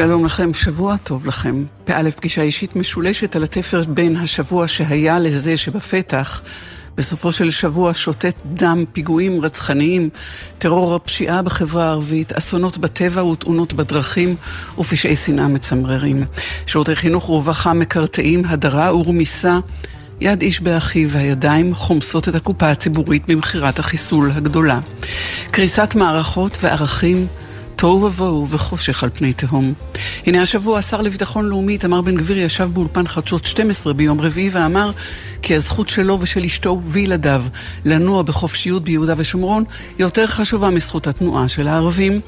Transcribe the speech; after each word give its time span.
שלום 0.00 0.24
לכם, 0.24 0.54
שבוע 0.54 0.96
טוב 0.96 1.26
לכם. 1.26 1.64
פא' 1.84 2.10
פגישה 2.16 2.42
אישית 2.42 2.76
משולשת 2.76 3.36
על 3.36 3.42
התפר 3.42 3.82
בין 3.88 4.16
השבוע 4.16 4.68
שהיה 4.68 5.18
לזה 5.18 5.56
שבפתח. 5.56 6.42
בסופו 6.96 7.32
של 7.32 7.50
שבוע 7.50 7.94
שותת 7.94 8.34
דם, 8.54 8.84
פיגועים 8.92 9.40
רצחניים, 9.40 10.08
טרור 10.58 10.94
הפשיעה 10.94 11.42
בחברה 11.42 11.84
הערבית, 11.84 12.32
אסונות 12.32 12.78
בטבע 12.78 13.24
ותאונות 13.24 13.72
בדרכים 13.72 14.36
ופשעי 14.78 15.16
שנאה 15.16 15.48
מצמררים. 15.48 16.24
שירותי 16.66 16.96
חינוך 16.96 17.30
ורווחה 17.30 17.72
מקרטעים, 17.72 18.42
הדרה 18.46 18.96
ורמיסה. 18.96 19.58
יד 20.20 20.42
איש 20.42 20.60
באחיו 20.60 21.08
והידיים 21.08 21.74
חומסות 21.74 22.28
את 22.28 22.34
הקופה 22.34 22.70
הציבורית 22.70 23.22
במכירת 23.26 23.78
החיסול 23.78 24.30
הגדולה. 24.34 24.78
קריסת 25.50 25.94
מערכות 25.94 26.58
וערכים 26.60 27.26
תוהו 27.80 28.02
ובוהו 28.02 28.48
וחושך 28.48 29.02
על 29.02 29.10
פני 29.14 29.32
תהום. 29.32 29.72
הנה 30.26 30.42
השבוע 30.42 30.78
השר 30.78 31.00
לביטחון 31.00 31.48
לאומי 31.48 31.72
איתמר 31.72 32.00
בן 32.00 32.16
גביר 32.16 32.38
ישב 32.38 32.70
באולפן 32.72 33.06
חדשות 33.06 33.44
12 33.44 33.92
ביום 33.92 34.20
רביעי 34.20 34.50
ואמר 34.52 34.90
כי 35.42 35.54
הזכות 35.54 35.88
שלו 35.88 36.20
ושל 36.20 36.44
אשתו 36.44 36.80
וילדיו 36.84 37.44
לנוע 37.84 38.22
בחופשיות 38.22 38.84
ביהודה 38.84 39.14
ושומרון 39.16 39.64
יותר 39.98 40.26
חשובה 40.26 40.70
מזכות 40.70 41.06
התנועה 41.06 41.48
של 41.48 41.68
הערבים. 41.68 42.20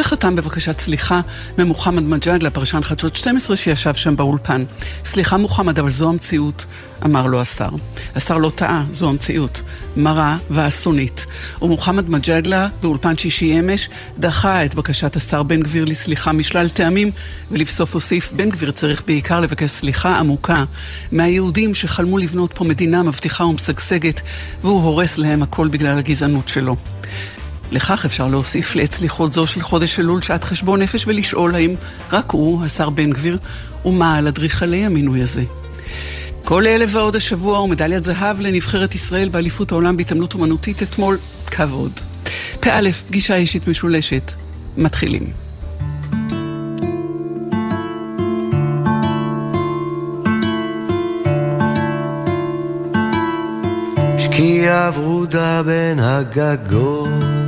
וחתם 0.00 0.36
בבקשת 0.36 0.80
סליחה 0.80 1.20
ממוחמד 1.58 2.02
מג'אדלה, 2.02 2.50
פרשן 2.50 2.82
חדשות 2.82 3.16
12 3.16 3.56
שישב 3.56 3.94
שם 3.94 4.16
באולפן. 4.16 4.64
סליחה 5.04 5.36
מוחמד, 5.36 5.78
אבל 5.78 5.90
זו 5.90 6.08
המציאות, 6.08 6.64
אמר 7.04 7.26
לו 7.26 7.40
השר. 7.40 7.68
השר 8.16 8.38
לא 8.38 8.50
טעה, 8.54 8.84
זו 8.90 9.08
המציאות. 9.08 9.62
מרה 9.96 10.36
ואסונית. 10.50 11.26
ומוחמד 11.62 12.10
מג'אדלה, 12.10 12.68
באולפן 12.82 13.16
שישי 13.16 13.58
אמש, 13.60 13.88
דחה 14.18 14.64
את 14.64 14.74
בקשת 14.74 15.16
השר 15.16 15.42
בן 15.42 15.62
גביר 15.62 15.84
לסליחה 15.84 16.32
משלל 16.32 16.68
טעמים, 16.68 17.10
ולבסוף 17.50 17.94
הוסיף, 17.94 18.32
בן 18.32 18.50
גביר 18.50 18.70
צריך 18.70 19.02
בעיקר 19.06 19.40
לבקש 19.40 19.70
סליחה 19.70 20.16
עמוקה 20.16 20.64
מהיהודים 21.12 21.74
שחלמו 21.74 22.18
לבנות 22.18 22.52
פה 22.54 22.64
מדינה 22.64 23.02
מבטיחה 23.02 23.44
ומשגשגת, 23.44 24.20
והוא 24.62 24.82
הורס 24.82 25.18
להם 25.18 25.42
הכל 25.42 25.68
בגלל 25.68 25.98
הגזענות 25.98 26.48
שלו. 26.48 26.76
לכך 27.70 28.04
אפשר 28.04 28.28
להוסיף 28.28 28.74
לעת 28.74 28.92
סליחות 28.92 29.32
זו 29.32 29.46
של 29.46 29.62
חודש 29.62 30.00
אלול 30.00 30.22
שעת 30.22 30.44
חשבון 30.44 30.82
נפש 30.82 31.06
ולשאול 31.06 31.54
האם 31.54 31.74
רק 32.12 32.30
הוא, 32.30 32.64
השר 32.64 32.90
בן 32.90 33.10
גביר, 33.10 33.38
ומה 33.84 34.16
על 34.16 34.28
אדריכלי 34.28 34.84
המינוי 34.84 35.22
הזה. 35.22 35.42
כל 36.44 36.66
אלה 36.66 36.84
ועוד 36.88 37.16
השבוע 37.16 37.60
ומדליית 37.60 38.04
זהב 38.04 38.40
לנבחרת 38.40 38.94
ישראל 38.94 39.28
באליפות 39.28 39.72
העולם 39.72 39.96
בהתעמלות 39.96 40.34
אומנותית 40.34 40.82
אתמול, 40.82 41.18
כבוד. 41.46 41.92
פא, 42.60 42.80
פגישה 43.08 43.34
אישית 43.34 43.68
משולשת. 43.68 44.32
מתחילים. 44.76 45.32
שקיעה 54.18 54.90
ורודה 54.94 55.62
בין 55.62 55.98
הגגות 55.98 57.39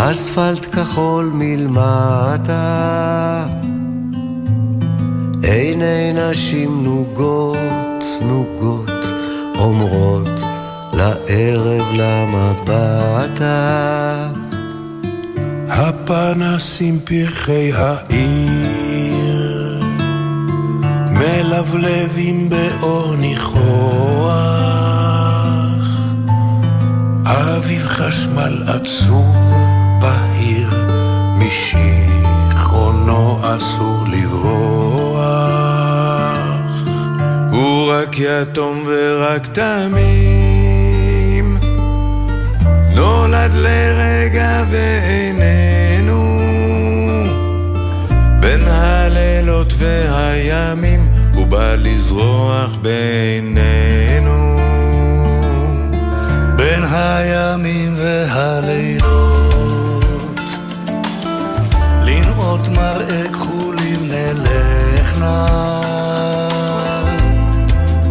אספלט 0.00 0.74
כחול 0.74 1.30
מלמטה, 1.34 2.56
עיני 5.42 6.12
נשים 6.12 6.84
נוגות, 6.84 8.04
נוגות, 8.22 8.90
אומרות 9.58 10.42
לערב 10.92 11.92
למבטה. 11.94 13.48
הפנסים 15.68 17.00
פרחי 17.04 17.72
העיר, 17.72 19.82
מלבלבים 21.10 22.50
באור 22.50 23.16
ניחוח, 23.16 24.28
אביב 27.24 27.86
חשמל 27.86 28.62
עצוב. 28.66 29.47
משיכרונו 31.48 33.40
אסור 33.42 34.04
לברוח. 34.12 35.18
הוא 37.50 37.92
רק 37.92 38.18
יתום 38.18 38.84
ורק 38.86 39.46
תמים, 39.46 41.56
נולד 42.94 43.50
לרגע 43.54 44.64
ואיננו, 44.70 46.38
בין 48.40 48.60
הלילות 48.66 49.72
והימים, 49.78 51.08
הוא 51.34 51.46
בא 51.46 51.74
לזרוח 51.74 52.76
בינינו. 52.82 54.58
בין 56.56 56.84
הימים 56.90 57.94
והלילות 57.96 59.47
מראה 62.78 63.28
כחולים 63.32 64.10
נלכנה 64.10 65.46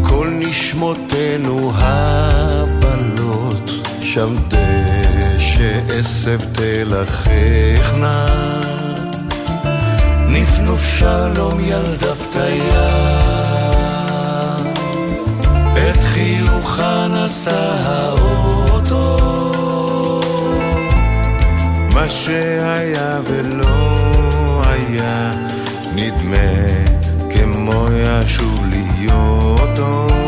כל 0.04 0.28
נשמותינו 0.32 1.72
הבנות 1.76 3.72
שם 4.02 4.36
דשא 4.48 5.80
עשב 6.00 6.40
תלככנה 6.52 8.26
נפנוף 10.28 10.86
שלום 10.86 11.60
ילדה 11.60 12.16
פתיה 12.16 13.18
את 15.74 15.98
חיוכה 15.98 17.08
נשא 17.08 17.76
האוטו. 17.86 19.18
מה 21.94 22.10
שהיה 22.10 23.20
ולא 23.26 23.87
היה 24.88 25.32
נדמה 25.96 26.48
כמו 27.30 27.88
ישוב 27.92 28.66
להיות 28.70 29.80
עוד. 29.80 30.27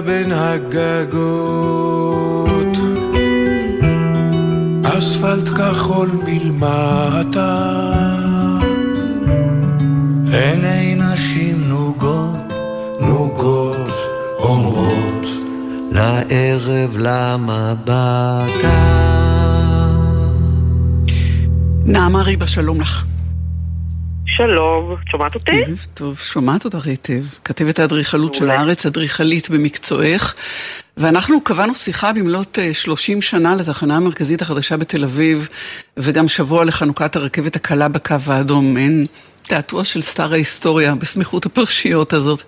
בין 0.00 0.32
הגגות. 0.32 1.90
אספלט 4.84 5.48
כחול 5.48 6.08
מלמטה, 6.24 7.70
עיני 10.32 10.94
נשים 10.94 11.68
נוגות, 11.68 12.52
נוגות, 13.00 13.90
אומרות 14.38 15.26
לערב 15.92 16.96
למבטה. 16.98 18.40
נעמה 21.84 22.22
ריבה, 22.22 22.46
שלום 22.46 22.80
לך. 22.80 23.09
שלום, 24.40 24.96
שומעת 25.10 25.34
אותי? 25.34 25.64
ערב 25.64 25.86
טוב, 25.94 26.18
שומעת 26.18 26.64
אותך 26.64 26.86
היטב. 26.86 27.22
כתבת 27.44 27.78
האדריכלות 27.78 28.34
של 28.34 28.50
הארץ, 28.50 28.86
אדריכלית 28.86 29.50
במקצועך. 29.50 30.34
ואנחנו 30.96 31.40
קבענו 31.40 31.74
שיחה 31.74 32.12
במלאת 32.12 32.58
30 32.72 33.16
אה, 33.16 33.22
שנה 33.22 33.54
לתחנה 33.54 33.96
המרכזית 33.96 34.42
החדשה 34.42 34.76
בתל 34.76 35.04
אביב, 35.04 35.48
וגם 35.96 36.28
שבוע 36.28 36.64
לחנוכת 36.64 37.16
הרכבת 37.16 37.56
הקלה 37.56 37.88
בקו 37.88 38.16
האדום. 38.26 38.76
אין 38.76 39.04
תעתוע 39.42 39.84
של 39.84 40.02
סטאר 40.02 40.32
ההיסטוריה 40.32 40.94
בסמיכות 40.94 41.46
הפרשיות 41.46 42.12
הזאת. 42.12 42.42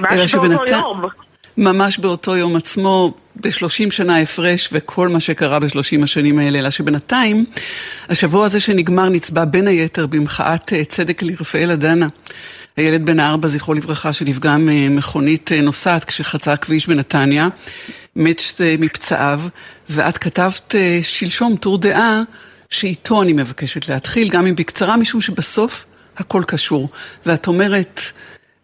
ממש 0.00 0.34
באותו 0.34 0.72
יום. 0.72 1.27
ממש 1.58 1.98
באותו 1.98 2.36
יום 2.36 2.56
עצמו, 2.56 3.14
ב-30 3.36 3.90
שנה 3.90 4.20
הפרש 4.20 4.68
וכל 4.72 5.08
מה 5.08 5.20
שקרה 5.20 5.58
ב-30 5.58 6.02
השנים 6.02 6.38
האלה, 6.38 6.58
אלא 6.58 6.70
שבינתיים, 6.70 7.44
השבוע 8.08 8.44
הזה 8.44 8.60
שנגמר 8.60 9.08
נצבע 9.08 9.44
בין 9.44 9.66
היתר 9.66 10.06
במחאת 10.06 10.72
אה, 10.72 10.84
צדק 10.84 11.22
לרפאל 11.22 11.70
אדנה. 11.70 12.08
הילד 12.76 13.06
בן 13.06 13.20
הארבע, 13.20 13.48
זכרו 13.48 13.74
לברכה, 13.74 14.12
שנפגע 14.12 14.56
ממכונית 14.58 15.52
אה, 15.52 15.60
נוסעת 15.60 16.04
כשחצה 16.04 16.56
כביש 16.56 16.86
בנתניה, 16.86 17.48
מת 18.16 18.42
מפצעיו, 18.78 19.40
ואת 19.88 20.18
כתבת 20.18 20.74
אה, 20.74 20.98
שלשום 21.02 21.56
טור 21.56 21.78
דעה 21.78 22.22
שאיתו 22.70 23.22
אני 23.22 23.32
מבקשת 23.32 23.88
להתחיל, 23.88 24.28
גם 24.28 24.46
אם 24.46 24.56
בקצרה, 24.56 24.96
משום 24.96 25.20
שבסוף 25.20 25.86
הכל 26.16 26.42
קשור. 26.46 26.88
ואת 27.26 27.46
אומרת, 27.46 28.00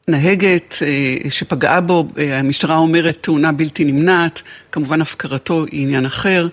נהגת 0.08 0.74
אה, 0.82 1.30
שפגעה 1.30 1.80
בו, 1.80 2.04
אה, 2.18 2.38
המשטרה 2.38 2.76
אומרת 2.76 3.16
תאונה 3.22 3.52
בלתי 3.52 3.84
נמנעת, 3.84 4.42
כמובן 4.72 5.00
הפקרתו 5.00 5.64
היא 5.64 5.82
עניין 5.82 6.06
אחר, 6.06 6.46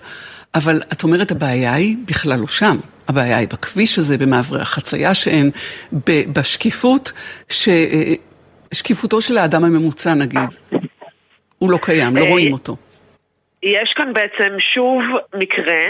אבל 0.54 0.80
את 0.92 1.02
אומרת 1.02 1.30
הבעיה 1.30 1.74
היא 1.74 1.96
בכלל 2.04 2.38
לא 2.40 2.46
שם. 2.46 2.76
הבעיה 3.08 3.36
היא 3.36 3.48
בכביש 3.48 3.98
הזה, 3.98 4.18
במעברי 4.18 4.60
החצייה 4.60 5.14
שאין, 5.14 5.50
בשקיפות, 6.32 7.12
ש... 7.48 7.68
אה, 7.68 8.14
שקיפותו 8.74 9.20
של 9.20 9.38
האדם 9.38 9.64
הממוצע 9.64 10.14
נגיד, 10.14 10.40
הוא 11.58 11.70
לא 11.70 11.78
קיים, 11.82 12.16
לא 12.16 12.24
רואים 12.24 12.52
אותו. 12.52 12.76
יש 13.62 13.92
כאן 13.96 14.12
בעצם 14.12 14.56
שוב 14.74 15.02
מקרה, 15.34 15.82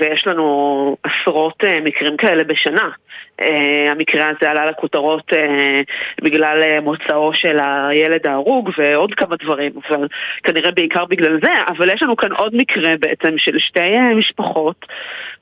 ויש 0.00 0.26
לנו 0.26 0.96
עשרות 1.02 1.64
מקרים 1.84 2.16
כאלה 2.16 2.44
בשנה. 2.44 2.88
Uh, 3.42 3.90
המקרה 3.90 4.28
הזה 4.28 4.50
עלה 4.50 4.66
לכותרות 4.66 5.32
uh, 5.32 5.36
בגלל 6.22 6.62
uh, 6.62 6.80
מוצאו 6.80 7.34
של 7.34 7.56
הילד 7.60 8.26
ההרוג 8.26 8.70
ועוד 8.78 9.14
כמה 9.14 9.36
דברים, 9.36 9.72
אבל 9.88 10.06
כנראה 10.42 10.70
בעיקר 10.70 11.04
בגלל 11.04 11.38
זה, 11.42 11.52
אבל 11.68 11.90
יש 11.90 12.02
לנו 12.02 12.16
כאן 12.16 12.32
עוד 12.32 12.54
מקרה 12.56 12.96
בעצם 13.00 13.38
של 13.38 13.58
שתי 13.58 13.98
משפחות 14.16 14.86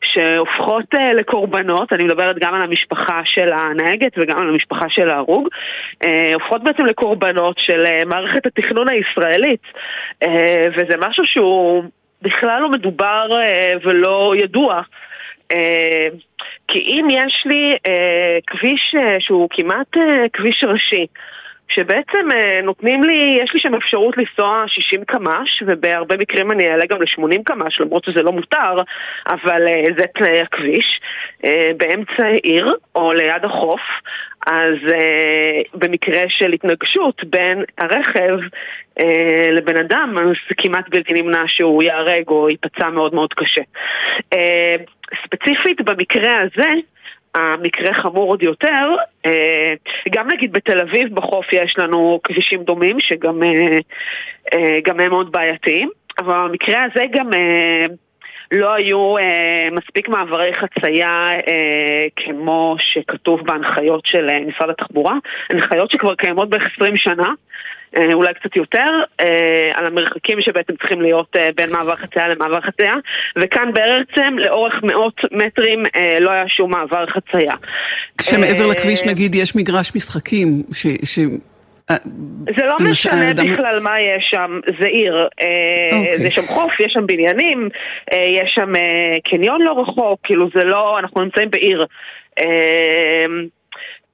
שהופכות 0.05 0.95
לקורבנות, 1.15 1.93
אני 1.93 2.05
מדברת 2.05 2.39
גם 2.39 2.55
על 2.55 2.63
המשפחה 2.63 3.21
של 3.25 3.53
הנהגת 3.53 4.13
וגם 4.17 4.39
על 4.39 4.49
המשפחה 4.49 4.89
של 4.89 5.09
ההרוג, 5.09 5.49
הופכות 6.35 6.63
בעצם 6.63 6.85
לקורבנות 6.85 7.59
של 7.59 7.87
מערכת 8.07 8.47
התכנון 8.47 8.89
הישראלית, 8.89 9.63
וזה 10.77 10.97
משהו 11.09 11.27
שהוא 11.27 11.85
בכלל 12.23 12.61
לא 12.63 12.69
מדובר 12.69 13.29
ולא 13.85 14.35
ידוע. 14.37 14.81
אה, 15.53 16.09
כי 16.69 16.79
אם 16.79 17.09
יש 17.11 17.43
לי 17.47 17.77
אה, 17.87 18.39
כביש 18.47 18.95
אה, 18.99 19.17
שהוא 19.21 19.49
כמעט 19.51 19.97
כביש 20.33 20.65
ראשי, 20.65 21.07
שבעצם 21.69 22.29
נותנים 22.63 23.05
לי, 23.05 23.39
יש 23.43 23.55
לי 23.55 23.61
שם 23.61 23.75
אפשרות 23.75 24.17
לנסוע 24.17 24.65
60 24.67 25.05
קמ"ש, 25.05 25.63
ובהרבה 25.67 26.17
מקרים 26.17 26.53
אני 26.53 26.71
אעלה 26.71 26.87
גם 26.87 27.03
ל-80 27.03 27.43
קמ"ש, 27.45 27.81
למרות 27.81 28.05
שזה 28.05 28.23
לא 28.23 28.33
מותר, 28.33 28.77
אבל 29.27 29.67
זה 29.99 30.07
תנאי 30.15 30.41
הכביש, 30.41 31.01
באמצע 31.77 32.25
העיר 32.25 32.75
או 32.95 33.13
ליד 33.13 33.45
החוף, 33.45 33.81
אז 34.47 34.75
במקרה 35.75 36.25
של 36.29 36.53
התנגשות 36.53 37.25
בין 37.25 37.65
הרכב 37.79 38.39
לבן 39.53 39.77
אדם, 39.77 40.15
אז 40.19 40.57
כמעט 40.57 40.89
בלתי 40.89 41.23
נמנע 41.23 41.43
שהוא 41.47 41.83
ייהרג 41.83 42.29
או 42.29 42.49
ייפצע 42.49 42.91
מאוד 42.91 43.15
מאוד 43.15 43.35
קשה. 43.35 43.63
ספציפית 45.25 45.81
במקרה 45.81 46.41
הזה, 46.41 46.69
המקרה 47.35 47.95
חמור 47.95 48.31
עוד 48.31 48.43
יותר, 48.43 48.95
uh, 49.27 49.31
גם 50.11 50.29
נגיד 50.31 50.53
בתל 50.53 50.81
אביב 50.81 51.15
בחוף 51.15 51.53
יש 51.53 51.79
לנו 51.79 52.21
כבישים 52.25 52.63
דומים 52.63 53.01
שגם 53.01 53.43
uh, 53.43 53.81
uh, 54.55 54.91
הם 54.91 54.97
מאוד 54.97 55.33
בעייתיים, 55.33 55.91
אבל 56.19 56.49
במקרה 56.49 56.85
הזה 56.85 57.05
גם... 57.13 57.31
לא 58.53 58.75
היו 58.75 59.19
אה, 59.19 59.69
מספיק 59.73 60.09
מעברי 60.09 60.55
חצייה 60.55 61.31
אה, 61.33 62.07
כמו 62.17 62.77
שכתוב 62.79 63.41
בהנחיות 63.41 64.07
של 64.07 64.29
אה, 64.31 64.41
משרד 64.41 64.71
התחבורה, 64.71 65.15
הנחיות 65.51 65.91
שכבר 65.91 66.15
קיימות 66.15 66.49
בערך 66.51 66.71
20 66.77 66.97
שנה. 66.97 67.33
אה, 67.97 68.13
אולי 68.13 68.35
קצת 68.35 68.57
יותר, 68.57 69.01
אה, 69.21 69.71
על 69.75 69.87
המרחקים 69.87 70.41
שבעצם 70.41 70.77
צריכים 70.77 71.01
להיות 71.01 71.37
אה, 71.37 71.51
בין 71.57 71.73
מעבר 71.73 71.97
חצייה 71.97 72.29
למעבר 72.29 72.61
חצייה, 72.61 72.95
וכאן 73.37 73.71
בעצם 73.73 74.39
לאורך 74.39 74.83
מאות 74.83 75.21
מטרים 75.33 75.87
אה, 75.97 76.19
לא 76.21 76.31
היה 76.31 76.49
שום 76.49 76.71
מעבר 76.71 77.07
חצייה. 77.07 77.55
כשמעבר 78.19 78.65
אה, 78.65 78.71
לכביש 78.71 79.05
נגיד 79.05 79.35
יש 79.35 79.57
מגרש 79.57 79.97
משחקים, 79.97 80.63
ש... 80.73 80.87
ש... 81.05 81.19
זה 82.57 82.65
לא 82.65 82.77
משנה 82.91 83.35
בכלל 83.35 83.81
מה 83.81 84.01
יש 84.01 84.27
שם, 84.31 84.61
זה 84.81 84.87
עיר. 84.87 85.29
אה, 85.41 85.99
אוקיי. 85.99 86.19
זה 86.19 86.31
שם 86.31 86.43
חוף, 86.43 86.81
יש 86.81 86.93
שם 86.93 87.07
בניינים, 87.07 87.69
אה, 88.13 88.19
יש 88.43 88.53
שם 88.55 88.77
אה, 88.77 89.17
קניון 89.25 89.63
לא 89.63 89.81
רחוק, 89.81 90.21
כאילו 90.23 90.49
זה 90.55 90.65
לא, 90.65 90.99
אנחנו 90.99 91.21
נמצאים 91.21 91.51
בעיר. 91.51 91.87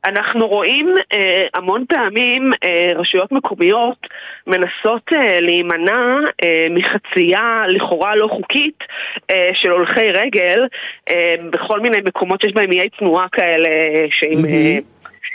אנחנו 0.04 0.48
רואים 0.48 0.94
אה, 1.12 1.46
המון 1.54 1.84
פעמים 1.88 2.50
אה, 2.64 2.92
רשויות 2.96 3.32
מקומיות 3.32 4.06
מנסות 4.46 5.12
אה, 5.12 5.40
להימנע 5.40 6.16
אה, 6.44 6.66
מחצייה 6.70 7.64
לכאורה 7.68 8.16
לא 8.16 8.28
חוקית 8.28 8.84
אה, 9.30 9.50
של 9.54 9.70
הולכי 9.70 10.10
רגל 10.10 10.66
אה, 11.10 11.34
בכל 11.50 11.80
מיני 11.80 11.98
מקומות 12.04 12.40
שיש 12.40 12.52
בהם 12.52 12.72
איי 12.72 12.88
תנועה 12.88 13.28
כאלה 13.28 13.68
שעם... 14.10 14.44
Mm-hmm. 14.44 14.48
אה, 14.48 14.78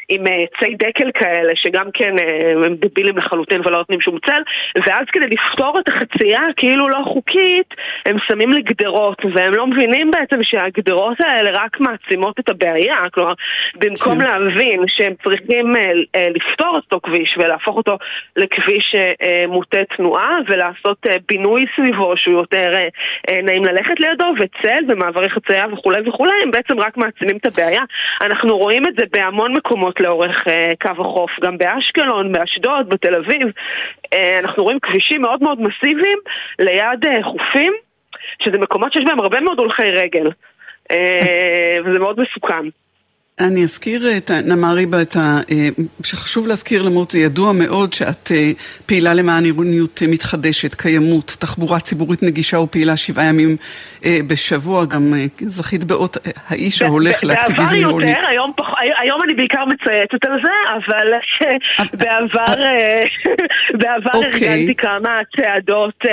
עם 0.09 0.27
אה, 0.27 0.43
צי 0.59 0.75
דקל 0.75 1.11
כאלה, 1.13 1.55
שגם 1.55 1.85
כן 1.93 2.19
אה, 2.19 2.51
הם 2.65 2.75
דבילים 2.75 3.17
לחלוטין 3.17 3.61
ולא 3.65 3.77
נותנים 3.77 4.01
שום 4.01 4.17
צל, 4.25 4.41
ואז 4.75 5.05
כדי 5.11 5.25
לפתור 5.27 5.79
את 5.79 5.89
החצייה 5.89 6.41
כאילו 6.57 6.89
לא 6.89 7.01
חוקית, 7.03 7.73
הם 8.05 8.17
שמים 8.27 8.51
לי 8.51 8.61
גדרות, 8.61 9.25
והם 9.33 9.53
לא 9.53 9.67
מבינים 9.67 10.11
בעצם 10.11 10.43
שהגדרות 10.43 11.21
האלה 11.21 11.51
רק 11.53 11.79
מעצימות 11.79 12.39
את 12.39 12.49
הבעיה, 12.49 12.97
כלומר, 13.13 13.33
במקום 13.75 14.19
כן. 14.19 14.25
להבין 14.25 14.83
שהם 14.87 15.13
צריכים 15.23 15.75
אה, 15.75 16.29
לפתור 16.29 16.77
את 16.77 16.83
אותו 16.83 16.99
כביש 17.03 17.37
ולהפוך 17.37 17.77
אותו 17.77 17.97
לכביש 18.35 18.95
מוטה 19.47 19.79
תנועה, 19.97 20.37
ולעשות 20.47 21.05
בינוי 21.29 21.65
סביבו 21.75 22.17
שהוא 22.17 22.35
יותר 22.35 22.71
נעים 23.43 23.65
ללכת 23.65 23.99
לידו, 23.99 24.25
וצל 24.39 24.83
ומעברי 24.87 25.29
חצייה 25.29 25.65
וכולי 25.73 26.09
וכולי, 26.09 26.31
הם 26.43 26.51
בעצם 26.51 26.79
רק 26.79 26.97
מעצימים 26.97 27.37
את 27.37 27.45
הבעיה. 27.45 27.81
אנחנו 28.21 28.57
רואים 28.57 28.87
את 28.87 28.93
זה 28.97 29.03
בהמון 29.11 29.53
מקומות. 29.53 29.94
מקומות 29.95 29.99
לאורך 29.99 30.47
אה, 30.47 30.73
קו 30.81 31.01
החוף, 31.01 31.31
גם 31.41 31.57
באשקלון, 31.57 32.31
באשדוד, 32.31 32.89
בתל 32.89 33.15
אביב. 33.15 33.47
אה, 34.13 34.39
אנחנו 34.39 34.63
רואים 34.63 34.79
כבישים 34.79 35.21
מאוד 35.21 35.43
מאוד 35.43 35.61
מסיביים 35.61 36.19
ליד 36.59 37.05
אה, 37.07 37.23
חופים, 37.23 37.73
שזה 38.39 38.57
מקומות 38.57 38.93
שיש 38.93 39.05
בהם 39.05 39.19
הרבה 39.19 39.39
מאוד 39.39 39.59
הולכי 39.59 39.91
רגל. 39.91 40.29
וזה 41.85 41.99
מאוד 41.99 42.19
מסוכן. 42.19 42.65
אני 43.39 43.63
אזכיר 43.63 44.17
את 44.17 44.31
נמריבה, 44.31 45.01
את 45.01 45.15
ה... 45.15 45.39
אה, 45.51 45.69
שחשוב 46.03 46.47
להזכיר 46.47 46.81
למרות 46.81 47.11
זה 47.11 47.19
ידוע 47.19 47.51
מאוד 47.51 47.93
שאת 47.93 48.31
אה, 48.31 48.51
פעילה 48.85 49.13
למען 49.13 49.45
עירוניות 49.45 50.01
מתחדשת, 50.07 50.75
קיימות, 50.75 51.35
תחבורה 51.39 51.79
ציבורית 51.79 52.23
נגישה 52.23 52.59
ופעילה 52.59 52.97
שבעה 52.97 53.25
ימים 53.25 53.57
אה, 54.05 54.19
בשבוע, 54.27 54.85
גם 54.85 55.13
זכית 55.41 55.83
באות 55.83 56.17
האיש 56.47 56.81
ההולך 56.81 57.23
לאקטיביזם 57.23 57.75
עירוני. 57.75 58.05
בעבר 58.05 58.17
יותר, 58.17 58.27
היום, 58.29 58.51
פח... 58.57 58.73
היום 58.97 59.23
אני 59.23 59.33
בעיקר 59.33 59.65
מצייצת 59.65 60.25
על 60.25 60.39
זה, 60.43 60.51
אבל 60.75 61.13
בעבר, 61.93 62.61
בעבר 63.79 64.11
okay. 64.11 64.25
אוקיי. 64.25 64.49
ארגנתי 64.49 64.75
כמה 64.75 65.19
צעדות 65.37 66.05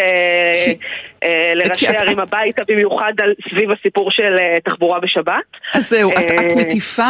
לראשי 1.55 1.87
ערים 1.87 2.19
הביתה, 2.19 2.63
במיוחד 2.69 3.13
סביב 3.51 3.71
הסיפור 3.71 4.11
של 4.11 4.37
תחבורה 4.65 5.01
בשבת. 5.01 5.43
אז 5.75 5.89
זהו, 5.91 6.13
את, 6.13 6.17
את 6.41 6.57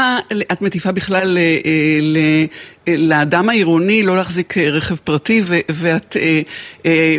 מטיפה 0.03 0.53
את 0.53 0.63
מטיפה 0.63 0.93
בכלל 0.93 1.39
לאדם 2.87 3.49
העירוני 3.49 4.03
לא 4.03 4.17
להחזיק 4.17 4.59
רכב 4.59 4.97
פרטי, 4.97 5.43
ואת 5.69 6.17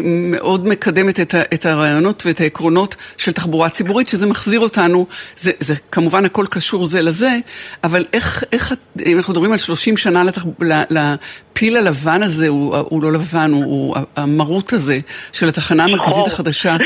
מאוד 0.04 0.68
מקדמת 0.68 1.20
את 1.54 1.66
הרעיונות 1.66 2.24
ואת 2.26 2.42
העקרונות 2.42 2.96
של 3.18 3.32
תחבורה 3.32 3.70
ציבורית, 3.70 4.08
שזה 4.08 4.26
מחזיר 4.26 4.60
אותנו, 4.60 5.06
זה, 5.38 5.52
זה 5.60 5.76
כמובן 5.92 6.26
הכל 6.26 6.46
קשור 6.50 6.86
זה 6.86 7.02
לזה, 7.02 7.38
אבל 7.84 8.06
איך, 8.14 8.44
איך, 8.52 8.74
אם 9.06 9.18
אנחנו 9.18 9.34
מדברים 9.34 9.52
על 9.52 9.58
30 9.58 9.98
שנה 9.98 10.24
לתח, 10.24 10.46
לפיל 10.90 11.78
הלבן 11.78 12.24
הזה, 12.24 12.48
הוא, 12.48 12.78
הוא 12.78 13.04
לא 13.04 13.12
לבן, 13.12 13.52
הוא, 13.52 13.64
הוא 13.64 13.96
המרות 14.16 14.74
הזה 14.74 15.00
של 15.32 15.50
התחנה 15.50 15.84
המרכזית 15.84 16.28
החדשה, 16.28 16.78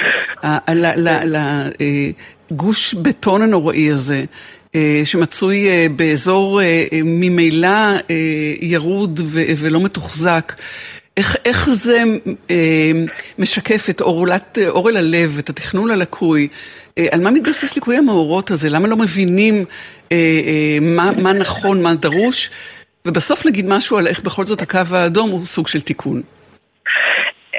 לגוש 2.51 2.93
בטון 2.93 3.41
הנוראי 3.41 3.91
הזה. 3.91 4.25
שמצוי 5.05 5.67
באזור 5.95 6.61
ממילא 7.03 7.77
ירוד 8.61 9.19
ולא 9.57 9.81
מתוחזק. 9.81 10.53
איך, 11.17 11.35
איך 11.45 11.69
זה 11.69 12.03
משקף 13.39 13.89
את 13.89 14.01
אורלת, 14.01 14.57
אורל 14.67 14.97
הלב, 14.97 15.37
את 15.39 15.49
התכנון 15.49 15.91
הלקוי? 15.91 16.47
על 17.11 17.21
מה 17.21 17.31
מתבסס 17.31 17.75
ליקוי 17.75 17.95
המאורות 17.95 18.51
הזה? 18.51 18.69
למה 18.69 18.87
לא 18.87 18.95
מבינים 18.97 19.65
מה, 20.81 21.11
מה 21.11 21.33
נכון, 21.33 21.83
מה 21.83 21.93
דרוש? 21.93 22.49
ובסוף 23.05 23.45
נגיד 23.45 23.67
משהו 23.67 23.97
על 23.97 24.07
איך 24.07 24.19
בכל 24.19 24.45
זאת 24.45 24.61
הקו 24.61 24.79
האדום 24.91 25.29
הוא 25.29 25.45
סוג 25.45 25.67
של 25.67 25.81
תיקון. 25.81 26.21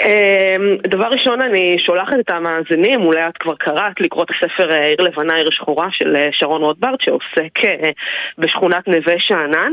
אמ, 0.05 0.77
דבר 0.87 1.07
ראשון, 1.07 1.41
אני 1.41 1.77
שולחת 1.79 2.17
את 2.21 2.31
המאזינים, 2.31 3.01
אולי 3.01 3.29
את 3.29 3.39
כבר 3.39 3.55
קראת, 3.55 4.01
לקרוא 4.01 4.25
את 4.25 4.31
הספר 4.31 4.71
אה, 4.73 4.87
עיר 4.87 5.01
לבנה, 5.01 5.35
עיר 5.35 5.51
שחורה 5.51 5.89
של 5.91 6.17
אה, 6.17 6.29
שרון 6.33 6.63
רוטברט, 6.63 7.01
שעוסק 7.01 7.65
אה, 7.65 7.91
בשכונת 8.39 8.89
נווה 8.89 9.15
שאנן, 9.19 9.73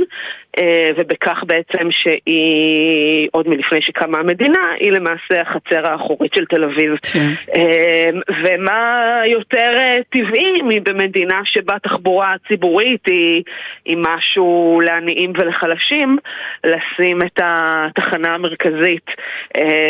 ובכך 0.97 1.43
בעצם 1.47 1.91
שהיא, 1.91 3.29
עוד 3.31 3.47
מלפני 3.47 3.81
שקמה 3.81 4.19
המדינה, 4.19 4.71
היא 4.79 4.91
למעשה 4.91 5.41
החצר 5.41 5.87
האחורית 5.87 6.33
של 6.33 6.45
תל 6.45 6.63
אביב. 6.63 6.95
כן. 7.13 7.29
אמ, 7.55 8.21
ומה 8.43 9.21
יותר 9.25 9.77
טבעי 10.09 10.61
מבמדינה 10.63 11.41
שבה 11.43 11.79
תחבורה 11.79 12.35
ציבורית 12.47 13.05
היא, 13.07 13.43
היא 13.85 13.97
משהו 13.99 14.81
לעניים 14.85 15.33
ולחלשים, 15.37 16.17
לשים 16.63 17.21
את 17.21 17.39
התחנה 17.43 18.33
המרכזית 18.35 19.11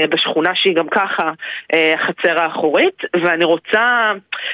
בשכונה 0.10 0.56
שהיא 0.56 0.76
גם 0.76 0.88
ככה 0.88 1.32
אה, 1.74 1.94
החצר 1.94 2.42
האחורית, 2.42 3.02
ואני 3.16 3.46
רוצה 3.46 4.12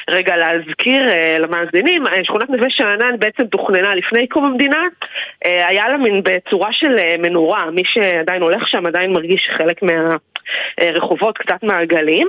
רגע 0.09 0.37
להזכיר 0.37 1.09
אה, 1.09 1.37
למאזינים, 1.39 2.07
אה, 2.07 2.23
שכונת 2.23 2.49
נווה 2.49 2.69
שאנן 2.69 3.19
בעצם 3.19 3.45
תוכננה 3.45 3.95
לפני 3.95 4.27
קום 4.27 4.45
המדינה, 4.45 4.83
היה 5.45 5.89
לה 5.89 5.97
מין 6.01 6.21
בצורה 6.23 6.71
של 6.71 6.97
מנורה, 7.19 7.71
מי 7.71 7.81
שעדיין 7.85 8.41
הולך 8.41 8.67
שם 8.67 8.85
עדיין 8.85 9.13
מרגיש 9.13 9.49
חלק 9.57 9.83
מה... 9.83 10.15
רחובות 10.81 11.37
קצת 11.37 11.63
מעגלים, 11.63 12.27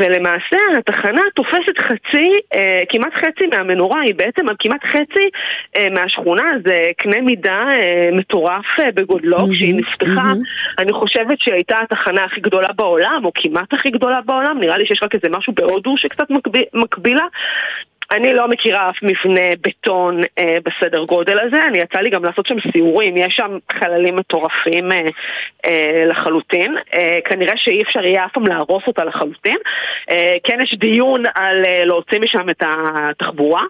ולמעשה 0.00 0.56
התחנה 0.78 1.22
תופסת 1.34 1.78
חצי, 1.78 2.30
כמעט 2.88 3.14
חצי 3.14 3.46
מהמנורה, 3.46 4.00
היא 4.00 4.14
בעצם 4.14 4.48
על 4.48 4.54
כמעט 4.58 4.84
חצי 4.84 5.28
מהשכונה, 5.90 6.52
זה 6.66 6.90
קנה 6.96 7.20
מידה 7.20 7.64
מטורף 8.12 8.66
בגודלו, 8.94 9.38
mm-hmm, 9.38 9.52
כשהיא 9.54 9.74
נפתחה, 9.74 10.32
mm-hmm. 10.32 10.82
אני 10.82 10.92
חושבת 10.92 11.40
שהייתה 11.40 11.80
התחנה 11.80 12.24
הכי 12.24 12.40
גדולה 12.40 12.72
בעולם, 12.72 13.22
או 13.24 13.30
כמעט 13.34 13.72
הכי 13.72 13.90
גדולה 13.90 14.20
בעולם, 14.20 14.60
נראה 14.60 14.78
לי 14.78 14.86
שיש 14.86 15.02
רק 15.02 15.14
איזה 15.14 15.28
משהו 15.30 15.52
בהודו 15.52 15.96
שקצת 15.96 16.26
מקביל 16.74 17.16
לה. 17.16 17.26
אני 18.12 18.32
לא 18.32 18.48
מכירה 18.48 18.90
אף 18.90 19.02
מבנה 19.02 19.56
בטון 19.60 20.20
אה, 20.38 20.56
בסדר 20.64 21.04
גודל 21.04 21.38
הזה, 21.38 21.66
אני 21.68 21.78
יצא 21.78 21.98
לי 21.98 22.10
גם 22.10 22.24
לעשות 22.24 22.46
שם 22.46 22.56
סיורים, 22.72 23.16
יש 23.16 23.34
שם 23.36 23.58
חללים 23.72 24.16
מטורפים 24.16 24.92
אה, 24.92 25.06
אה, 25.66 26.04
לחלוטין, 26.06 26.76
אה, 26.94 27.18
כנראה 27.24 27.56
שאי 27.56 27.82
אפשר 27.82 28.04
יהיה 28.04 28.24
אף 28.24 28.32
פעם 28.32 28.46
להרוס 28.46 28.82
אותה 28.86 29.04
לחלוטין. 29.04 29.56
אה, 30.10 30.36
כן 30.44 30.58
יש 30.62 30.74
דיון 30.74 31.22
על 31.34 31.64
אה, 31.64 31.84
להוציא 31.84 32.18
משם 32.18 32.50
את 32.50 32.62
התחבורה, 32.66 33.62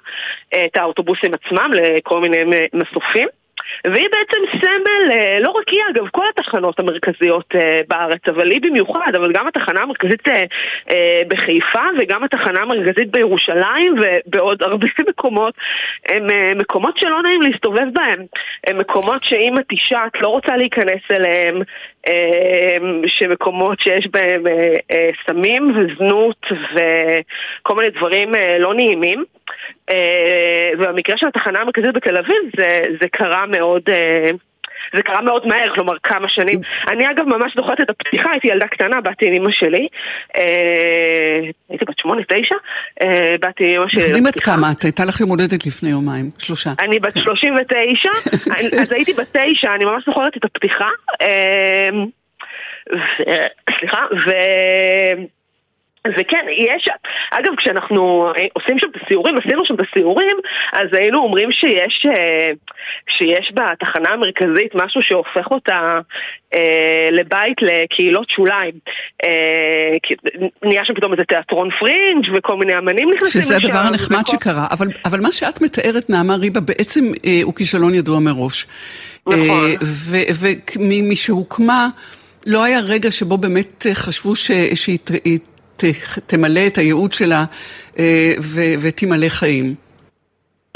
אה, 0.55 0.65
את 0.65 0.77
האוטובוסים 0.77 1.31
עצמם 1.35 1.71
לכל 1.75 2.21
מיני 2.21 2.45
מסופים. 2.75 3.29
והיא 3.85 4.09
בעצם 4.13 4.59
סמל, 4.61 5.13
אה, 5.13 5.39
לא 5.41 5.51
רק 5.51 5.69
היא 5.69 5.81
אגב, 5.91 6.09
כל 6.09 6.25
התחנות 6.29 6.81
המרכזיות 6.81 7.55
אה, 7.55 7.81
בארץ, 7.89 8.21
אבל 8.29 8.51
היא 8.51 8.61
במיוחד, 8.63 9.15
אבל 9.15 9.33
גם 9.33 9.47
התחנה 9.47 9.83
המרכזית 9.83 10.29
אה, 10.29 11.23
בחיפה 11.29 11.83
וגם 11.99 12.25
התחנה 12.25 12.63
המרכזית 12.63 13.11
בירושלים 13.11 13.95
ובעוד 13.99 14.63
הרבה 14.63 14.87
מקומות, 15.09 15.55
הם 16.09 16.27
מקומות 16.59 16.99
שלא 16.99 17.23
נעים 17.23 17.43
להסתובב 17.43 17.87
בהם. 17.93 18.25
הם 18.67 18.79
מקומות 18.79 19.25
שאם 19.25 19.59
את 19.59 19.73
אישה 19.73 20.07
את 20.07 20.23
לא 20.23 20.29
רוצה 20.29 20.57
להיכנס 20.57 21.01
אליהם, 21.13 21.63
שמקומות 23.07 23.81
שיש 23.81 24.07
בהם 24.07 24.43
סמים 25.27 25.73
וזנות 25.77 26.47
וכל 26.73 27.77
מיני 27.77 27.91
דברים 27.91 28.33
לא 28.59 28.75
נעימים. 28.75 29.25
ובמקרה 30.79 31.17
של 31.17 31.27
התחנה 31.27 31.61
המרכזית 31.61 31.95
בתל 31.95 32.17
אביב 32.17 32.37
זה, 32.57 32.83
זה 33.01 33.09
קרה 33.09 33.47
מאוד... 33.47 33.83
זה 34.97 35.03
קרה 35.03 35.23
מאוד 35.23 35.47
מהר, 35.47 35.75
כלומר 35.75 35.95
כמה 36.03 36.29
שנים. 36.29 36.61
אני 36.89 37.11
אגב 37.11 37.25
ממש 37.27 37.53
זוכרת 37.57 37.81
את 37.81 37.91
הפתיחה, 37.91 38.31
הייתי 38.31 38.49
ילדה 38.49 38.67
קטנה, 38.67 39.01
באתי 39.01 39.27
עם 39.27 39.33
אמא 39.33 39.51
שלי. 39.51 39.89
הייתי 41.69 41.85
בת 41.85 41.99
שמונה, 41.99 42.23
תשע, 42.25 42.55
באתי 43.41 43.65
עם 43.75 43.81
אמא 43.81 43.89
שלי. 43.89 44.01
זוכרים 44.01 44.27
את 44.27 44.41
כמה? 44.41 44.71
את 44.71 44.83
הייתה 44.83 45.05
לך 45.05 45.21
יום 45.21 45.31
הולדת 45.31 45.67
לפני 45.67 45.91
יומיים, 45.91 46.31
שלושה. 46.39 46.71
אני 46.79 46.99
בת 46.99 47.19
שלושים 47.19 47.55
ותשע, 47.55 48.31
אז 48.83 48.93
הייתי 48.93 49.13
בת 49.13 49.37
תשע, 49.37 49.75
אני 49.75 49.85
ממש 49.85 50.05
זוכרת 50.07 50.37
את 50.37 50.45
הפתיחה. 50.45 50.89
סליחה, 53.79 54.07
ו... 54.27 54.31
וכן, 56.09 56.47
יש, 56.49 56.89
אגב, 57.31 57.57
כשאנחנו 57.57 58.33
עושים 58.53 58.79
שם 58.79 58.87
את 58.91 59.03
הסיורים, 59.03 59.39
עשינו 59.39 59.65
שם 59.65 59.75
את 59.75 59.81
הסיורים, 59.91 60.37
אז 60.73 60.89
היינו 60.93 61.19
אומרים 61.19 61.53
שיש, 61.53 62.07
אה, 62.07 62.51
שיש 63.09 63.53
בתחנה 63.55 64.11
המרכזית 64.11 64.75
משהו 64.75 65.03
שהופך 65.03 65.51
אותה 65.51 66.01
אה, 66.55 67.09
לבית 67.13 67.57
לקהילות 67.63 68.31
שוליים. 68.31 68.75
אה, 69.25 70.17
נהיה 70.63 70.85
שם 70.85 70.95
פתאום 70.95 71.13
איזה 71.13 71.25
תיאטרון 71.25 71.71
פרינג' 71.71 72.27
וכל 72.35 72.57
מיני 72.57 72.79
אמנים 72.79 73.11
נכנסים 73.11 73.41
לשם. 73.41 73.49
שזה 73.49 73.57
הדבר 73.57 73.79
הנחמד 73.79 74.21
וכל... 74.21 74.33
שקרה, 74.33 74.67
אבל, 74.71 74.87
אבל 75.05 75.21
מה 75.21 75.33
שאת 75.33 75.61
מתארת, 75.63 76.11
נעמה 76.11 76.35
ריבה, 76.35 76.61
בעצם 76.61 77.13
אה, 77.27 77.41
הוא 77.43 77.55
כישלון 77.55 77.95
ידוע 77.95 78.19
מראש. 78.19 78.67
נכון. 79.27 79.41
אה, 79.41 80.23
ומשהוקמה... 80.77 81.89
לא 82.47 82.65
היה 82.65 82.81
רגע 82.81 83.11
שבו 83.11 83.39
באמת 83.39 83.87
חשבו 83.95 84.37
שהיא 84.37 84.99
תמלא 86.27 86.67
את 86.67 86.79
הייעוד 86.79 87.13
שלה 87.13 87.45
אה, 87.99 88.33
ותמלא 88.83 89.29
חיים. 89.29 89.75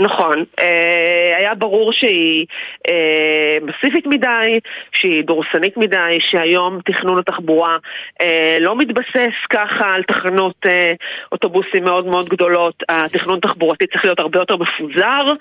נכון, 0.00 0.44
אה, 0.60 1.13
ברור 1.54 1.92
שהיא 1.92 2.46
אה, 2.88 3.58
מסיבית 3.62 4.06
מדי, 4.06 4.60
שהיא 4.92 5.24
דורסנית 5.24 5.76
מדי, 5.76 6.18
שהיום 6.20 6.78
תכנון 6.84 7.18
התחבורה 7.18 7.76
אה, 8.20 8.56
לא 8.60 8.76
מתבסס 8.76 9.34
ככה 9.50 9.94
על 9.94 10.02
תחנות 10.02 10.66
אוטובוסים 11.32 11.84
מאוד 11.84 12.06
מאוד 12.06 12.28
גדולות, 12.28 12.82
התכנון 12.88 13.38
התחבורתי 13.38 13.86
צריך 13.86 14.04
להיות 14.04 14.20
הרבה 14.20 14.38
יותר 14.38 14.56
מפוזר, 14.56 15.32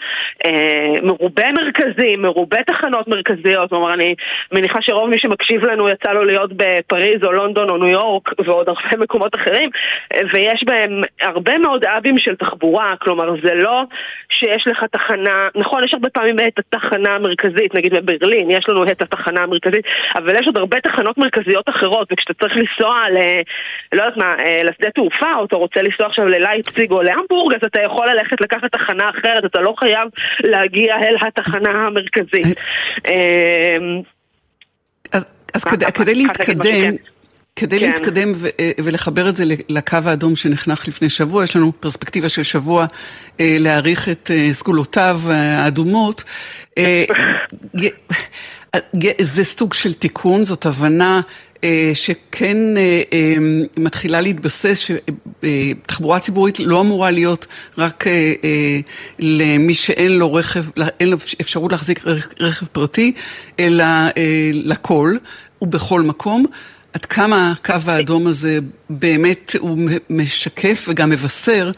מרובה 1.04 1.52
מרכזים, 1.52 2.22
מרובה 2.22 2.64
תחנות 2.64 3.08
מרכזיות, 3.08 3.70
כלומר 3.70 3.94
אני 3.94 4.16
מניחה 4.52 4.82
שרוב 4.82 5.10
מי 5.10 5.20
שמקשיב 5.20 5.66
לנו 5.66 5.90
יצא 5.90 6.12
לו 6.12 6.24
להיות 6.24 6.52
בפריז 6.56 7.24
או 7.24 7.32
לונדון 7.32 7.70
או 7.70 7.78
ניו 7.78 7.88
יורק 7.88 8.30
ועוד 8.46 8.70
הרבה 8.70 8.98
מקומות 9.04 9.36
אחרים, 9.36 9.70
ויש 10.34 10.64
בהם 10.64 11.02
הרבה 11.22 11.58
מאוד 11.58 11.86
אבים 11.86 12.18
של 12.18 12.36
תחבורה, 12.36 12.96
כלומר 13.00 13.36
זה 13.44 13.54
לא... 13.54 13.84
שיש 14.30 14.68
לך 14.68 14.84
תחנה, 14.84 15.48
נכון, 15.56 15.84
יש 15.84 15.94
הרבה 15.94 16.03
פעמים 16.10 16.40
את 16.40 16.60
התחנה 16.60 17.16
המרכזית, 17.16 17.76
נגיד 17.76 17.94
בברלין, 17.94 18.52
יש 18.52 18.70
לנו 18.70 18.84
את 18.84 19.02
התחנה 19.02 19.42
המרכזית, 19.42 19.86
אבל 20.16 20.40
יש 20.40 20.48
עוד 20.48 20.58
הרבה 20.58 20.82
תחנות 20.82 21.18
מרכזיות 21.18 21.70
אחרות, 21.70 22.08
וכשאתה 22.12 22.34
צריך 22.34 22.58
לנסוע 22.58 23.10
ל... 23.10 23.18
לא 23.94 24.04
יודעת 24.04 24.18
מה, 24.18 24.34
אה, 24.40 24.64
לשדה 24.64 24.92
תעופה, 24.92 25.34
או 25.36 25.46
אתה 25.46 25.56
רוצה 25.56 25.82
לנסוע 25.82 26.08
עכשיו 26.08 26.26
ללייפציג 26.26 26.92
או 26.92 27.02
להמבורג, 27.02 27.54
אז 27.54 27.62
אתה 27.66 27.82
יכול 27.82 28.08
ללכת 28.10 28.42
לקחת 28.42 28.72
תחנה 28.72 29.10
אחרת, 29.10 29.46
אתה 29.46 29.62
לא 29.62 29.74
חייב 29.78 30.08
להגיע 30.40 30.96
אל 30.96 31.16
התחנה 31.22 31.70
המרכזית. 31.70 32.58
אמ, 33.08 34.02
אז 35.54 35.64
כדי 35.94 36.16
להתקדם... 36.16 37.13
כדי 37.56 37.80
כן. 37.80 37.86
להתקדם 37.92 38.32
ו- 38.36 38.48
אה, 38.60 38.72
ולחבר 38.84 39.30
את 39.30 39.38
זה 39.38 39.44
לקו 39.70 39.98
האדום 40.06 40.36
שנחנך 40.36 40.88
לפני 40.88 41.10
שבוע, 41.10 41.44
יש 41.44 41.56
לנו 41.56 41.72
פרספקטיבה 41.80 42.30
של 42.30 42.44
שבוע 42.44 42.86
אה, 43.40 43.58
להעריך 43.60 44.10
את 44.10 44.32
אה, 44.34 44.54
סגולותיו 44.54 45.22
האדומות. 45.28 46.24
זה 49.22 49.44
סוג 49.44 49.74
של 49.74 49.94
תיקון, 49.94 50.46
זאת 50.46 50.66
הבנה 50.66 51.22
שכן 51.94 52.58
מתחילה 53.78 54.22
להתבסס, 54.22 54.90
שתחבורה 55.44 56.20
ציבורית 56.20 56.60
לא 56.60 56.82
אמורה 56.82 57.12
להיות 57.12 57.48
רק 57.78 58.06
למי 59.20 59.74
שאין 59.74 60.12
לו 60.12 60.34
רכב, 60.34 60.64
אין 61.00 61.10
לו 61.10 61.18
אפשרות 61.42 61.72
להחזיק 61.72 62.04
רכב 62.40 62.66
פרטי, 62.66 63.14
אלא 63.60 63.86
לכל 64.54 65.16
ובכל 65.62 66.02
מקום. 66.02 66.46
עד 66.94 67.06
כמה 67.06 67.52
הקו 67.52 67.92
האדום 67.92 68.28
הזה 68.28 68.60
באמת 68.90 69.52
הוא 69.60 69.78
משקף 70.10 70.86
וגם 70.90 71.10
מבשר 71.10 71.72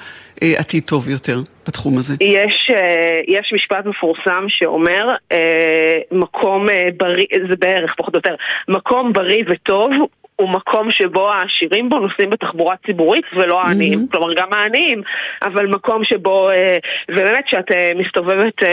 אה, 0.44 0.54
עתיד 0.58 0.84
טוב 0.84 1.10
יותר 1.10 1.40
בתחום 1.68 1.98
הזה? 1.98 2.14
יש, 2.22 2.72
אה, 2.74 3.22
יש 3.28 3.54
משפט 3.54 3.86
מפורסם 3.86 4.46
שאומר, 4.48 5.16
אה, 5.32 6.00
מקום 6.12 6.68
בריא, 6.98 7.26
זה 7.50 7.56
בערך 7.60 7.96
פחות 7.98 8.14
או 8.14 8.18
יותר, 8.18 8.36
מקום 8.68 9.14
בריא 9.14 9.44
וטוב 9.48 9.92
הוא 10.36 10.50
מקום 10.50 10.92
שבו 10.92 11.32
העשירים 11.32 11.90
בו 11.90 12.00
נוסעים 12.00 12.30
בתחבורה 12.30 12.76
ציבורית 12.86 13.26
ולא 13.36 13.62
העניים. 13.62 14.00
Mm-hmm. 14.00 14.12
כלומר, 14.12 14.34
גם 14.34 14.54
העניים, 14.54 15.02
אבל 15.44 15.68
מקום 15.68 16.04
שבו, 16.04 16.50
ובאמת 17.10 17.48
שאת 17.48 17.72
מסתובבת 17.96 18.64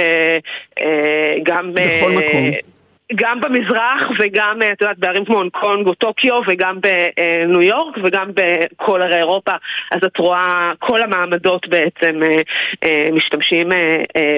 גם... 1.43 1.73
בכל 1.75 2.13
מקום. 2.13 2.72
גם 3.15 3.41
במזרח 3.41 4.11
וגם, 4.19 4.63
אה, 4.63 4.73
את 4.73 4.81
יודעת, 4.81 4.99
בערים 4.99 5.25
כמו 5.25 5.37
הונג 5.37 5.51
קונג 5.51 5.87
או 5.87 5.95
טוקיו 5.95 6.41
וגם 6.47 6.79
בניו 6.81 7.63
יורק 7.63 7.95
וגם 8.03 8.31
בכל 8.35 9.03
ערי 9.03 9.17
אירופה, 9.17 9.53
אז 9.91 10.01
את 10.07 10.17
רואה, 10.17 10.73
כל 10.79 11.03
המעמדות 11.03 11.69
בעצם 11.69 12.23
אה, 12.23 12.37
אה, 12.85 13.09
משתמשים 13.13 13.69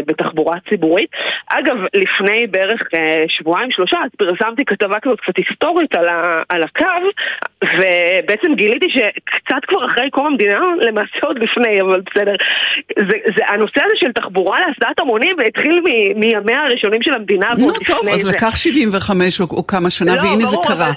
בתחבורה 0.07 0.57
ציבורית. 0.69 1.11
אגב, 1.47 1.77
לפני 1.95 2.47
בערך 2.47 2.83
שבועיים, 3.29 3.71
שלושה, 3.71 3.99
אז 4.05 4.11
פרסמתי 4.19 4.65
כתבה 4.65 5.01
כזאת 5.01 5.21
קצת 5.21 5.37
היסטורית 5.37 5.95
על, 5.95 6.09
ה, 6.09 6.43
על 6.49 6.63
הקו, 6.63 6.85
ובעצם 7.65 8.55
גיליתי 8.55 8.87
שקצת 8.91 9.65
כבר 9.69 9.87
אחרי 9.87 10.11
קום 10.11 10.27
המדינה, 10.27 10.61
למעשה 10.81 11.19
עוד 11.23 11.39
לפני, 11.39 11.81
אבל 11.81 12.01
בסדר, 12.01 12.35
זה, 12.99 13.17
זה, 13.37 13.43
הנושא 13.49 13.83
הזה 13.85 13.95
של 13.97 14.13
תחבורה 14.13 14.59
להסעת 14.61 15.01
המונים 15.01 15.37
התחיל 15.47 15.81
מימיה 16.17 16.63
הראשונים 16.63 17.03
של 17.03 17.15
המדינה, 17.15 17.55
נו, 17.59 17.73
טוב, 17.87 18.09
אז 18.09 18.27
לקח 18.27 18.57
75 18.73 19.41
או, 19.41 19.47
או 19.51 19.67
כמה 19.67 19.91
שנה, 19.91 20.15
לא, 20.15 20.21
והנה 20.21 20.45
ברור, 20.45 20.47
זה 20.51 20.57
קרה. 20.69 20.87
אבל... 20.87 20.93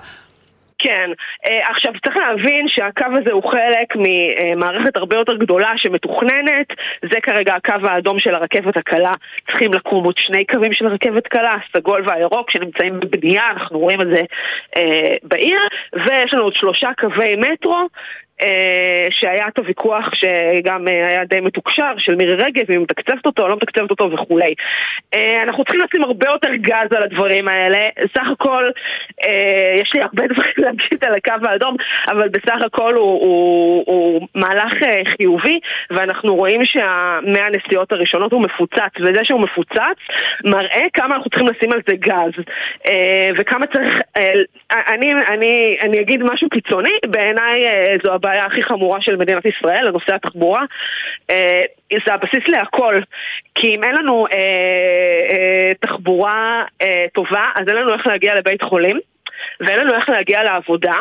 כן, 0.80 1.10
uh, 1.46 1.72
עכשיו 1.72 1.94
צריך 2.04 2.18
להבין 2.18 2.68
שהקו 2.68 3.06
הזה 3.22 3.32
הוא 3.32 3.52
חלק 3.52 3.96
ממערכת 3.96 4.98
הרבה 4.98 5.16
יותר 5.16 5.36
גדולה 5.36 5.74
שמתוכננת, 5.78 6.68
זה 7.12 7.22
כרגע 7.24 7.56
הקו 7.56 7.88
האדום 7.88 8.20
של 8.20 8.36
הרכבת 8.36 8.78
הקלה, 8.78 9.14
צריכים 9.48 9.74
לקום 9.74 10.06
עוד 10.06 10.18
שני 10.18 10.46
קווים 10.46 10.74
של 10.74 10.88
רכבת 10.88 11.28
קלה, 11.28 11.56
הסגול 11.56 12.04
והירוק 12.08 12.52
שנמצאים 12.52 13.00
בבנייה, 13.00 13.52
אנחנו 13.52 13.80
רואים 13.80 14.02
את 14.02 14.08
זה 14.08 14.22
uh, 14.76 14.80
בעיר, 15.24 15.60
ויש 15.94 16.34
לנו 16.34 16.44
עוד 16.44 16.54
שלושה 16.54 16.90
קווי 17.00 17.36
מטרו. 17.36 17.78
אה, 17.78 17.86
שהיה 19.10 19.48
את 19.48 19.58
הוויכוח 19.58 20.10
שגם 20.13 20.88
אה, 20.88 21.08
היה 21.08 21.25
די 21.25 21.39
מתוקשר 21.39 21.94
של 21.98 22.15
מירי 22.15 22.36
רגב, 22.36 22.72
אם 22.72 22.82
מתקצבת 22.82 23.25
אותו 23.25 23.44
או 23.44 23.48
לא 23.48 23.56
מתקצבת 23.56 23.91
אותו 23.91 24.12
וכולי. 24.12 24.53
אה, 25.13 25.44
אנחנו 25.44 25.63
צריכים 25.63 25.82
לשים 25.82 26.03
הרבה 26.03 26.27
יותר 26.29 26.53
גז 26.56 26.94
על 26.96 27.03
הדברים 27.03 27.48
האלה. 27.48 27.89
סך 28.17 28.27
הכל, 28.32 28.70
יש 29.82 29.94
לי 29.94 30.01
הרבה 30.01 30.27
דברים 30.34 30.53
להגיד 30.58 31.03
על 31.03 31.13
הקו 31.13 31.48
האדום, 31.50 31.75
אבל 32.07 32.29
בסך 32.29 32.62
הכל 32.66 32.94
הוא, 32.94 33.22
הוא, 33.22 33.83
הוא 33.88 34.27
מהלך 34.35 34.74
חיובי, 35.05 35.59
ואנחנו 35.90 36.35
רואים 36.35 36.66
שהמאה 36.66 37.48
הראשונות 37.92 38.31
הוא 38.31 38.42
מפוצץ, 38.42 38.94
וזה 39.00 39.24
שהוא 39.24 39.42
מפוצץ 39.42 39.98
מראה 40.44 40.85
כמה 40.94 41.16
אנחנו 41.16 41.29
צריכים 41.29 41.48
לשים 41.48 41.72
על 41.72 41.79
זה 41.88 41.96
גז, 41.96 42.44
וכמה 43.38 43.68
צריך... 43.68 44.01
אני, 44.72 45.14
אני, 45.27 45.77
אני 45.81 46.01
אגיד 46.01 46.24
משהו 46.24 46.50
קיצוני, 46.50 46.98
בעיניי 47.05 47.66
זו 48.03 48.14
הבעיה. 48.14 48.26
הבעיה 48.27 48.46
הכי 48.46 48.63
חמורה 48.63 49.01
של 49.01 49.16
מדינת 49.16 49.46
ישראל, 49.46 49.87
לנושא 49.87 50.16
התחבורה, 50.16 50.63
אה, 51.29 51.63
זה 52.05 52.13
הבסיס 52.13 52.48
להכל. 52.48 53.01
כי 53.55 53.75
אם 53.75 53.83
אין 53.83 53.96
לנו 53.96 54.27
אה, 54.27 54.37
אה, 55.31 55.72
תחבורה 55.79 56.63
אה, 56.81 57.05
טובה, 57.13 57.50
אז 57.55 57.68
אין 57.68 57.75
לנו 57.75 57.94
איך 57.94 58.07
להגיע 58.07 58.35
לבית 58.35 58.61
חולים. 58.61 59.00
ואין 59.59 59.79
לנו 59.79 59.94
איך 59.94 60.09
להגיע 60.09 60.44
לעבודה, 60.44 61.00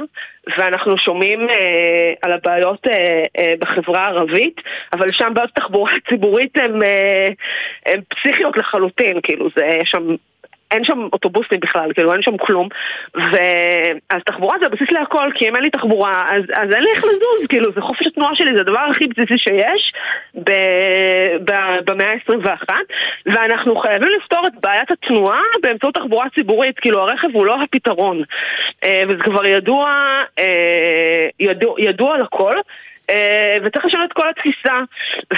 ואנחנו 0.59 0.99
שומעים 0.99 1.51
אה, 1.51 2.13
על 2.23 2.33
הבעיות 2.33 2.87
אה, 2.87 3.25
אה, 3.39 3.55
בחברה 3.59 4.05
הערבית, 4.05 4.61
אבל 4.93 5.13
שם 5.13 5.33
בעיות 5.35 5.51
תחבורה 5.55 5.93
ציבורית 6.09 6.59
הן 6.59 6.83
אה, 6.83 7.31
פסיכיות 8.09 8.57
לחלוטין, 8.57 9.21
כאילו 9.23 9.49
זה, 9.57 9.79
שם 9.85 10.15
אין 10.71 10.85
שם 10.85 11.09
אוטובוסים 11.13 11.61
בכלל, 11.61 11.93
כאילו 11.93 12.13
אין 12.13 12.23
שם 12.23 12.37
כלום. 12.37 12.69
ואז 13.15 14.23
תחבורה 14.27 14.57
זה 14.61 14.67
הבסיס 14.67 14.91
להכל, 14.91 15.31
כי 15.35 15.49
אם 15.49 15.55
אין 15.57 15.63
לי 15.63 15.71
תחבורה 15.71 16.27
אז, 16.29 16.43
אז 16.55 16.75
אין 16.75 16.83
לי 16.83 16.91
איך 16.95 17.05
לזוז, 17.05 17.47
כאילו 17.49 17.73
זה 17.73 17.81
חופש 17.81 18.07
התנועה 18.07 18.35
שלי, 18.35 18.55
זה 18.55 18.61
הדבר 18.61 18.87
הכי 18.91 19.07
בסיסי 19.07 19.39
שיש 19.39 19.93
במאה 21.85 22.13
ה-21. 22.13 22.69
ואנחנו 23.27 23.77
חייבים 23.77 24.09
לפתור 24.17 24.47
את 24.47 24.53
בעיית 24.63 24.91
התנועה 24.91 25.41
באמצעות 25.63 25.95
תחבורה 25.95 26.27
ציבורית, 26.35 26.79
כאילו 26.79 27.01
הרכב 27.01 27.29
הוא 27.33 27.47
לא 27.47 27.63
הפתרון. 27.63 28.23
אה, 28.85 29.03
וזה 29.09 29.23
כבר 29.23 29.47
ידוע, 29.47 29.91
אה, 30.39 31.29
ידוע, 31.41 31.75
ידוע 31.79 32.19
לכל 32.19 32.57
וצריך 33.65 33.85
לשנות 33.85 34.09
את 34.09 34.13
כל 34.13 34.29
התפיסה 34.29 34.75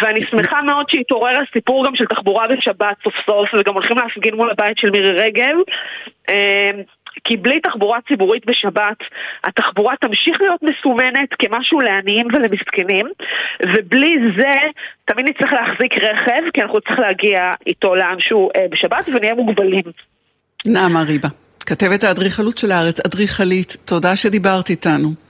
ואני 0.03 0.23
שמחה 0.23 0.63
מאוד 0.63 0.91
שהתעורר 0.91 1.37
הסיפור 1.49 1.87
גם 1.87 1.95
של 1.95 2.07
תחבורה 2.07 2.49
בשבת 2.49 2.97
סוף 3.05 3.15
סוף 3.27 3.49
וגם 3.55 3.75
הולכים 3.75 3.97
להפגין 3.97 4.35
מול 4.35 4.51
הבית 4.51 4.79
של 4.79 4.91
מירי 4.91 5.13
רגב 5.13 5.57
אה, 6.29 6.71
כי 7.25 7.37
בלי 7.37 7.61
תחבורה 7.61 7.99
ציבורית 8.09 8.47
בשבת, 8.47 8.97
התחבורה 9.45 9.95
תמשיך 10.01 10.41
להיות 10.41 10.61
מסומנת 10.63 11.29
כמשהו 11.39 11.81
לעניים 11.81 12.27
ולמסכנים, 12.33 13.07
ובלי 13.63 14.17
זה 14.37 14.55
תמיד 15.05 15.29
נצטרך 15.29 15.53
להחזיק 15.53 15.99
רכב, 15.99 16.43
כי 16.55 16.63
אנחנו 16.63 16.81
צריכים 16.81 17.05
להגיע 17.05 17.53
איתו 17.67 17.95
לאנשהו 17.95 18.51
אה, 18.57 18.67
בשבת 18.71 19.09
ונהיה 19.15 19.35
מוגבלים. 19.35 19.85
נעמה 20.67 21.03
ריבה, 21.03 21.29
כתבת 21.67 22.05
האדריכלות 22.05 22.59
של 22.59 22.73
הארץ, 22.73 23.07
אדריכלית, 23.07 23.77
תודה 23.85 24.17
שדיברת 24.17 24.71
איתנו. 24.71 25.28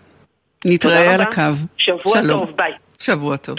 נתראה 0.64 1.14
על 1.14 1.20
הקו. 1.20 1.42
שבוע 1.76 2.12
שלום. 2.22 2.46
טוב, 2.46 2.56
ביי. 2.56 2.72
שבוע 2.98 3.36
טוב. 3.36 3.56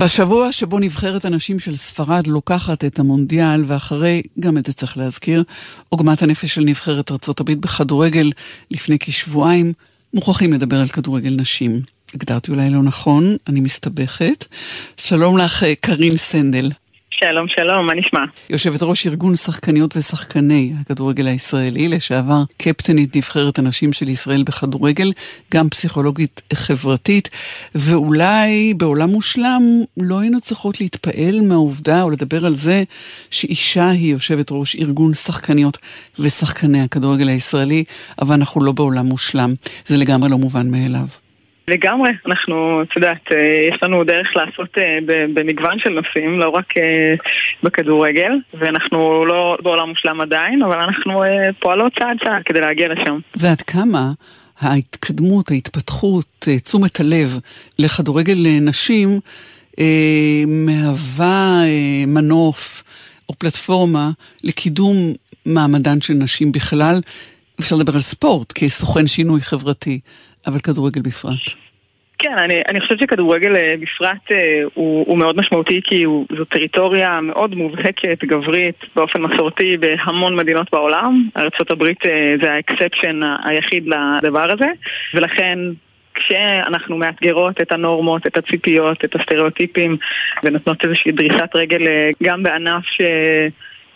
בשבוע 0.00 0.52
שבו 0.52 0.78
נבחרת 0.78 1.24
הנשים 1.24 1.58
של 1.58 1.76
ספרד 1.76 2.26
לוקחת 2.26 2.84
את 2.84 2.98
המונדיאל, 2.98 3.64
ואחרי, 3.66 4.22
גם 4.40 4.58
את 4.58 4.66
זה 4.66 4.72
צריך 4.72 4.98
להזכיר, 4.98 5.42
עוגמת 5.88 6.22
הנפש 6.22 6.54
של 6.54 6.60
נבחרת 6.60 7.10
ארה"ב 7.10 7.52
בכדורגל 7.52 8.30
לפני 8.70 8.98
כשבועיים, 8.98 9.72
מוכרחים 10.14 10.52
לדבר 10.52 10.80
על 10.80 10.88
כדורגל 10.88 11.36
נשים. 11.38 11.82
הגדרתי 12.14 12.50
אולי 12.50 12.70
לא 12.70 12.82
נכון, 12.82 13.36
אני 13.48 13.60
מסתבכת. 13.60 14.44
שלום 14.96 15.38
לך, 15.38 15.64
קרין 15.80 16.16
סנדל. 16.16 16.70
שלום, 17.24 17.48
שלום, 17.48 17.86
מה 17.86 17.94
נשמע? 17.94 18.20
יושבת 18.50 18.82
ראש 18.82 19.06
ארגון 19.06 19.34
שחקניות 19.34 19.96
ושחקני 19.96 20.72
הכדורגל 20.80 21.26
הישראלי, 21.26 21.88
לשעבר 21.88 22.42
קפטנית 22.56 23.16
נבחרת 23.16 23.58
הנשים 23.58 23.92
של 23.92 24.08
ישראל 24.08 24.42
בכדורגל, 24.42 25.12
גם 25.54 25.68
פסיכולוגית 25.68 26.42
חברתית, 26.52 27.30
ואולי 27.74 28.74
בעולם 28.74 29.10
מושלם 29.10 29.62
לא 29.96 30.20
היינו 30.20 30.40
צריכות 30.40 30.80
להתפעל 30.80 31.40
מהעובדה 31.40 32.02
או 32.02 32.10
לדבר 32.10 32.46
על 32.46 32.54
זה 32.54 32.82
שאישה 33.30 33.88
היא 33.88 34.12
יושבת 34.12 34.46
ראש 34.50 34.76
ארגון 34.76 35.14
שחקניות 35.14 35.78
ושחקני 36.18 36.82
הכדורגל 36.82 37.28
הישראלי, 37.28 37.84
אבל 38.22 38.34
אנחנו 38.34 38.64
לא 38.64 38.72
בעולם 38.72 39.06
מושלם. 39.06 39.54
זה 39.86 39.96
לגמרי 39.96 40.30
לא 40.30 40.38
מובן 40.38 40.70
מאליו. 40.70 41.06
לגמרי, 41.68 42.10
אנחנו, 42.26 42.82
את 42.82 42.96
יודעת, 42.96 43.32
אה, 43.32 43.68
יש 43.70 43.82
לנו 43.82 44.04
דרך 44.04 44.36
לעשות 44.36 44.78
אה, 44.78 44.98
במגוון 45.34 45.78
של 45.78 45.90
נושאים, 45.90 46.38
לא 46.38 46.48
רק 46.48 46.76
אה, 46.78 47.14
בכדורגל, 47.62 48.32
ואנחנו 48.54 49.24
לא 49.26 49.58
בעולם 49.62 49.88
מושלם 49.88 50.20
עדיין, 50.20 50.62
אבל 50.62 50.78
אנחנו 50.78 51.22
פועלות 51.60 51.92
צעד 51.98 52.16
צעד 52.24 52.42
כדי 52.44 52.60
להגיע 52.60 52.88
לשם. 52.88 53.18
ועד 53.36 53.62
כמה 53.62 54.12
ההתקדמות, 54.60 55.50
ההתפתחות, 55.50 56.48
תשומת 56.64 57.00
הלב 57.00 57.38
לכדורגל 57.78 58.38
נשים 58.60 59.16
מהווה 60.46 61.62
מנוף 62.06 62.82
או 63.28 63.34
פלטפורמה 63.34 64.10
לקידום 64.44 65.12
מעמדן 65.46 66.00
של 66.00 66.14
נשים 66.14 66.52
בכלל. 66.52 67.00
אפשר 67.60 67.76
לדבר 67.76 67.94
על 67.94 68.00
ספורט 68.00 68.52
כסוכן 68.52 69.06
שינוי 69.06 69.40
חברתי. 69.40 70.00
אבל 70.46 70.58
כדורגל 70.58 71.00
בפרט. 71.00 71.60
כן, 72.22 72.38
אני, 72.38 72.62
אני 72.68 72.80
חושבת 72.80 72.98
שכדורגל 72.98 73.56
אה, 73.56 73.74
בפרט 73.80 74.32
אה, 74.32 74.62
הוא, 74.74 75.04
הוא 75.08 75.18
מאוד 75.18 75.36
משמעותי 75.36 75.80
כי 75.84 76.02
הוא, 76.02 76.26
זו 76.36 76.44
טריטוריה 76.44 77.20
מאוד 77.20 77.54
מובהקת, 77.54 78.24
גברית, 78.24 78.76
באופן 78.96 79.22
מסורתי 79.22 79.76
בהמון 79.76 80.36
מדינות 80.36 80.66
בעולם. 80.72 81.28
ארה"ב 81.36 81.82
אה, 81.82 82.34
זה 82.42 82.52
ה 82.52 82.59
exception 82.59 83.20
היחיד 83.44 83.84
לדבר 83.86 84.52
הזה, 84.52 84.66
ולכן 85.14 85.58
כשאנחנו 86.14 86.96
מאתגרות 86.96 87.60
את 87.60 87.72
הנורמות, 87.72 88.26
את 88.26 88.38
הציפיות, 88.38 89.04
את 89.04 89.14
הסטריאוטיפים, 89.14 89.96
ונותנות 90.44 90.84
איזושהי 90.84 91.12
דריסת 91.12 91.50
רגל 91.54 91.82
גם 92.22 92.42
בענף 92.42 92.84
ש... 92.84 93.00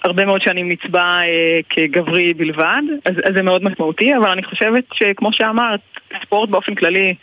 הרבה 0.05 0.25
מאוד 0.25 0.41
שנים 0.41 0.73
נצבע 0.73 1.21
אה, 1.23 1.61
כגברי 1.71 2.35
בלבד, 2.35 2.83
אז, 3.05 3.15
אז 3.25 3.35
זה 3.35 3.43
מאוד 3.43 3.65
משמעותי, 3.65 4.17
אבל 4.17 4.31
אני 4.31 4.43
חושבת 4.43 4.85
שכמו 4.95 5.33
שאמרת, 5.33 5.81
ספורט 6.23 6.51
באופן 6.51 6.75
כללי 6.75 7.15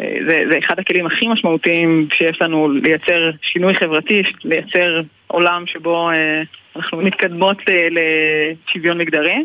אה, 0.00 0.16
זה, 0.28 0.42
זה 0.50 0.58
אחד 0.58 0.78
הכלים 0.78 1.06
הכי 1.06 1.28
משמעותיים 1.28 2.08
שיש 2.12 2.42
לנו 2.42 2.68
לייצר 2.70 3.30
שינוי 3.42 3.74
חברתי, 3.74 4.22
לייצר 4.44 5.00
עולם 5.26 5.64
שבו 5.66 6.10
אה, 6.10 6.42
אנחנו 6.76 6.98
מתקדמות 6.98 7.56
לשוויון 7.90 8.98
מגדרי. 8.98 9.44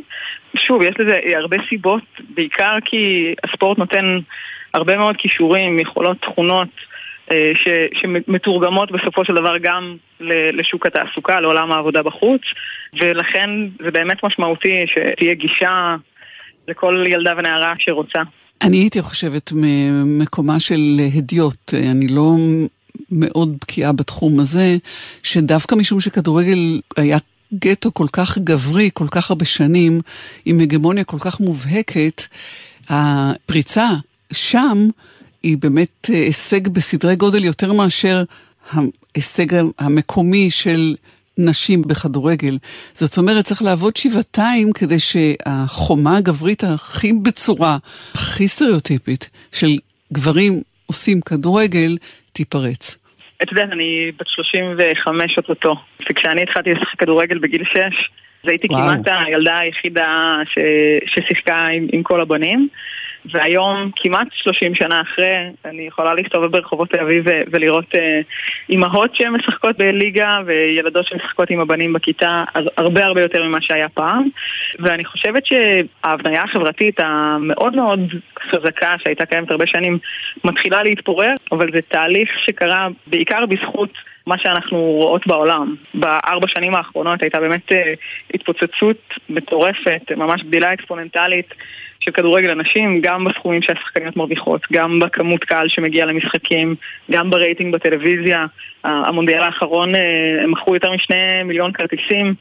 שוב, 0.56 0.82
יש 0.82 0.96
לזה 1.00 1.20
הרבה 1.36 1.58
סיבות, 1.70 2.04
בעיקר 2.30 2.78
כי 2.86 3.36
הספורט 3.44 3.78
נותן 3.78 4.20
הרבה 4.74 4.98
מאוד 4.98 5.18
כישורים, 5.18 5.80
יכולות, 5.80 6.22
תכונות. 6.22 6.91
אה, 7.32 7.52
ש, 7.56 7.67
שמתורגמות 8.02 8.91
בסופו 8.91 9.26
של 9.26 9.34
דבר 9.34 9.58
גם 9.58 9.96
לשוק 10.54 10.86
התעסוקה, 10.86 11.39
לעולם 11.39 11.72
העבודה 11.72 12.04
בחוץ, 12.04 12.41
ולכן 13.00 13.50
זה 13.84 13.91
באמת 13.91 14.24
משמעותי 14.24 14.86
שתהיה 14.88 15.34
גישה 15.34 15.96
לכל 16.67 17.04
ילדה 17.08 17.34
ונערה 17.38 17.74
שרוצה. 17.80 18.20
אני 18.62 18.78
הייתי 18.78 19.02
חושבת 19.02 19.52
ממקומה 19.56 20.60
של 20.60 20.80
הדיוט, 21.15 21.74
אני 21.91 22.08
לא 22.08 22.36
מאוד 23.12 23.58
בקיאה 23.62 23.91
בתחום 23.91 24.39
הזה, 24.39 24.78
שדווקא 25.24 25.76
משום 25.76 26.00
שכדורגל 26.00 26.82
היה 26.98 27.17
גטו 27.54 27.94
כל 27.94 28.08
כך 28.13 28.38
גברי, 28.38 28.89
כל 28.94 29.08
כך 29.12 29.32
הרבה 29.32 29.46
שנים, 29.46 30.02
עם 30.46 30.60
הגמוניה 30.60 31.04
כל 31.04 31.17
כך 31.20 31.39
מובהקת, 31.39 32.22
הפריצה 32.89 33.88
שם 34.34 34.88
היא 35.44 35.58
באמת 35.58 36.10
אה, 36.10 36.16
הישג 36.16 36.68
בסדרי 36.68 37.16
גודל 37.16 37.44
יותר 37.44 37.74
מאשר 37.74 38.24
ההישג 38.72 39.64
המקומי 39.80 40.50
של 40.52 40.96
נשים 41.38 41.82
בכדורגל. 41.82 42.58
זאת 42.94 43.18
אומרת, 43.18 43.46
צריך 43.46 43.62
לעבוד 43.62 43.98
שבעתיים 43.98 44.72
כדי 44.74 45.00
שהחומה 45.00 46.18
הגברית 46.18 46.64
הכי 46.64 47.14
בצורה, 47.24 47.78
הכי 48.14 48.48
סטריאוטיפית, 48.48 49.30
של 49.54 49.78
גברים 50.14 50.62
עושים 50.86 51.22
כדורגל, 51.22 51.98
תיפרץ. 52.32 52.98
את 53.44 53.52
יודעת, 53.52 53.70
אני 53.72 54.12
בת 54.20 54.28
35 54.28 55.38
אוטוטו, 55.38 55.76
וכשאני 56.10 56.44
התחלתי 56.44 56.70
לשחק 56.74 57.00
כדורגל 57.00 57.38
בגיל 57.38 57.64
6, 57.64 57.78
אז 57.78 58.50
הייתי 58.50 58.68
וואו. 58.70 58.82
כמעט 58.82 59.26
הילדה 59.28 59.58
היחידה 59.58 60.36
ש... 60.46 60.58
ששיחקה 61.06 61.68
עם, 61.68 61.88
עם 61.94 62.04
כל 62.04 62.22
הבנים. 62.22 62.68
והיום, 63.26 63.92
כמעט 63.96 64.28
30 64.34 64.76
שנה 64.76 65.02
אחרי, 65.02 65.36
אני 65.66 65.88
יכולה 65.88 66.14
להסתובב 66.14 66.52
ברחובות 66.52 66.90
תל 66.90 67.00
אביב 67.00 67.26
ולראות 67.52 67.96
אה, 67.96 68.22
אימהות 68.70 69.16
שמשחקות 69.16 69.78
בליגה 69.78 70.40
וילדות 70.46 71.06
שמשחקות 71.06 71.50
עם 71.50 71.60
הבנים 71.60 71.94
בכיתה, 71.94 72.44
אז 72.54 72.66
הרבה 72.78 73.06
הרבה 73.06 73.22
יותר 73.22 73.44
ממה 73.44 73.62
שהיה 73.62 73.90
פעם. 73.90 74.28
ואני 74.80 75.06
חושבת 75.06 75.44
שההבניה 75.46 76.44
החברתית 76.44 77.00
המאוד 77.00 77.76
מאוד 77.76 78.00
חזקה, 78.52 78.96
שהייתה 79.04 79.26
קיימת 79.26 79.52
הרבה 79.52 79.68
שנים, 79.68 80.00
מתחילה 80.44 80.84
להתפורר, 80.84 81.34
אבל 81.52 81.72
זה 81.74 81.80
תהליך 81.82 82.30
שקרה 82.46 82.88
בעיקר 83.08 83.46
בזכות... 83.46 83.90
מה 84.28 84.38
שאנחנו 84.38 84.78
רואות 84.78 85.28
בעולם. 85.28 85.76
בארבע 85.94 86.48
שנים 86.48 86.76
האחרונות 86.76 87.22
הייתה 87.22 87.40
באמת 87.40 87.72
אה, 87.72 87.94
התפוצצות 88.34 88.98
מטורפת, 89.30 90.12
ממש 90.18 90.44
גדילה 90.44 90.74
אקספוננטלית 90.74 91.54
של 92.02 92.12
כדורגל 92.12 92.50
הנשים, 92.50 93.02
גם 93.02 93.24
בסכומים 93.24 93.62
שהשחקניות 93.62 94.18
מרוויחות, 94.18 94.62
גם 94.74 95.00
בכמות 95.00 95.44
קהל 95.44 95.68
שמגיע 95.68 96.06
למשחקים, 96.06 96.76
גם 97.12 97.30
ברייטינג 97.30 97.74
בטלוויזיה. 97.74 98.46
המונדיאל 98.84 99.42
האחרון 99.42 99.96
אה, 99.96 100.44
הם 100.44 100.52
מכרו 100.52 100.74
יותר 100.74 100.92
משני 100.92 101.44
מיליון 101.44 101.72
כרטיסים 101.72 102.34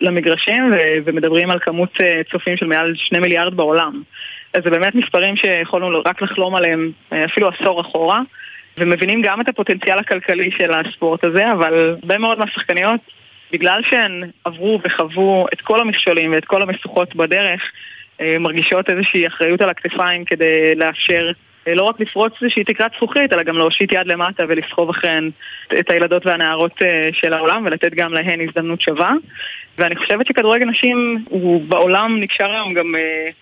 למגרשים 0.00 0.70
ומדברים 1.04 1.50
על 1.50 1.58
כמות 1.58 1.90
אה, 2.02 2.20
צופים 2.30 2.56
של 2.56 2.66
מעל 2.66 2.92
שני 2.96 3.18
מיליארד 3.18 3.54
בעולם. 3.54 4.02
אז 4.54 4.62
זה 4.64 4.70
באמת 4.70 4.94
מספרים 4.94 5.36
שיכולנו 5.36 6.02
רק 6.06 6.22
לחלום 6.22 6.54
עליהם 6.54 6.90
אפילו 7.24 7.48
עשור 7.48 7.80
אחורה. 7.80 8.20
ומבינים 8.78 9.22
גם 9.22 9.40
את 9.40 9.48
הפוטנציאל 9.48 9.98
הכלכלי 9.98 10.50
של 10.58 10.70
הספורט 10.72 11.24
הזה, 11.24 11.52
אבל 11.52 11.96
הרבה 12.02 12.18
מאוד 12.18 12.38
מהשחקניות, 12.38 13.00
בגלל 13.52 13.80
שהן 13.90 14.30
עברו 14.44 14.80
וחוו 14.84 15.46
את 15.52 15.60
כל 15.60 15.80
המכשולים 15.80 16.32
ואת 16.32 16.44
כל 16.44 16.62
המשוכות 16.62 17.16
בדרך, 17.16 17.62
אה, 17.62 17.68
מרגישות 18.40 18.90
איזושהי 18.90 19.26
אחריות 19.26 19.60
על 19.60 19.68
הכתפיים 19.68 20.24
כדי 20.24 20.74
לאפשר 20.74 21.30
אה, 21.68 21.74
לא 21.74 21.82
רק 21.82 22.00
לפרוץ 22.00 22.32
איזושהי 22.42 22.64
תקרת 22.64 22.90
זכוכית, 22.96 23.32
אלא 23.32 23.42
גם 23.42 23.56
להושיט 23.56 23.92
יד 23.92 24.06
למטה 24.06 24.44
ולסחוב 24.48 24.90
אחריהן 24.90 25.30
את 25.80 25.90
הילדות 25.90 26.26
והנערות 26.26 26.82
אה, 26.82 27.08
של 27.12 27.32
העולם 27.32 27.64
ולתת 27.66 27.94
גם 27.94 28.12
להן 28.12 28.40
הזדמנות 28.40 28.80
שווה. 28.80 29.12
ואני 29.78 29.96
חושבת 29.96 30.26
שכדורגל 30.26 30.66
נשים 30.66 31.24
הוא 31.28 31.62
בעולם 31.68 32.20
נקשר 32.20 32.50
היום 32.50 32.74
גם 32.74 32.94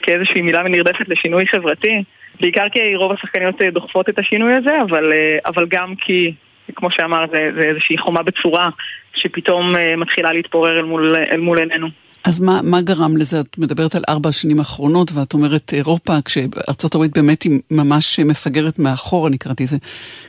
כאיזושהי 0.03 0.43
מילה 0.43 0.63
נרדפת 0.63 1.09
לשינוי 1.09 1.47
חברתי. 1.47 2.03
בעיקר 2.41 2.69
כי 2.73 2.97
רוב 2.97 3.13
השחקניות 3.13 3.63
אה, 3.63 3.71
דוחפות 3.71 4.09
את 4.09 4.19
השינוי 4.19 4.55
הזה, 4.55 4.83
אבל, 4.83 5.13
אה, 5.13 5.39
אבל 5.47 5.67
גם 5.69 5.95
כי, 5.97 6.35
כמו 6.75 6.91
שאמר, 6.91 7.25
זה, 7.33 7.51
זה 7.61 7.67
איזושהי 7.67 7.99
חומה 7.99 8.23
בצורה 8.23 8.69
שפתאום 9.15 9.77
אה, 9.77 9.97
מתחילה 9.97 10.33
להתפורר 10.33 10.79
אל 10.79 10.85
מול, 10.85 11.17
אל 11.17 11.41
מול 11.41 11.59
עינינו. 11.59 11.89
אז 12.25 12.41
מה, 12.41 12.63
מה 12.63 12.81
גרם 12.81 13.17
לזה? 13.17 13.41
את 13.41 13.59
מדברת 13.59 13.95
על 13.95 14.03
ארבע 14.09 14.29
השנים 14.29 14.59
האחרונות, 14.59 15.13
ואת 15.13 15.35
אומרת 15.35 15.75
אירופה, 15.75 16.19
כשארצות 16.25 16.95
הברית 16.95 17.15
באמת 17.15 17.43
היא 17.43 17.61
ממש 17.71 18.21
מפגרת 18.21 18.79
מאחור, 18.79 19.29
אני 19.29 19.39
קראתי 19.39 19.63
איזה 19.63 19.77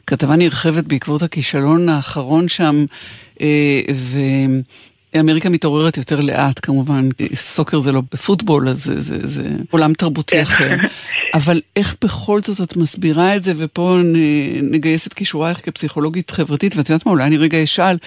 כתבה 0.08 0.36
נרחבת 0.36 0.84
בעקבות 0.84 1.24
הכישלון 1.24 1.90
האחרון 1.90 2.48
שם, 2.48 2.86
ו... 3.94 4.20
אמריקה 5.20 5.50
מתעוררת 5.50 5.98
יותר 5.98 6.20
לאט 6.20 6.60
כמובן, 6.62 7.10
סוקר 7.34 7.80
זה 7.80 7.92
לא 7.92 8.02
פוטבול, 8.26 8.70
אז 8.70 8.84
זה, 8.84 9.00
זה, 9.00 9.18
זה 9.24 9.50
עולם 9.70 9.94
תרבותי 9.94 10.36
כן. 10.36 10.42
אחר. 10.42 10.76
אבל 11.34 11.62
איך 11.76 11.96
בכל 12.04 12.42
זאת 12.42 12.62
את 12.62 12.78
מסבירה 12.78 13.36
את 13.36 13.44
זה, 13.44 13.54
ופה 13.58 13.98
נגייס 14.62 15.08
את 15.08 15.14
כישורייך 15.14 15.60
כפסיכולוגית 15.64 16.32
חברתית, 16.32 16.76
ואת 16.76 16.90
יודעת 16.90 17.06
מה, 17.06 17.12
אולי 17.12 17.24
אני 17.24 17.38
רגע 17.38 17.64
אשאל, 17.64 17.98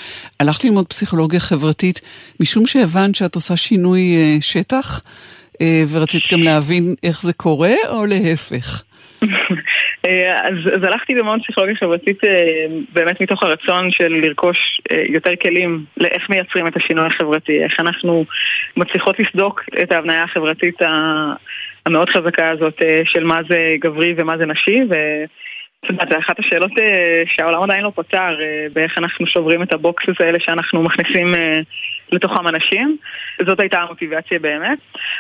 הלכת 0.41 0.65
ללמוד 0.65 0.87
פסיכולוגיה 0.87 1.41
חברתית 1.41 2.01
משום 2.41 2.67
שהבנת 2.67 3.15
שאת 3.15 3.35
עושה 3.35 3.57
שינוי 3.57 4.17
אה, 4.17 4.37
שטח, 4.41 5.01
אה, 5.61 5.85
ורצית 5.89 6.23
גם 6.33 6.43
להבין 6.43 6.95
איך 7.03 7.23
זה 7.23 7.33
קורה, 7.33 7.75
או 7.89 8.07
להפך? 8.07 8.83
אז, 10.43 10.55
אז 10.75 10.83
הלכתי 10.83 11.15
ללמוד 11.15 11.41
פסיכולוגיה 11.43 11.77
חברתית 11.77 12.21
באמת 12.93 13.21
מתוך 13.21 13.43
הרצון 13.43 13.91
של 13.91 14.09
לרכוש 14.09 14.81
יותר 15.09 15.37
כלים 15.43 15.85
לאיך 15.97 16.31
מייצרים 16.31 16.67
את 16.67 16.77
השינוי 16.77 17.07
החברתי, 17.07 17.65
איך 17.65 17.81
אנחנו 17.81 18.25
מצליחות 18.77 19.19
לסדוק 19.19 19.63
את 19.83 19.93
ההבניה 19.93 20.25
החברתית 20.25 20.79
המאוד 21.87 22.11
חזקה 22.11 22.51
הזאת 22.51 22.83
של 23.05 23.25
מה 23.25 23.41
זה 23.49 23.75
גברי 23.81 24.15
ומה 24.17 24.39
זה 24.39 24.47
נשי, 24.47 24.81
ו... 24.91 24.95
את 25.85 25.91
יודעת, 25.91 26.11
זו 26.11 26.19
אחת 26.19 26.39
השאלות 26.39 26.71
שהעולם 27.27 27.63
עדיין 27.63 27.85
לא 27.85 27.93
פתר, 27.95 28.37
באיך 28.73 28.99
אנחנו 28.99 29.27
שוברים 29.27 29.63
את 29.63 29.73
הבוקסס 29.73 30.21
האלה 30.21 30.41
שאנחנו 30.41 30.83
מכניסים 30.83 31.27
לתוכם 32.13 32.49
אנשים. 32.49 32.97
זאת 33.47 33.61
הייתה 33.61 33.79
המוטיבציה 33.81 34.39
באמת. 34.39 34.79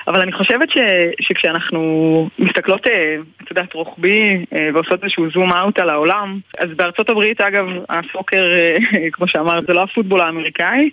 אבל 0.08 0.20
אני 0.20 0.32
חושבת 0.32 0.70
ש, 0.70 0.78
שכשאנחנו 1.20 2.28
מסתכלות, 2.38 2.86
אה, 2.86 3.16
את 3.42 3.50
יודעת, 3.50 3.74
רוחבי 3.74 4.44
אה, 4.52 4.68
ועושות 4.74 5.04
איזשהו 5.04 5.30
זום 5.30 5.52
אאוט 5.52 5.80
על 5.80 5.90
העולם, 5.90 6.40
אז 6.58 6.68
בארצות 6.76 7.10
הברית, 7.10 7.40
אגב, 7.40 7.66
הסוקר, 7.88 8.44
אה, 8.52 8.76
כמו 9.12 9.28
שאמרת, 9.28 9.64
זה 9.66 9.72
לא 9.72 9.82
הפוטבול 9.82 10.20
האמריקאי, 10.20 10.90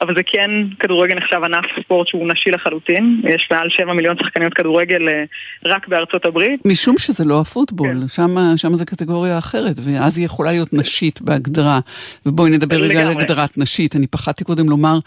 אבל 0.00 0.14
זה 0.16 0.22
כן, 0.26 0.50
כדורגל 0.80 1.14
נחשב 1.14 1.40
ענף 1.44 1.64
ספורט 1.80 2.08
שהוא 2.08 2.28
נשי 2.32 2.50
לחלוטין. 2.50 3.20
יש 3.24 3.48
מעל 3.50 3.68
7 3.70 3.92
מיליון 3.92 4.16
שחקניות 4.18 4.54
כדורגל 4.54 5.08
רק 5.64 5.88
בארצות 5.88 6.24
הברית. 6.24 6.60
משום 6.64 6.94
שזה 6.98 7.24
לא 7.24 7.40
הפוטבול, 7.40 7.88
כן. 8.00 8.08
שם, 8.08 8.36
שם 8.56 8.76
זה 8.76 8.84
קטגוריה 8.84 9.38
אחרת, 9.38 9.76
ואז 9.84 10.18
היא 10.18 10.24
יכולה 10.24 10.50
להיות 10.50 10.72
נשית 10.72 11.22
בהגדרה. 11.22 11.78
ובואי 12.26 12.50
נדבר 12.50 12.76
רגע 12.76 13.00
על 13.00 13.10
הגדרת 13.10 13.58
נשית. 13.58 13.96
אני 13.96 14.06
פחדתי 14.06 14.44
קודם 14.44 14.68
לומר 14.68 14.98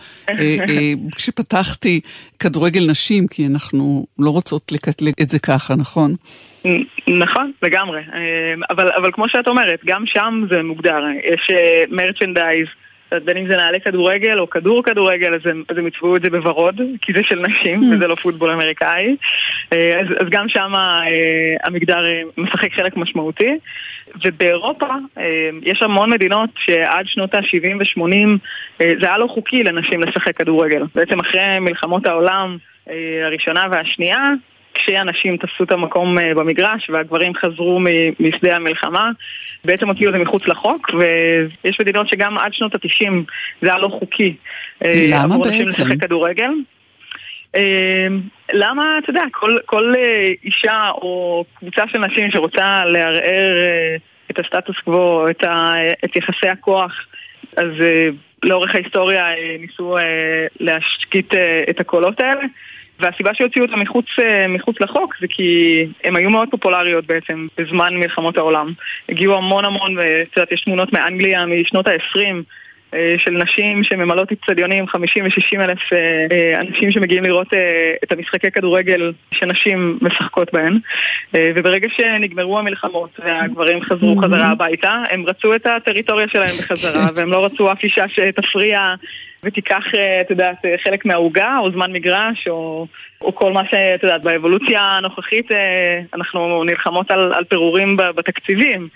כשפתחתי 1.16 2.00
כדורגל 2.40 2.90
נשים, 2.90 3.28
כי 3.28 3.46
אנחנו 3.46 4.06
לא 4.20 4.30
רוצות 4.30 4.72
לקטלג 4.72 5.14
את 5.22 5.30
זה 5.30 5.40
ככה, 5.40 5.76
נכון? 5.76 6.16
נכון, 7.08 7.52
לגמרי. 7.64 8.00
אה, 8.00 8.54
אבל, 8.70 8.90
אבל 8.98 9.12
כמו 9.12 9.30
שאת 9.30 9.48
אומרת, 9.48 9.80
גם 9.86 10.04
שם 10.06 10.44
זה 10.50 10.64
מוגדר. 10.64 11.00
יש 11.34 11.48
מרצ'נדייז. 11.90 12.68
בין 13.26 13.38
אם 13.38 13.48
זה 13.48 13.56
נעלי 13.56 13.82
כדורגל 13.82 14.40
או 14.40 14.50
כדור 14.50 14.84
כדורגל, 14.84 15.36
אז 15.36 15.42
הם, 15.46 15.64
אז 15.70 15.78
הם 15.78 15.88
יצבעו 15.88 16.16
את 16.16 16.22
זה 16.22 16.30
בוורוד, 16.30 16.82
כי 17.02 17.14
זה 17.14 17.24
של 17.24 17.40
נשים 17.40 17.82
mm. 17.82 17.96
וזה 17.96 18.08
לא 18.08 18.16
פוטבול 18.16 18.52
אמריקאי. 18.52 19.16
אז, 19.72 20.08
אז 20.20 20.28
גם 20.30 20.50
שם 20.50 20.74
המגדר 21.64 22.04
משחק 22.38 22.74
חלק 22.74 22.98
משמעותי. 22.98 23.58
ובאירופה 24.26 24.88
אה, 25.18 25.50
יש 25.62 25.82
המון 25.82 26.10
מדינות 26.10 26.50
שעד 26.58 27.06
שנות 27.08 27.34
ה-70 27.34 27.78
ו-80 27.80 28.38
אה, 28.82 28.92
זה 29.02 29.08
היה 29.08 29.18
לא 29.18 29.28
חוקי 29.28 29.64
לנשים 29.64 30.02
לשחק 30.02 30.38
כדורגל. 30.38 30.84
בעצם 30.96 31.20
אחרי 31.20 31.60
מלחמות 31.60 32.08
העולם 32.08 32.58
אה, 32.90 33.26
הראשונה 33.26 33.68
והשנייה, 33.72 34.32
כשאנשים 34.74 35.38
תפסו 35.38 35.64
את 35.64 35.72
המקום 35.72 36.18
במגרש 36.36 36.90
והגברים 36.90 37.36
חזרו 37.36 37.80
משדה 38.20 38.56
המלחמה, 38.56 39.10
בעצם 39.66 39.88
הוציאו 39.88 40.10
את 40.10 40.14
זה 40.14 40.24
מחוץ 40.24 40.48
לחוק, 40.48 40.90
ויש 40.94 41.80
מדינות 41.80 42.08
שגם 42.08 42.38
עד 42.38 42.54
שנות 42.54 42.76
ה-90 42.76 43.12
זה 43.62 43.70
היה 43.70 43.78
לא 43.78 43.88
חוקי. 43.88 44.36
למה 44.82 44.92
בעצם? 45.12 45.32
עבור 45.32 45.48
נשים 45.48 45.68
לשחק 45.68 46.02
כדורגל. 46.02 46.52
למה, 48.54 48.98
אתה 49.04 49.10
יודע, 49.10 49.24
כל, 49.32 49.58
כל 49.66 49.94
אישה 50.44 50.90
או 50.90 51.46
קבוצה 51.54 51.84
של 51.92 51.98
נשים 51.98 52.32
שרוצה 52.32 52.86
לערער 52.86 53.56
את 54.32 54.40
הסטטוס 54.40 54.76
קוו, 54.80 55.30
את, 55.30 55.44
ה, 55.44 55.74
את 56.06 56.16
יחסי 56.16 56.48
הכוח, 56.48 57.06
אז 57.58 57.72
לאורך 58.44 58.76
ההיסטוריה 58.76 59.26
ניסו 59.60 59.98
להשקיט 60.60 61.34
את 61.70 61.80
הקולות 61.80 62.20
האלה. 62.20 62.42
והסיבה 63.02 63.34
שהוציאו 63.34 63.66
אותם 63.66 63.80
מחוץ, 63.80 64.06
מחוץ 64.50 64.76
לחוק 64.82 65.16
זה 65.22 65.28
כי 65.30 65.86
הם 66.04 66.16
היו 66.16 66.30
מאוד 66.30 66.50
פופולריות 66.52 67.06
בעצם 67.06 67.48
בזמן 67.58 67.96
מלחמות 67.96 68.38
העולם. 68.38 68.74
הגיעו 69.10 69.38
המון 69.38 69.66
המון, 69.66 69.98
ואת 69.98 70.38
יודעת, 70.38 70.52
יש 70.52 70.62
תמונות 70.62 70.94
מאנגליה 70.94 71.46
משנות 71.46 71.88
ה-20 71.88 72.18
אה, 72.18 72.32
של 73.18 73.32
נשים 73.32 73.84
שממלאות 73.84 74.32
אצטדיונים, 74.32 74.88
50 74.88 75.24
ו-60 75.24 75.64
אלף 75.64 75.80
אה, 75.94 75.98
אה, 76.32 76.62
אנשים 76.62 76.92
שמגיעים 76.92 77.24
לראות 77.24 77.48
את 78.04 78.12
המשחקי 78.12 78.52
כדורגל 78.52 79.14
שנשים 79.34 80.00
משחקות 80.02 80.54
בהן. 80.54 80.80
וברגע 81.34 81.88
שנגמרו 81.90 82.60
המלחמות 82.60 83.20
והגברים 83.20 83.82
חזרו 83.82 84.16
חזרה 84.16 84.48
הביתה, 84.48 85.04
הם 85.10 85.26
רצו 85.28 85.56
את 85.56 85.66
הטריטוריה 85.66 86.28
שלהם 86.28 86.56
בחזרה, 86.60 87.06
והם 87.16 87.32
לא 87.32 87.46
רצו 87.46 87.72
אף 87.72 87.84
אישה 87.84 88.06
שתפריע 88.08 88.94
ותיקח, 89.44 89.84
את 90.22 90.30
יודעת, 90.30 90.66
חלק 90.84 91.06
מהעוגה, 91.06 91.58
או 91.60 91.72
זמן 91.72 91.92
מגרש, 91.92 92.48
או, 92.48 92.88
או 93.22 93.36
כל 93.36 93.52
מה 93.52 93.62
שאת 93.72 94.04
יודעת, 94.04 94.24
באבולוציה 94.24 94.82
הנוכחית 94.82 95.52
אנחנו 96.14 96.64
נלחמות 96.64 97.12
על, 97.12 97.34
על 97.34 97.44
פירורים 97.44 97.98
בתקציבים. 97.98 98.88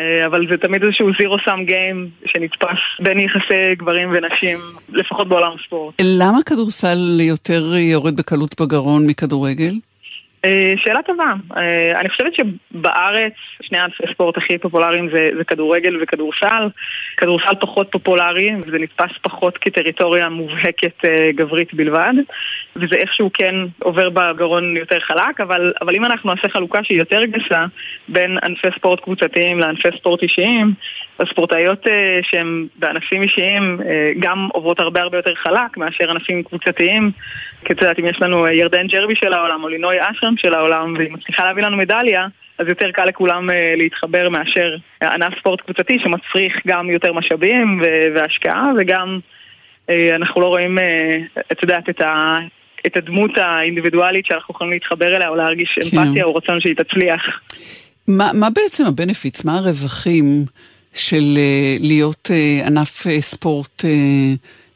אה, 0.00 0.26
אבל 0.26 0.46
זה 0.50 0.56
תמיד 0.56 0.84
איזשהו 0.84 1.08
זירו 1.18 1.36
סאם 1.44 1.64
גיים 1.64 2.08
שנתפס 2.24 2.78
בין 3.00 3.18
יחסי 3.20 3.74
גברים 3.78 4.12
ונשים, 4.12 4.58
לפחות 4.88 5.28
בעולם 5.28 5.52
הספורט. 5.60 5.94
למה 6.00 6.38
כדורסל 6.46 7.20
יותר 7.20 7.74
יורד 7.76 8.16
בקלות 8.16 8.60
בגרון 8.60 9.06
מכדורגל? 9.06 9.72
אה, 10.44 10.74
שאלה 10.76 11.02
טובה. 11.02 11.32
אה, 11.56 12.00
אני 12.00 12.08
חושבת 12.08 12.32
שבארץ 12.34 13.32
שני 13.62 13.78
ענפי 13.78 14.02
ספורט 14.12 14.36
הכי 14.36 14.58
פופולריים 14.58 15.08
זה, 15.14 15.30
זה 15.38 15.44
כדורגל 15.44 16.02
וכדורסל. 16.02 16.68
כדורסל 17.16 17.54
פחות 17.60 17.88
פופולרי, 17.92 18.50
וזה 18.66 18.78
נתפס 18.78 19.10
פחות 19.22 19.58
כטריטוריה 19.58 20.28
מובהקת 20.28 21.04
אה, 21.04 21.32
גברית 21.34 21.74
בלבד, 21.74 22.12
וזה 22.76 22.96
איכשהו 22.96 23.30
כן 23.34 23.54
עובר 23.78 24.10
בגרון 24.10 24.76
יותר 24.76 25.00
חלק, 25.00 25.40
אבל, 25.40 25.72
אבל 25.80 25.94
אם 25.96 26.04
אנחנו 26.04 26.34
נעשה 26.34 26.48
חלוקה 26.48 26.84
שהיא 26.84 26.98
יותר 26.98 27.24
גסה 27.24 27.64
בין 28.08 28.38
ענפי 28.44 28.68
ספורט 28.78 29.00
קבוצתיים 29.00 29.58
לענפי 29.58 29.88
ספורט 29.98 30.22
אישיים, 30.22 30.74
הספורטאיות 31.20 31.86
שהן 32.22 32.66
בענפים 32.78 33.22
אישיים 33.22 33.80
גם 34.18 34.48
עוברות 34.52 34.80
הרבה 34.80 35.00
הרבה 35.02 35.18
יותר 35.18 35.34
חלק 35.34 35.76
מאשר 35.76 36.10
ענפים 36.10 36.42
קבוצתיים. 36.42 37.10
כי 37.64 37.72
את 37.72 37.80
יודעת, 37.80 37.98
אם 37.98 38.06
יש 38.06 38.22
לנו 38.22 38.46
ירדן 38.46 38.86
ג'רבי 38.86 39.14
של 39.16 39.32
העולם 39.32 39.62
או 39.64 39.68
לינוי 39.68 39.96
אשרם 40.00 40.34
של 40.36 40.54
העולם 40.54 40.94
והיא 40.98 41.12
מצליחה 41.12 41.44
להביא 41.44 41.62
לנו 41.62 41.76
מדליה, 41.76 42.26
אז 42.58 42.68
יותר 42.68 42.90
קל 42.90 43.04
לכולם 43.04 43.50
uh, 43.50 43.52
להתחבר 43.76 44.28
מאשר 44.28 44.76
ענף 45.02 45.38
ספורט 45.38 45.60
קבוצתי 45.60 45.98
שמצריך 45.98 46.60
גם 46.66 46.90
יותר 46.90 47.12
משאבים 47.12 47.80
והשקעה 48.14 48.70
וגם 48.78 49.18
uh, 49.86 49.92
אנחנו 50.14 50.40
לא 50.40 50.46
רואים, 50.46 50.78
uh, 50.78 51.40
את 51.52 51.62
יודעת, 51.62 51.88
את 51.88 52.00
ה... 52.00 52.38
את 52.86 52.96
הדמות 52.96 53.30
האינדיבידואלית 53.38 54.26
שאנחנו 54.26 54.54
יכולים 54.54 54.72
להתחבר 54.72 55.16
אליה 55.16 55.28
או 55.28 55.34
להרגיש 55.34 55.78
כן. 55.90 55.98
אמפתיה 55.98 56.24
או 56.24 56.34
רצון 56.34 56.60
שהיא 56.60 56.74
תצליח. 56.76 57.40
מה, 58.08 58.30
מה 58.34 58.50
בעצם 58.50 58.86
הבנפיץ, 58.86 59.44
מה 59.44 59.58
הרווחים 59.58 60.44
של 60.94 61.22
uh, 61.36 61.86
להיות 61.86 62.30
uh, 62.30 62.66
ענף 62.66 63.06
uh, 63.06 63.20
ספורט 63.20 63.84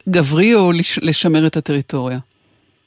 גברי 0.09 0.55
או 0.55 0.73
לשמר 1.03 1.47
את 1.47 1.57
הטריטוריה? 1.57 2.19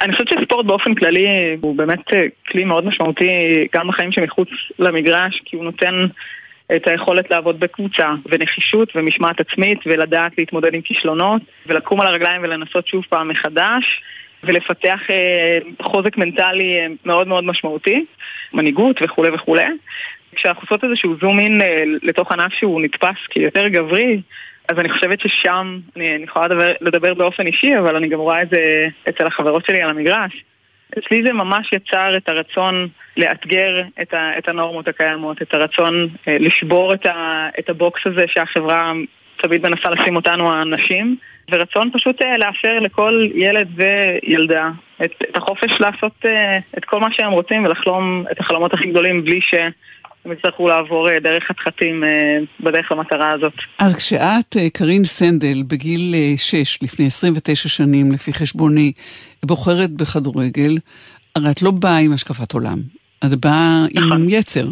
אני 0.01 0.13
חושבת 0.13 0.27
שספורט 0.27 0.65
באופן 0.65 0.95
כללי 0.95 1.27
הוא 1.61 1.75
באמת 1.75 2.13
אה, 2.13 2.25
כלי 2.47 2.65
מאוד 2.65 2.85
משמעותי 2.85 3.29
גם 3.73 3.87
בחיים 3.87 4.11
שמחוץ 4.11 4.49
למגרש, 4.79 5.41
כי 5.45 5.55
הוא 5.55 5.63
נותן 5.63 6.05
את 6.75 6.87
היכולת 6.87 7.31
לעבוד 7.31 7.59
בקבוצה, 7.59 8.13
ונחישות 8.25 8.89
ומשמעת 8.95 9.39
עצמית, 9.39 9.79
ולדעת 9.85 10.31
להתמודד 10.37 10.73
עם 10.73 10.81
כישלונות, 10.81 11.41
ולקום 11.65 12.01
על 12.01 12.07
הרגליים 12.07 12.43
ולנסות 12.43 12.87
שוב 12.87 13.03
פעם 13.09 13.27
מחדש, 13.27 14.01
ולפתח 14.43 14.99
אה, 15.09 15.57
חוזק 15.81 16.17
מנטלי 16.17 16.79
אה, 16.79 16.87
מאוד 17.05 17.27
מאוד 17.27 17.43
משמעותי, 17.43 18.05
מנהיגות 18.53 18.95
וכולי 19.01 19.29
וכולי. 19.29 19.65
כשאנחנו 20.35 20.61
עושות 20.61 20.83
איזשהו 20.83 21.15
זום 21.21 21.39
אין 21.39 21.61
לתוך 22.01 22.31
ענף 22.31 22.53
שהוא 22.53 22.81
נתפס 22.81 23.27
כיותר 23.29 23.67
גברי, 23.67 24.21
אז 24.69 24.79
אני 24.79 24.89
חושבת 24.89 25.19
ששם, 25.19 25.79
אני, 25.95 26.15
אני 26.15 26.23
יכולה 26.23 26.47
לדבר, 26.47 26.73
לדבר 26.81 27.13
באופן 27.13 27.47
אישי, 27.47 27.77
אבל 27.77 27.95
אני 27.95 28.07
גם 28.07 28.19
רואה 28.19 28.41
את 28.41 28.49
זה 28.49 28.87
אצל 29.09 29.27
החברות 29.27 29.65
שלי 29.65 29.81
על 29.81 29.89
המגרש. 29.89 30.43
אצלי 30.97 31.23
זה 31.25 31.33
ממש 31.33 31.69
יצר 31.73 32.17
את 32.17 32.29
הרצון 32.29 32.87
לאתגר 33.17 33.81
את, 34.01 34.13
ה, 34.13 34.37
את 34.37 34.49
הנורמות 34.49 34.87
הקיימות, 34.87 35.41
את 35.41 35.53
הרצון 35.53 36.07
אה, 36.27 36.37
לשבור 36.39 36.93
את, 36.93 37.05
ה, 37.05 37.49
את 37.59 37.69
הבוקס 37.69 38.01
הזה 38.05 38.25
שהחברה 38.27 38.93
תמיד 39.37 39.67
מנסה 39.67 39.89
לשים 39.89 40.15
אותנו 40.15 40.51
האנשים, 40.51 41.15
ורצון 41.51 41.89
פשוט 41.93 42.21
אה, 42.21 42.37
לאפשר 42.37 42.79
לכל 42.79 43.27
ילד 43.35 43.67
וילדה 43.75 44.69
את, 45.03 45.11
את 45.29 45.37
החופש 45.37 45.71
לעשות 45.79 46.13
אה, 46.25 46.57
את 46.77 46.85
כל 46.85 46.99
מה 46.99 47.07
שהם 47.11 47.31
רוצים 47.31 47.65
ולחלום 47.65 48.23
את 48.31 48.39
החלומות 48.39 48.73
הכי 48.73 48.87
גדולים 48.87 49.23
בלי 49.23 49.41
ש... 49.41 49.53
הם 50.25 50.31
יצטרכו 50.31 50.67
לעבור 50.67 51.09
אה, 51.09 51.19
דרך 51.19 51.43
חתחתים 51.43 52.03
אה, 52.03 52.37
בדרך 52.59 52.91
למטרה 52.91 53.31
הזאת. 53.31 53.53
אז 53.79 53.95
כשאת, 53.95 54.57
אה, 54.57 54.69
קרין 54.69 55.03
סנדל, 55.03 55.63
בגיל 55.67 56.15
6, 56.37 56.83
לפני 56.83 57.05
29 57.05 57.69
שנים, 57.69 58.11
לפי 58.11 58.33
חשבוני, 58.33 58.91
בוחרת 59.45 59.91
בכדורגל, 59.91 60.77
הרי 61.35 61.51
את 61.51 61.61
לא 61.61 61.71
באה 61.71 61.97
עם 61.97 62.13
השקפת 62.13 62.53
עולם, 62.53 62.79
את 63.25 63.35
באה 63.35 63.85
נכון. 63.95 64.11
עם 64.11 64.25
יצר. 64.29 64.65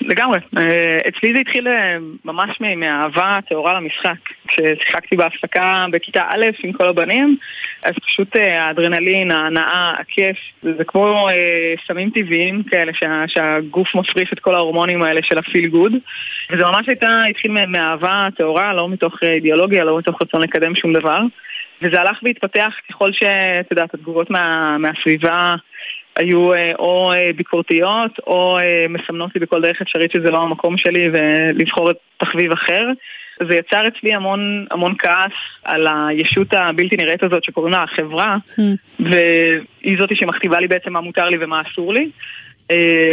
לגמרי. 0.00 0.38
אה, 0.58 0.98
אצלי 1.08 1.32
זה 1.34 1.40
התחיל 1.40 1.68
אה, 1.68 1.96
ממש 2.24 2.60
מהאהבה 2.76 3.36
הטהורה 3.36 3.74
למשחק. 3.74 4.16
כששיחקתי 4.48 5.16
בהפסקה 5.16 5.86
בכיתה 5.92 6.22
א' 6.28 6.46
עם 6.64 6.72
כל 6.72 6.88
הבנים, 6.88 7.36
אז 7.84 7.94
פשוט 8.06 8.36
אה, 8.36 8.64
האדרנלין, 8.64 9.30
ההנאה, 9.30 9.92
הכיף, 9.98 10.36
זה 10.62 10.84
כמו 10.84 11.28
סמים 11.86 12.10
טבעיים 12.10 12.62
כאלה 12.62 12.92
שה, 12.94 13.24
שהגוף 13.26 13.94
מפריש 13.94 14.32
את 14.32 14.40
כל 14.40 14.54
ההורמונים 14.54 15.02
האלה 15.02 15.20
של 15.22 15.38
הפיל 15.38 15.66
גוד. 15.66 15.92
וזה 16.50 16.64
ממש 16.64 16.88
הייתה, 16.88 17.22
התחיל 17.30 17.50
מאהבה 17.66 18.28
טהורה, 18.36 18.74
לא 18.74 18.88
מתוך 18.88 19.22
אידיאולוגיה, 19.22 19.84
לא 19.84 19.98
מתוך 19.98 20.22
רצון 20.22 20.42
לקדם 20.42 20.74
שום 20.74 20.92
דבר. 20.92 21.20
וזה 21.82 22.00
הלך 22.00 22.18
והתפתח 22.22 22.74
ככל 22.90 23.12
שאת 23.12 23.70
יודעת, 23.70 23.94
התגובות 23.94 24.30
מה, 24.30 24.76
מהסביבה 24.78 25.54
היו 26.20 26.54
אה, 26.54 26.72
או 26.78 27.12
אה, 27.12 27.30
ביקורתיות 27.36 28.18
או 28.26 28.58
אה, 28.58 28.86
מסמנות 28.88 29.30
לי 29.34 29.40
בכל 29.40 29.62
דרך 29.62 29.82
אפשרית 29.82 30.12
שזה 30.12 30.30
לא 30.30 30.38
המקום 30.42 30.76
שלי 30.76 31.08
ולבחור 31.12 31.90
את 31.90 31.96
תחביב 32.16 32.52
אחר. 32.52 32.86
זה 33.48 33.54
יצר 33.54 33.88
אצלי 33.88 34.14
המון, 34.14 34.66
המון 34.70 34.94
כעס 34.98 35.32
על 35.64 35.86
הישות 36.08 36.48
הבלתי 36.52 36.96
נראית 36.96 37.22
הזאת 37.22 37.44
שקוראים 37.44 37.72
לה 37.72 37.82
החברה, 37.82 38.36
mm. 38.50 38.62
והיא 39.00 39.98
זאתי 39.98 40.16
שמכתיבה 40.16 40.60
לי 40.60 40.68
בעצם 40.68 40.92
מה 40.92 41.00
מותר 41.00 41.28
לי 41.28 41.36
ומה 41.40 41.62
אסור 41.62 41.94
לי. 41.94 42.10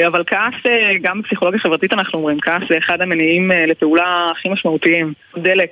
אבל 0.08 0.24
כעס, 0.28 0.54
גם 1.02 1.22
בפסיכולוגיה 1.22 1.60
חברתית 1.60 1.94
אנחנו 1.94 2.20
אומרים, 2.20 2.40
כעס 2.40 2.62
זה 2.70 2.78
אחד 2.78 3.02
המניעים 3.02 3.52
לפעולה 3.68 4.28
הכי 4.32 4.50
משמעותיים. 4.50 5.14
דלק 5.38 5.70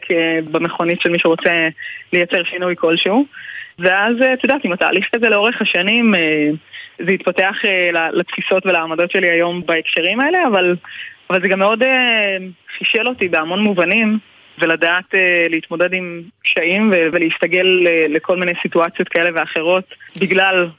במכונית 0.51 1.01
של 1.01 1.09
מי 1.09 1.19
שרוצה 1.19 1.67
לייצר 2.13 2.43
שינוי 2.43 2.75
כלשהו. 2.77 3.25
ואז, 3.79 4.15
את 4.33 4.43
יודעת, 4.43 4.65
עם 4.65 4.71
התהליך 4.71 5.05
כזה 5.15 5.29
לאורך 5.29 5.61
השנים, 5.61 6.13
זה 7.05 7.11
התפתח 7.11 7.55
אה, 7.65 8.09
לתפיסות 8.11 8.65
ולעמדות 8.65 9.11
שלי 9.11 9.29
היום 9.29 9.61
בהקשרים 9.65 10.19
האלה, 10.19 10.47
אבל, 10.47 10.75
אבל 11.29 11.41
זה 11.41 11.47
גם 11.47 11.59
מאוד 11.59 11.83
אה, 11.83 12.37
חישל 12.77 13.07
אותי 13.07 13.27
בהמון 13.27 13.59
מובנים, 13.59 14.19
ולדעת 14.59 15.15
אה, 15.15 15.43
להתמודד 15.49 15.93
עם 15.93 16.21
קשיים 16.43 16.91
ולהסתגל 17.13 17.67
לכל 18.09 18.37
מיני 18.37 18.51
סיטואציות 18.61 19.09
כאלה 19.09 19.29
ואחרות 19.35 19.85
בגלל 20.19 20.69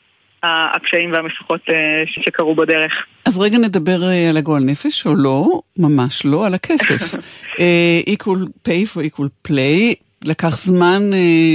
הקשיים 0.42 1.12
והמשוכות 1.12 1.61
שקרו 2.07 2.55
בדרך. 2.55 2.92
אז 3.24 3.38
רגע 3.38 3.59
נדבר 3.59 3.97
על 4.30 4.36
הגועל 4.36 4.62
נפש, 4.62 5.07
או 5.07 5.14
לא, 5.16 5.61
ממש 5.76 6.26
לא, 6.26 6.47
על 6.47 6.55
הכסף. 6.55 7.18
equal 8.14 8.68
pay 8.68 8.94
for 8.94 9.01
equal 9.01 9.49
play, 9.49 10.05
לקח 10.26 10.48
זמן 10.48 11.02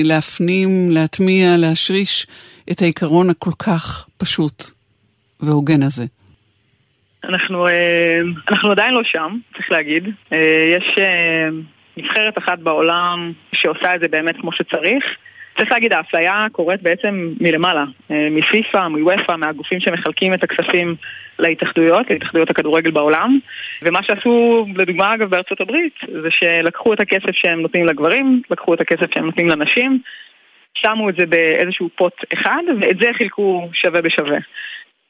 להפנים, 0.04 0.90
להטמיע, 0.92 1.58
להשריש 1.58 2.28
את 2.72 2.82
העיקרון 2.82 3.30
הכל 3.30 3.52
כך 3.60 4.08
פשוט 4.18 4.64
והוגן 5.40 5.84
הזה? 5.84 6.06
אנחנו, 7.24 7.68
אה, 7.68 8.20
אנחנו 8.50 8.72
עדיין 8.72 8.94
לא 8.94 9.04
שם, 9.04 9.38
צריך 9.54 9.72
להגיד. 9.72 10.04
אה, 10.34 10.38
יש 10.78 10.96
אה, 11.00 11.50
נבחרת 11.98 12.38
אחת 12.38 12.60
בעולם 12.60 13.32
שעושה 13.54 13.96
את 13.96 14.00
זה 14.00 14.08
באמת 14.08 14.36
כמו 14.42 14.52
שצריך. 14.52 15.06
צריך 15.58 15.72
להגיד, 15.72 15.94
האפליה 15.94 16.48
קורית 16.52 16.82
בעצם 16.82 17.34
מלמעלה, 17.42 17.84
מפיפ"א, 18.10 18.88
מוופ"א, 18.88 19.36
מהגופים 19.36 19.80
שמחלקים 19.80 20.34
את 20.34 20.44
הכספים 20.44 20.96
להתאחדויות, 21.40 22.10
להתאחדויות 22.10 22.50
הכדורגל 22.50 22.92
בעולם. 22.92 23.40
ומה 23.82 24.04
שעשו, 24.04 24.66
לדוגמה 24.76 25.14
אגב 25.14 25.30
בארצות 25.30 25.62
הברית, 25.62 25.94
זה 26.22 26.30
שלקחו 26.32 26.94
את 26.94 27.00
הכסף 27.00 27.32
שהם 27.32 27.62
נותנים 27.62 27.86
לגברים, 27.86 28.42
לקחו 28.50 28.74
את 28.74 28.82
הכסף 28.82 29.14
שהם 29.14 29.26
נותנים 29.26 29.48
לנשים, 29.48 30.00
שמו 30.74 31.10
את 31.10 31.16
זה 31.16 31.26
באיזשהו 31.26 31.90
פוט 31.96 32.14
אחד, 32.34 32.64
ואת 32.82 32.98
זה 33.00 33.08
חילקו 33.14 33.70
שווה 33.74 34.02
בשווה. 34.02 34.38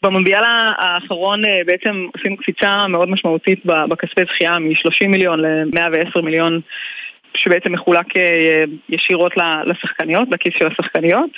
במונדיאל 0.04 0.44
האחרון 0.78 1.46
אה, 1.46 1.62
בעצם 1.66 2.08
עשינו 2.18 2.38
קפיצה 2.38 2.88
מאוד 2.88 3.10
משמעותית 3.10 3.66
בכספי 3.66 4.22
זכייה 4.24 4.60
מ-30 4.60 5.08
מיליון 5.08 5.40
ל-110 5.40 6.22
מיליון 6.22 6.62
שבעצם 7.36 7.72
מחולק 7.72 8.18
אה, 8.18 8.64
ישירות 8.90 9.34
לשחקניות, 9.66 10.28
לכיס 10.32 10.54
של 10.60 10.68
השחקניות 10.68 11.30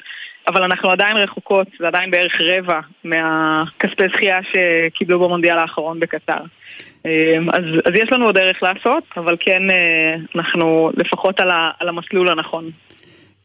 אבל 0.48 0.64
אנחנו 0.64 0.90
עדיין 0.90 1.18
רחוקות, 1.18 1.68
זה 1.80 1.88
עדיין 1.88 2.12
בערך 2.12 2.34
רבע 2.40 2.80
מהכספי 3.04 4.04
זכייה 4.16 4.40
שקיבלו 4.44 5.20
במונדיאל 5.20 5.58
האחרון 5.58 6.00
בקטר. 6.00 6.44
אה, 7.06 7.38
אז, 7.54 7.64
אז 7.86 7.94
יש 7.96 8.12
לנו 8.12 8.26
עוד 8.26 8.36
דרך 8.36 8.64
לעשות, 8.64 9.04
אבל 9.18 9.38
כן 9.40 9.62
אנחנו 10.36 10.92
לפחות 10.98 11.40
על, 11.40 11.50
ה, 11.50 11.72
על 11.80 11.90
המסלול 11.90 12.30
הנכון. 12.32 12.72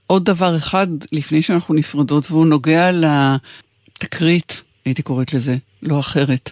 עוד 0.07 0.24
דבר 0.24 0.57
אחד 0.57 0.86
לפני 1.12 1.42
שאנחנו 1.42 1.74
נפרדות, 1.74 2.24
והוא 2.30 2.46
נוגע 2.46 2.90
לתקרית, 2.92 4.62
הייתי 4.84 5.03
קוראת 5.03 5.34
לזה, 5.34 5.57
לא 5.82 6.01
אחרת. 6.01 6.51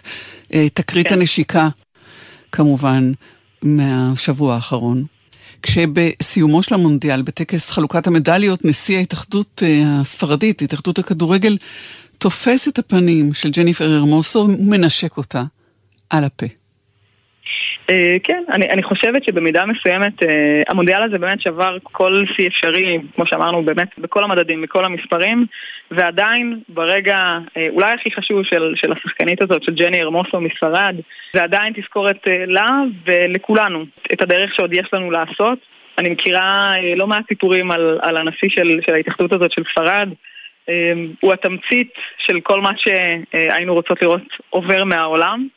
אה, 0.53 0.69
תקרית 0.69 1.07
כן. 1.07 1.15
הנשיקה, 1.15 1.67
כמובן, 2.51 3.11
מהשבוע 3.63 4.55
האחרון. 4.55 5.03
כשבסיומו 5.67 6.63
של 6.63 6.75
המונדיאל, 6.75 7.21
בטקס 7.21 7.71
חלוקת 7.71 8.07
המדליות, 8.07 8.65
נשיא 8.65 8.97
ההתאחדות 8.97 9.63
אה, 9.63 9.81
הספרדית, 10.01 10.61
התאחדות 10.61 10.99
הכדורגל, 10.99 11.57
תופס 12.17 12.67
את 12.67 12.79
הפנים 12.79 13.33
של 13.33 13.49
ג'ניפר 13.49 13.85
הרמוסו 13.85 14.39
ומנשק 14.39 15.17
אותה 15.17 15.43
על 16.09 16.23
הפה. 16.23 16.45
אה, 17.89 18.17
כן, 18.23 18.43
אני, 18.51 18.69
אני 18.69 18.83
חושבת 18.83 19.23
שבמידה 19.23 19.65
מסוימת 19.65 20.23
אה, 20.23 20.61
המונדיאל 20.67 21.03
הזה 21.03 21.17
באמת 21.17 21.41
שבר 21.41 21.77
כל 21.83 22.23
שיא 22.35 22.47
אפשרי, 22.47 22.99
כמו 23.15 23.25
שאמרנו, 23.25 23.65
באמת 23.65 23.89
בכל 23.97 24.23
המדדים, 24.23 24.61
בכל 24.61 24.85
המספרים, 24.85 25.45
ועדיין 25.91 26.59
ברגע 26.69 27.37
אה, 27.57 27.67
אולי 27.69 27.91
הכי 27.91 28.11
חשוב 28.11 28.43
של, 28.43 28.73
של 28.75 28.91
השחקנית 28.91 29.41
הזאת, 29.41 29.63
של 29.63 29.73
ג'ני 29.73 30.01
ארמוסו 30.01 30.39
מספרד, 30.39 30.95
זה 31.33 31.43
עדיין 31.43 31.73
תזכורת 31.73 32.27
לה 32.47 32.81
ולכולנו 33.05 33.85
את 34.13 34.21
הדרך 34.21 34.55
שעוד 34.55 34.73
יש 34.73 34.87
לנו 34.93 35.11
לעשות. 35.11 35.59
אני 35.97 36.09
מכירה 36.09 36.73
לא 36.95 37.07
מעט 37.07 37.27
סיפורים 37.27 37.71
על, 37.71 37.99
על 38.01 38.17
הנשיא 38.17 38.49
של, 38.49 38.79
של 38.85 38.93
ההתאחדות 38.93 39.33
הזאת 39.33 39.51
של 39.51 39.63
ספרד. 39.71 40.09
הוא 41.19 41.33
התמצית 41.33 41.93
של 42.17 42.39
כל 42.39 42.61
מה 42.61 42.71
שהיינו 42.77 43.73
רוצות 43.73 44.01
לראות 44.01 44.21
עובר 44.49 44.83
מהעולם. 44.83 45.47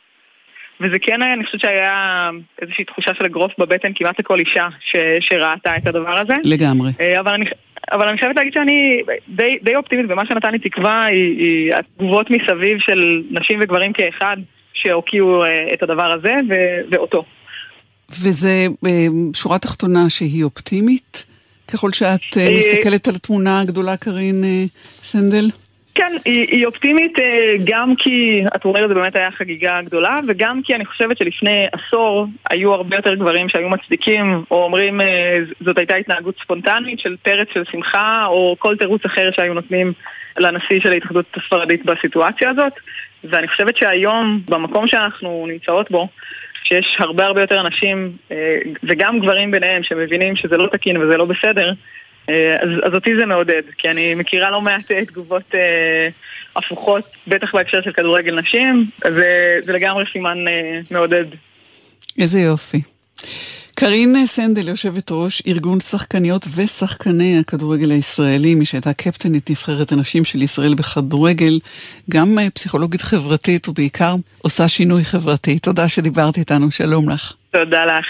וזה 0.81 0.99
כן 1.01 1.21
היה, 1.21 1.33
אני 1.33 1.45
חושבת 1.45 1.61
שהיה 1.61 2.29
איזושהי 2.61 2.85
תחושה 2.85 3.13
של 3.13 3.25
אגרוף 3.25 3.51
בבטן 3.57 3.91
כמעט 3.95 4.19
לכל 4.19 4.39
אישה 4.39 4.67
ש, 4.79 4.95
שראתה 5.19 5.77
את 5.77 5.87
הדבר 5.87 6.19
הזה. 6.19 6.35
לגמרי. 6.43 6.89
אה, 7.01 7.19
אבל 7.19 7.33
אני, 7.33 7.45
אבל 7.91 8.07
אני 8.07 8.17
חייבת 8.17 8.35
להגיד 8.35 8.53
שאני 8.53 9.01
די, 9.27 9.57
די 9.63 9.75
אופטימית, 9.75 10.05
ומה 10.09 10.25
שנתן 10.25 10.51
לי 10.51 10.59
תקווה 10.59 11.05
היא, 11.05 11.37
היא 11.37 11.73
התגובות 11.75 12.27
מסביב 12.29 12.77
של 12.79 13.23
נשים 13.31 13.59
וגברים 13.61 13.93
כאחד 13.93 14.37
שהוקיעו 14.73 15.43
אה, 15.43 15.73
את 15.73 15.83
הדבר 15.83 16.11
הזה 16.11 16.33
ו, 16.49 16.53
ואותו. 16.91 17.23
וזה 18.09 18.67
אה, 18.85 19.07
שורה 19.33 19.59
תחתונה 19.59 20.09
שהיא 20.09 20.43
אופטימית? 20.43 21.25
ככל 21.67 21.91
שאת 21.91 22.37
מסתכלת 22.57 23.07
על 23.07 23.15
התמונה 23.15 23.59
הגדולה, 23.59 23.97
קרין 23.97 24.43
סנדל? 25.03 25.49
כן, 25.95 26.13
היא, 26.25 26.47
היא 26.51 26.65
אופטימית 26.65 27.19
אה, 27.19 27.53
גם 27.63 27.95
כי 27.95 28.43
הטורניר 28.53 28.85
הזה 28.85 28.93
באמת 28.93 29.15
היה 29.15 29.31
חגיגה 29.31 29.81
גדולה 29.81 30.19
וגם 30.27 30.61
כי 30.63 30.75
אני 30.75 30.85
חושבת 30.85 31.17
שלפני 31.17 31.65
עשור 31.71 32.25
היו 32.49 32.73
הרבה 32.73 32.95
יותר 32.95 33.15
גברים 33.15 33.49
שהיו 33.49 33.69
מצדיקים 33.69 34.43
או 34.51 34.63
אומרים 34.63 35.01
אה, 35.01 35.37
זאת 35.65 35.77
הייתה 35.77 35.95
התנהגות 35.95 36.35
ספונטנית 36.43 36.99
של 36.99 37.15
פרץ 37.21 37.47
של 37.53 37.63
שמחה 37.71 38.25
או 38.25 38.55
כל 38.59 38.77
תירוץ 38.77 39.05
אחר 39.05 39.29
שהיו 39.35 39.53
נותנים 39.53 39.93
לנשיא 40.37 40.79
של 40.79 40.91
ההתאחדות 40.91 41.25
הספרדית 41.35 41.85
בסיטואציה 41.85 42.49
הזאת. 42.49 42.73
ואני 43.23 43.47
חושבת 43.47 43.77
שהיום 43.77 44.41
במקום 44.49 44.87
שאנחנו 44.87 45.45
נמצאות 45.47 45.91
בו 45.91 46.07
שיש 46.63 46.97
הרבה 46.99 47.25
הרבה 47.25 47.41
יותר 47.41 47.61
אנשים 47.61 48.11
אה, 48.31 48.57
וגם 48.83 49.19
גברים 49.19 49.51
ביניהם 49.51 49.83
שמבינים 49.83 50.35
שזה 50.35 50.57
לא 50.57 50.67
תקין 50.71 50.97
וזה 50.97 51.17
לא 51.17 51.25
בסדר 51.25 51.73
אז, 52.27 52.69
אז 52.83 52.93
אותי 52.93 53.09
זה 53.19 53.25
מעודד, 53.25 53.61
כי 53.77 53.89
אני 53.89 54.15
מכירה 54.15 54.51
לא 54.51 54.61
מעט 54.61 54.91
אה, 54.91 55.05
תגובות 55.05 55.55
אה, 55.55 56.07
הפוכות, 56.55 57.03
בטח 57.27 57.55
בהקשר 57.55 57.81
של 57.81 57.91
כדורגל 57.91 58.39
נשים, 58.39 58.89
אז 59.05 59.13
זה 59.65 59.71
לגמרי 59.73 60.05
סימן 60.11 60.47
אה, 60.47 60.79
מעודד. 60.91 61.25
איזה 62.19 62.39
יופי. 62.39 62.81
קרין 63.75 64.25
סנדל, 64.25 64.67
יושבת 64.67 65.11
ראש 65.11 65.43
ארגון 65.47 65.79
שחקניות 65.79 66.45
ושחקני 66.55 67.39
הכדורגל 67.39 67.91
הישראלי, 67.91 68.55
מי 68.55 68.65
שהייתה 68.65 68.93
קפטנית 68.93 69.49
נבחרת 69.49 69.91
הנשים 69.91 70.23
של 70.23 70.41
ישראל 70.41 70.73
בכדורגל, 70.73 71.59
גם 72.09 72.39
אה, 72.39 72.49
פסיכולוגית 72.49 73.01
חברתית 73.01 73.67
ובעיקר 73.67 74.15
עושה 74.41 74.67
שינוי 74.67 75.03
חברתי. 75.03 75.59
תודה 75.59 75.87
שדיברת 75.87 76.37
איתנו, 76.37 76.71
שלום 76.71 77.09
לך. 77.09 77.33
תודה 77.51 77.85
לך. 77.85 78.05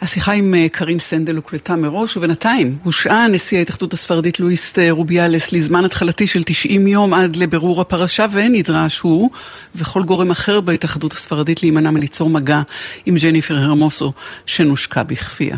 השיחה 0.00 0.32
עם 0.32 0.54
אה, 0.54 0.66
קרין 0.72 0.98
סנדל 0.98 1.36
הוקלטה 1.36 1.76
מראש, 1.76 2.16
ובינתיים 2.16 2.78
הושעה 2.82 3.28
נשיא 3.28 3.58
ההתאחדות 3.58 3.92
הספרדית 3.92 4.40
לואיס 4.40 4.78
אה, 4.78 4.90
רוביאלס 4.90 5.52
לזמן 5.52 5.84
התחלתי 5.84 6.26
של 6.26 6.42
90 6.42 6.86
יום 6.86 7.14
עד 7.14 7.36
לבירור 7.36 7.80
הפרשה, 7.80 8.26
ונדרש 8.30 8.98
הוא 8.98 9.30
וכל 9.74 10.02
גורם 10.02 10.30
אחר 10.30 10.60
בהתאחדות 10.60 11.12
הספרדית 11.12 11.62
להימנע 11.62 11.90
מליצור 11.90 12.30
מגע 12.30 12.62
עם 13.06 13.14
ג'ניפר 13.22 13.56
הרמוסו, 13.56 14.12
שנושקה 14.46 15.02
בכפייה. 15.02 15.56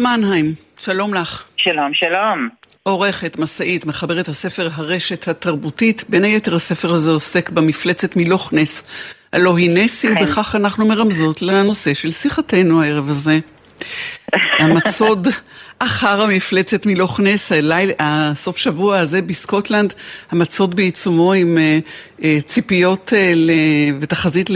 נועה 0.00 0.16
מנהיים, 0.16 0.54
שלום 0.78 1.14
לך. 1.14 1.44
שלום, 1.56 1.94
שלום. 1.94 2.48
עורכת, 2.82 3.38
מסעית, 3.38 3.86
מחברת 3.86 4.28
הספר 4.28 4.68
הרשת 4.74 5.28
התרבותית. 5.28 6.04
בין 6.08 6.24
היתר 6.24 6.54
הספר 6.54 6.94
הזה 6.94 7.10
עוסק 7.10 7.50
במפלצת 7.50 8.16
מלוך 8.16 8.52
נס. 8.52 8.84
הלא 9.32 9.56
היא 9.56 9.70
נסי, 9.74 10.08
כן. 10.08 10.22
ובכך 10.22 10.54
אנחנו 10.54 10.86
מרמזות 10.86 11.42
לנושא 11.42 11.94
של 11.94 12.10
שיחתנו 12.10 12.82
הערב 12.82 13.08
הזה. 13.08 13.38
המצוד 14.58 15.28
אחר 15.78 16.22
המפלצת 16.22 16.86
מלוך 16.86 17.20
נס, 17.20 17.52
הליל, 17.52 17.90
הסוף 17.98 18.56
שבוע 18.56 18.98
הזה 18.98 19.22
בסקוטלנד, 19.22 19.94
המצוד 20.30 20.74
בעיצומו 20.74 21.32
עם 21.32 21.58
אה, 21.58 21.78
אה, 22.24 22.38
ציפיות 22.44 23.12
אה, 23.16 23.32
ל, 23.34 23.50
ותחזית 24.00 24.50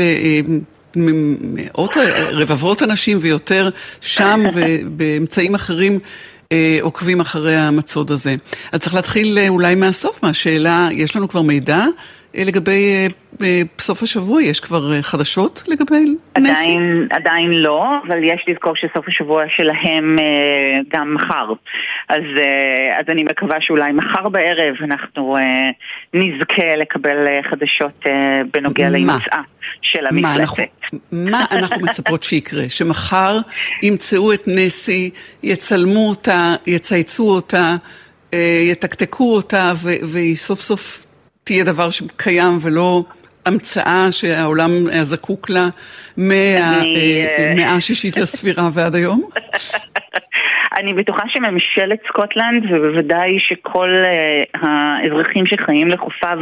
מאות, 0.96 1.96
רבבות 2.30 2.82
אנשים 2.82 3.18
ויותר 3.20 3.70
שם 4.00 4.44
ובאמצעים 4.54 5.54
אחרים 5.54 5.98
אה, 6.52 6.78
עוקבים 6.80 7.20
אחרי 7.20 7.56
המצוד 7.56 8.10
הזה. 8.10 8.34
אז 8.72 8.80
צריך 8.80 8.94
להתחיל 8.94 9.38
אה, 9.38 9.48
אולי 9.48 9.74
מהסוף, 9.74 10.22
מהשאלה, 10.22 10.88
יש 10.92 11.16
לנו 11.16 11.28
כבר 11.28 11.42
מידע 11.42 11.84
לגבי 12.44 12.94
אה, 12.94 13.06
אה, 13.42 13.62
סוף 13.78 14.02
השבוע? 14.02 14.42
יש 14.42 14.60
כבר 14.60 14.92
אה, 14.92 15.02
חדשות 15.02 15.62
לגבי 15.68 16.14
נסי? 16.38 16.50
עדיין, 16.50 17.08
עדיין 17.10 17.52
לא, 17.52 17.84
אבל 18.06 18.24
יש 18.24 18.44
לזכור 18.48 18.76
שסוף 18.76 19.08
השבוע 19.08 19.44
שלהם 19.56 20.16
גם 20.92 21.14
מחר. 21.14 21.52
אז, 22.08 22.22
אז 22.98 23.04
אני 23.08 23.24
מקווה 23.24 23.56
שאולי 23.60 23.92
מחר 23.92 24.28
בערב 24.28 24.74
אנחנו 24.82 25.36
נזכה 26.14 26.76
לקבל 26.76 27.16
חדשות 27.50 28.04
בנוגע? 28.52 28.88
להימצאה 28.88 29.40
של 29.82 30.04
מה 30.12 30.34
אנחנו, 30.34 30.62
המפלצת. 30.62 31.04
מה 31.12 31.44
אנחנו 31.52 31.80
מצפות 31.82 32.22
שיקרה? 32.22 32.68
שמחר 32.68 33.38
ימצאו 33.82 34.32
את 34.32 34.42
נסי, 34.46 35.10
יצלמו 35.42 36.08
אותה, 36.08 36.54
יצייצו 36.66 37.30
אותה, 37.30 37.76
יתקתקו 38.72 39.34
אותה, 39.34 39.72
והיא 40.02 40.36
סוף 40.36 40.60
סוף 40.60 41.05
תהיה 41.46 41.64
דבר 41.64 41.90
שקיים 41.90 42.58
ולא 42.62 43.04
המצאה 43.46 44.12
שהעולם 44.12 44.70
היה 44.92 45.04
זקוק 45.04 45.50
לה 45.50 45.68
אני, 46.18 46.56
אה, 46.58 47.46
מהמאה 47.48 47.74
השישית 47.74 48.16
לספירה 48.22 48.68
ועד 48.72 48.94
היום? 48.94 49.22
אני 50.78 50.94
בטוחה 50.94 51.22
שממשלת 51.28 51.98
סקוטלנד 52.08 52.64
ובוודאי 52.70 53.38
שכל 53.38 53.88
uh, 54.04 54.58
האזרחים 54.62 55.46
שחיים 55.46 55.88
לחופיו 55.88 56.38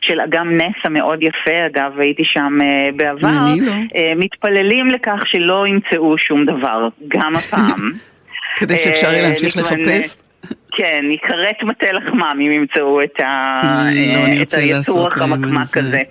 של 0.00 0.20
אגם 0.20 0.56
נס 0.56 0.76
המאוד 0.84 1.22
יפה, 1.22 1.66
אגב 1.66 2.00
הייתי 2.00 2.24
שם 2.24 2.58
uh, 2.60 2.96
בעבר, 2.96 3.44
לא. 3.60 3.72
uh, 3.72 3.98
מתפללים 4.16 4.86
לכך 4.86 5.26
שלא 5.26 5.66
ימצאו 5.66 6.18
שום 6.18 6.44
דבר, 6.44 6.88
גם 7.08 7.36
הפעם. 7.36 7.92
כדי 8.58 8.76
שאפשר 8.76 9.06
יהיה 9.06 9.22
אה, 9.22 9.22
להמשיך 9.22 9.56
לחפש? 9.56 10.27
כן, 10.72 11.04
ייכרת 11.10 11.62
מטה 11.62 11.92
לחמם 11.92 12.38
אם 12.46 12.50
ימצאו 12.50 13.02
את, 13.02 13.20
ה... 13.20 13.62
לא, 13.84 14.24
אני 14.24 14.36
את 14.36 14.40
רוצה 14.40 14.58
היצור 14.58 15.06
החמקמק. 15.06 15.76
הזה. 15.76 16.02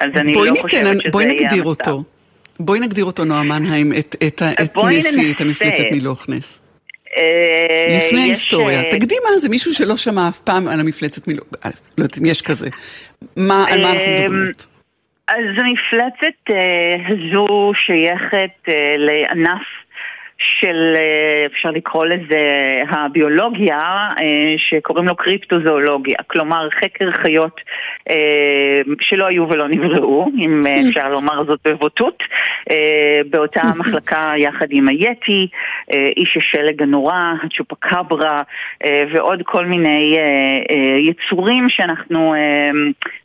אז 0.00 0.10
אני 0.16 0.32
בואי 0.32 0.48
לא 0.48 0.54
ניתן, 0.54 0.68
חושבת 0.68 0.84
שזה 0.84 1.10
בואי 1.10 1.24
יהיה 1.24 1.34
נגדיר 1.34 1.64
המצב. 1.64 1.66
אותו. 1.66 2.04
בואי 2.60 2.80
נגדיר 2.80 3.04
אותו, 3.04 3.24
נועה 3.24 3.42
מנהיים, 3.42 3.92
את, 3.92 4.16
את, 4.26 4.42
את 4.62 4.74
בואי 4.74 4.98
נסי, 4.98 5.32
את. 5.32 5.40
המפלצת 5.40 5.84
מלוך 5.92 6.28
נס. 6.28 6.62
אה, 7.16 7.96
לפני 7.96 8.20
ההיסטוריה. 8.20 8.82
אה, 8.82 8.90
תגידי 8.90 9.14
מה 9.30 9.38
זה, 9.38 9.48
מישהו 9.48 9.74
שלא 9.74 9.96
שמע 9.96 10.28
אף 10.28 10.38
פעם 10.38 10.68
על 10.68 10.80
המפלצת 10.80 11.28
מלוך, 11.28 11.44
אה, 11.64 11.70
לא 11.98 12.04
יודעת 12.04 12.18
אם 12.18 12.26
יש 12.26 12.42
כזה. 12.42 12.68
מה, 13.36 13.64
על 13.68 13.82
מה 13.82 13.92
אנחנו 13.92 14.12
מדברות? 14.12 14.66
אז 15.28 15.44
המפלצת 15.56 16.50
אה, 16.50 16.96
הזו 17.08 17.72
שייכת 17.74 18.68
אה, 18.68 18.96
לענף 18.98 19.62
של, 20.38 20.94
אה, 20.96 21.46
אפשר 21.46 21.70
לקרוא 21.70 22.06
לזה 22.06 22.40
הביולוגיה, 22.88 23.80
אה, 24.20 24.54
שקוראים 24.56 25.08
לו 25.08 25.16
קריפטוזואולוגיה, 25.16 26.16
כלומר 26.26 26.68
חקר 26.70 27.12
חיות 27.12 27.60
אה, 28.10 28.80
שלא 29.00 29.26
היו 29.26 29.48
ולא 29.48 29.68
נבראו, 29.68 30.28
אם 30.38 30.62
אפשר 30.88 31.08
לומר 31.08 31.44
זאת 31.44 31.60
בבוטות, 31.64 32.22
באותה 33.30 33.62
מחלקה 33.78 34.32
יחד 34.36 34.66
עם 34.70 34.88
היתי, 34.88 35.48
איש 36.16 36.36
השלג 36.36 36.82
הנורא, 36.82 37.32
הצ'ופקברה 37.42 38.42
ועוד 39.12 39.42
כל 39.44 39.66
מיני 39.66 40.18
יצורים 40.98 41.68
שאנחנו 41.68 42.34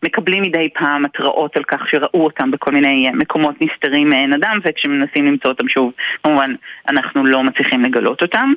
מקבלים 0.03 0.43
מדי 0.43 0.69
פעם 0.73 1.05
התראות 1.05 1.57
על 1.57 1.63
כך 1.63 1.89
שראו 1.89 2.23
אותם 2.23 2.51
בכל 2.51 2.71
מיני 2.71 3.09
מקומות 3.13 3.55
נסתרים 3.61 4.09
מעין 4.09 4.33
אדם 4.33 4.59
וכשמנסים 4.63 5.25
למצוא 5.25 5.51
אותם 5.51 5.69
שוב, 5.69 5.91
כמובן 6.23 6.53
אנחנו 6.97 7.25
לא 7.25 7.43
מצליחים 7.43 7.83
לגלות 7.83 8.21
אותם. 8.21 8.53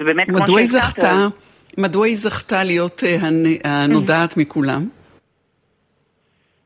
ובאמת, 0.00 0.26
כמו 0.26 0.38
שהזכרת... 0.38 0.42
מדוע 0.42 0.58
היא 0.58 0.66
זכתה? 0.66 1.26
מדוע 1.78 2.06
היא 2.06 2.16
זכתה 2.16 2.64
להיות 2.64 3.02
הנודעת 3.64 4.36
מכולם? 4.36 4.86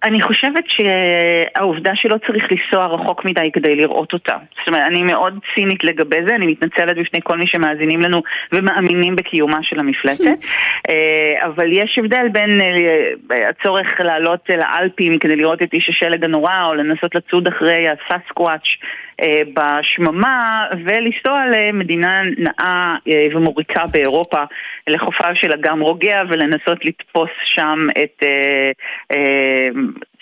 אני 0.06 0.22
חושבת 0.22 0.64
שהעובדה 0.68 1.92
שלא 1.94 2.16
צריך 2.26 2.44
לנסוע 2.50 2.86
רחוק 2.86 3.24
מדי 3.24 3.50
כדי 3.52 3.76
לראות 3.76 4.12
אותה. 4.12 4.36
זאת 4.58 4.68
אומרת, 4.68 4.82
אני 4.86 5.02
מאוד 5.02 5.38
צינית 5.54 5.84
לגבי 5.84 6.16
זה, 6.28 6.34
אני 6.34 6.46
מתנצלת 6.46 6.96
בפני 6.96 7.20
כל 7.24 7.38
מי 7.38 7.46
שמאזינים 7.46 8.00
לנו 8.00 8.22
ומאמינים 8.52 9.16
בקיומה 9.16 9.58
של 9.62 9.80
המפלצת. 9.80 10.24
אה, 10.88 11.46
אבל 11.46 11.72
יש 11.72 11.98
הבדל 11.98 12.28
בין 12.32 12.60
אה, 12.60 13.48
הצורך 13.48 13.86
לעלות 14.00 14.50
אל 14.50 14.60
האלפים 14.60 15.18
כדי 15.18 15.36
לראות 15.36 15.62
את 15.62 15.72
איש 15.72 15.88
השלג 15.88 16.24
הנורא, 16.24 16.64
או 16.64 16.74
לנסות 16.74 17.14
לצוד 17.14 17.48
אחרי 17.48 17.86
הסאסקוואץ' 17.88 18.60
אה, 18.60 19.05
בשממה 19.54 20.66
ולנסוע 20.84 21.42
למדינה 21.46 22.22
נאה 22.38 22.96
אה, 23.08 23.26
ומוריקה 23.36 23.86
באירופה, 23.92 24.44
לחופיו 24.86 25.32
של 25.34 25.52
אגם 25.52 25.80
רוגע 25.80 26.22
ולנסות 26.28 26.84
לתפוס 26.84 27.30
שם 27.44 27.86
את 27.90 28.22
אה, 28.22 28.70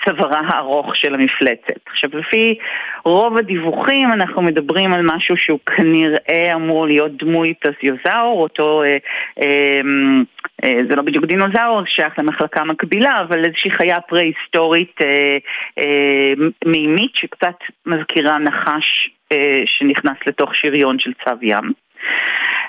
צווארה 0.05 0.41
הארוך 0.49 0.97
של 0.97 1.15
המפלצת. 1.15 1.81
עכשיו, 1.87 2.11
לפי 2.13 2.59
רוב 3.05 3.39
הדיווחים 3.39 4.13
אנחנו 4.13 4.43
מדברים 4.43 4.93
על 4.93 5.03
משהו 5.03 5.37
שהוא 5.37 5.59
כנראה 5.77 6.55
אמור 6.55 6.87
להיות 6.87 7.17
דמוי 7.17 7.55
פלסיוזאור, 7.55 8.43
אותו, 8.43 8.83
אה, 8.83 8.97
אה, 9.43 9.81
אה, 10.65 10.81
זה 10.89 10.97
לא 10.97 11.03
בדיוק 11.03 11.25
דינוזאור, 11.25 11.85
שייך 11.87 12.19
למחלקה 12.19 12.65
מקבילה, 12.65 13.21
אבל 13.21 13.45
איזושהי 13.45 13.71
חיה 13.71 14.01
פרה-היסטורית 14.01 14.97
אה, 15.03 15.39
אה, 15.79 16.33
מימית 16.65 17.15
שקצת 17.15 17.59
מזכירה 17.87 18.39
נחש 18.39 19.11
אה, 19.33 19.63
שנכנס 19.67 20.17
לתוך 20.27 20.55
שריון 20.55 20.99
של 20.99 21.13
צב 21.25 21.37
ים. 21.43 21.73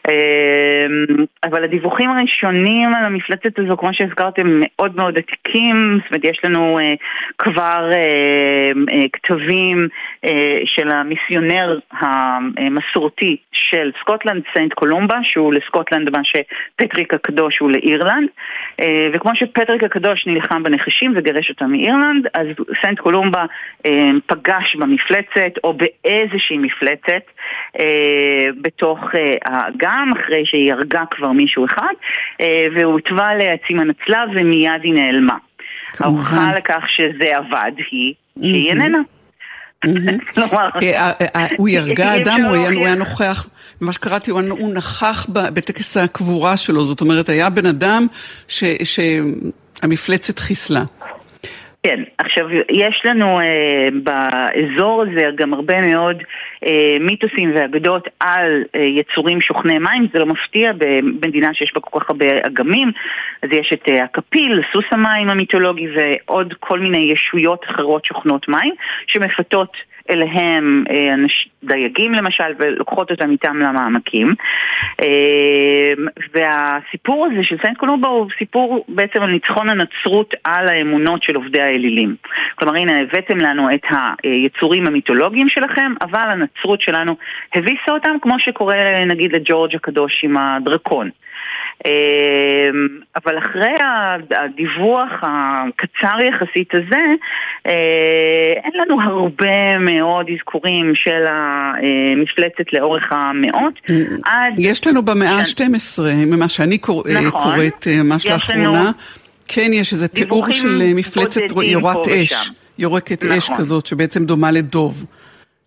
אמ, 0.09 1.25
אבל 1.43 1.63
הדיווחים 1.63 2.09
הראשונים 2.09 2.93
על 2.93 3.05
המפלצת 3.05 3.59
הזו, 3.59 3.77
כמו 3.77 3.93
שהזכרתם, 3.93 4.47
מאוד 4.47 4.95
מאוד 4.95 5.17
עתיקים, 5.17 5.99
זאת 6.03 6.11
אומרת, 6.11 6.25
יש 6.25 6.39
לנו 6.43 6.79
uh, 6.79 6.81
כבר 7.37 7.89
אה, 7.91 8.77
אה, 8.89 9.09
כתבים 9.13 9.87
של 10.65 10.91
המיסיונר 10.91 11.79
המסורתי 11.91 13.37
של 13.51 13.91
סקוטלנד, 13.99 14.43
סנט 14.53 14.73
קולומבה, 14.73 15.17
שהוא 15.23 15.53
לסקוטלנד 15.53 16.09
מה 16.09 16.21
שפטריק 16.23 17.13
הקדוש 17.13 17.59
הוא 17.59 17.71
לאירלנד, 17.71 18.29
וכמו 19.13 19.35
שפטריק 19.35 19.83
הקדוש 19.83 20.27
נלחם 20.27 20.63
בנחשים 20.63 21.13
וגירש 21.15 21.49
אותם 21.49 21.71
מאירלנד, 21.71 22.27
אז 22.33 22.47
סנט 22.81 22.99
קולומבה 22.99 23.45
פגש 24.25 24.75
במפלצת, 24.75 25.57
או 25.63 25.73
באיזושהי 25.73 26.57
מפלצת, 26.57 27.23
בתוך 28.61 28.99
האגם. 29.45 29.94
פעם 29.95 30.11
אחרי 30.11 30.45
שהיא 30.45 30.73
הרגה 30.73 31.03
כבר 31.11 31.31
מישהו 31.31 31.65
אחד, 31.65 31.93
אה, 32.41 32.67
והוא 32.75 32.93
הוטבע 32.93 33.33
לעצים 33.35 33.79
הנצלב 33.79 34.29
ומיד 34.35 34.81
היא 34.83 34.93
נעלמה. 34.93 35.37
ההוכחה 35.99 36.51
לכך 36.57 36.83
שזה 36.87 37.37
עבד 37.37 37.71
היא 37.77 38.13
שהיא 38.39 38.69
איננה. 38.69 38.97
אה, 40.83 41.11
אה, 41.35 41.47
הוא 41.57 41.69
ירגע 41.77 42.15
אדם, 42.15 42.41
הוא 42.41 42.55
היה 42.55 42.95
נוכח, 42.95 43.47
מה 43.81 43.91
שקראתי, 43.93 44.31
הוא 44.31 44.73
נכח 44.73 45.27
בטקס 45.29 45.97
הקבורה 45.97 46.57
שלו, 46.57 46.83
זאת 46.83 47.01
אומרת, 47.01 47.29
היה 47.29 47.49
בן 47.49 47.65
אדם 47.65 48.07
שהמפלצת 48.47 50.39
חיסלה. 50.39 50.83
כן, 51.85 52.03
עכשיו 52.17 52.45
יש 52.69 53.01
לנו 53.05 53.39
אה, 53.39 53.87
באזור 54.03 55.03
הזה 55.03 55.29
גם 55.35 55.53
הרבה 55.53 55.81
מאוד 55.81 56.23
מיתוסים 56.99 57.51
ואגדות 57.55 58.07
על 58.19 58.63
אה, 58.75 58.81
יצורים 58.81 59.41
שוכני 59.41 59.79
מים, 59.79 60.07
זה 60.13 60.19
לא 60.19 60.25
מפתיע 60.25 60.71
במדינה 61.21 61.53
שיש 61.53 61.73
בה 61.75 61.81
כל 61.81 61.99
כך 61.99 62.09
הרבה 62.09 62.25
אגמים, 62.47 62.91
אז 63.43 63.49
יש 63.51 63.73
את 63.73 63.89
אה, 63.89 64.03
הקפיל, 64.03 64.61
סוס 64.73 64.85
המים 64.91 65.29
המיתולוגי 65.29 65.87
ועוד 65.95 66.53
כל 66.59 66.79
מיני 66.79 67.11
ישויות 67.13 67.65
אחרות 67.65 68.05
שוכנות 68.05 68.47
מים 68.47 68.73
שמפתות 69.07 69.77
אליהם 70.09 70.83
אה, 70.89 71.15
דייגים 71.63 72.13
למשל, 72.13 72.53
ולוקחות 72.59 73.11
אותם 73.11 73.31
איתם 73.31 73.57
למעמקים. 73.57 74.27
אה, 75.01 75.93
והסיפור 76.33 77.25
הזה 77.25 77.43
של 77.43 77.57
סנט 77.61 77.77
קולומבו 77.77 78.07
הוא 78.07 78.27
סיפור 78.37 78.85
בעצם 78.87 79.21
על 79.21 79.31
ניצחון 79.31 79.69
הנצרות 79.69 80.33
על 80.43 80.67
האמונות 80.67 81.23
של 81.23 81.35
עובדי 81.35 81.61
האלילים. 81.61 82.15
כלומר, 82.55 82.75
הנה, 82.75 82.99
הבאתם 82.99 83.37
לנו 83.37 83.69
את 83.73 83.85
היצורים 84.23 84.87
המיתולוגיים 84.87 85.49
שלכם, 85.49 85.93
אבל 86.01 86.29
הנצרות 86.55 86.81
שלנו 86.81 87.15
הביסה 87.55 87.91
אותם, 87.91 88.15
כמו 88.21 88.39
שקורה 88.39 89.05
נגיד 89.05 89.33
לג'ורג' 89.33 89.75
הקדוש 89.75 90.23
עם 90.23 90.37
הדרקון. 90.37 91.09
אמ, 91.85 91.91
אבל 93.15 93.37
אחרי 93.37 93.75
הדיווח 94.31 95.11
הקצר 95.21 96.17
יחסית 96.29 96.73
הזה, 96.73 97.05
אה, 97.67 98.53
אין 98.63 98.71
לנו 98.81 99.01
הרבה 99.01 99.77
מאוד 99.79 100.25
אזכורים 100.35 100.95
של 100.95 101.25
המפלצת 101.27 102.73
לאורך 102.73 103.07
המאות. 103.11 103.79
יש 104.57 104.87
לנו 104.87 105.01
במאה 105.01 105.31
ה-12, 105.31 106.03
ממה 106.27 106.49
שאני 106.49 106.77
אה, 106.89 107.21
נכון. 107.21 107.31
קוראת 107.31 107.87
אה, 107.87 108.03
ממש 108.03 108.25
לאחרונה, 108.25 108.91
כן 109.47 109.73
יש 109.73 109.93
איזה 109.93 110.07
תיאור 110.07 110.51
של 110.51 110.81
מפלצת 110.95 111.41
יורת 111.63 112.07
אש, 112.07 112.51
יורקת 112.79 113.23
אש 113.23 113.43
נכון. 113.45 113.57
כזאת 113.57 113.85
שבעצם 113.85 114.25
דומה 114.25 114.51
לדוב. 114.51 115.05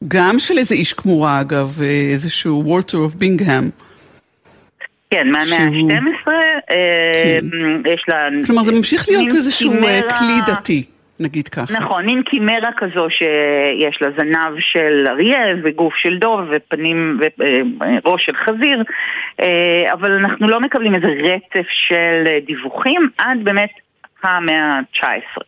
גם 0.08 0.38
של 0.38 0.58
איזה 0.58 0.74
איש 0.74 0.92
כמורה 0.92 1.40
אגב, 1.40 1.82
איזשהו 2.12 2.62
וולטר 2.64 2.98
אוף 2.98 3.14
בינגהם. 3.14 3.70
כן, 5.10 5.28
מהמאה 5.28 5.58
ה-12, 5.58 6.28
אה, 6.70 7.12
כן. 7.24 7.46
יש 7.90 8.04
לה... 8.08 8.28
כלומר, 8.46 8.62
זה 8.62 8.72
ממשיך 8.72 9.08
להיות 9.08 9.34
איזשהו 9.34 9.72
אה, 9.72 10.00
כלי 10.18 10.40
דתי. 10.46 10.84
נגיד 11.20 11.48
ככה. 11.48 11.74
נכון, 11.80 12.06
מין 12.06 12.22
קימרה 12.22 12.70
כזו 12.76 13.06
שיש 13.10 14.02
לה 14.02 14.08
זנב 14.16 14.60
של 14.60 15.04
אריה 15.08 15.40
וגוף 15.62 15.94
של 15.94 16.18
דוב 16.18 16.40
ופנים 16.50 17.20
וראש 18.04 18.26
של 18.26 18.36
חזיר, 18.36 18.82
אה, 19.40 19.92
אבל 19.92 20.12
אנחנו 20.12 20.48
לא 20.48 20.60
מקבלים 20.60 20.94
איזה 20.94 21.06
רצף 21.06 21.68
של 21.70 22.24
דיווחים 22.46 23.08
עד 23.18 23.38
באמת 23.44 23.70
המאה 24.22 24.78
ה-19. 24.78 25.42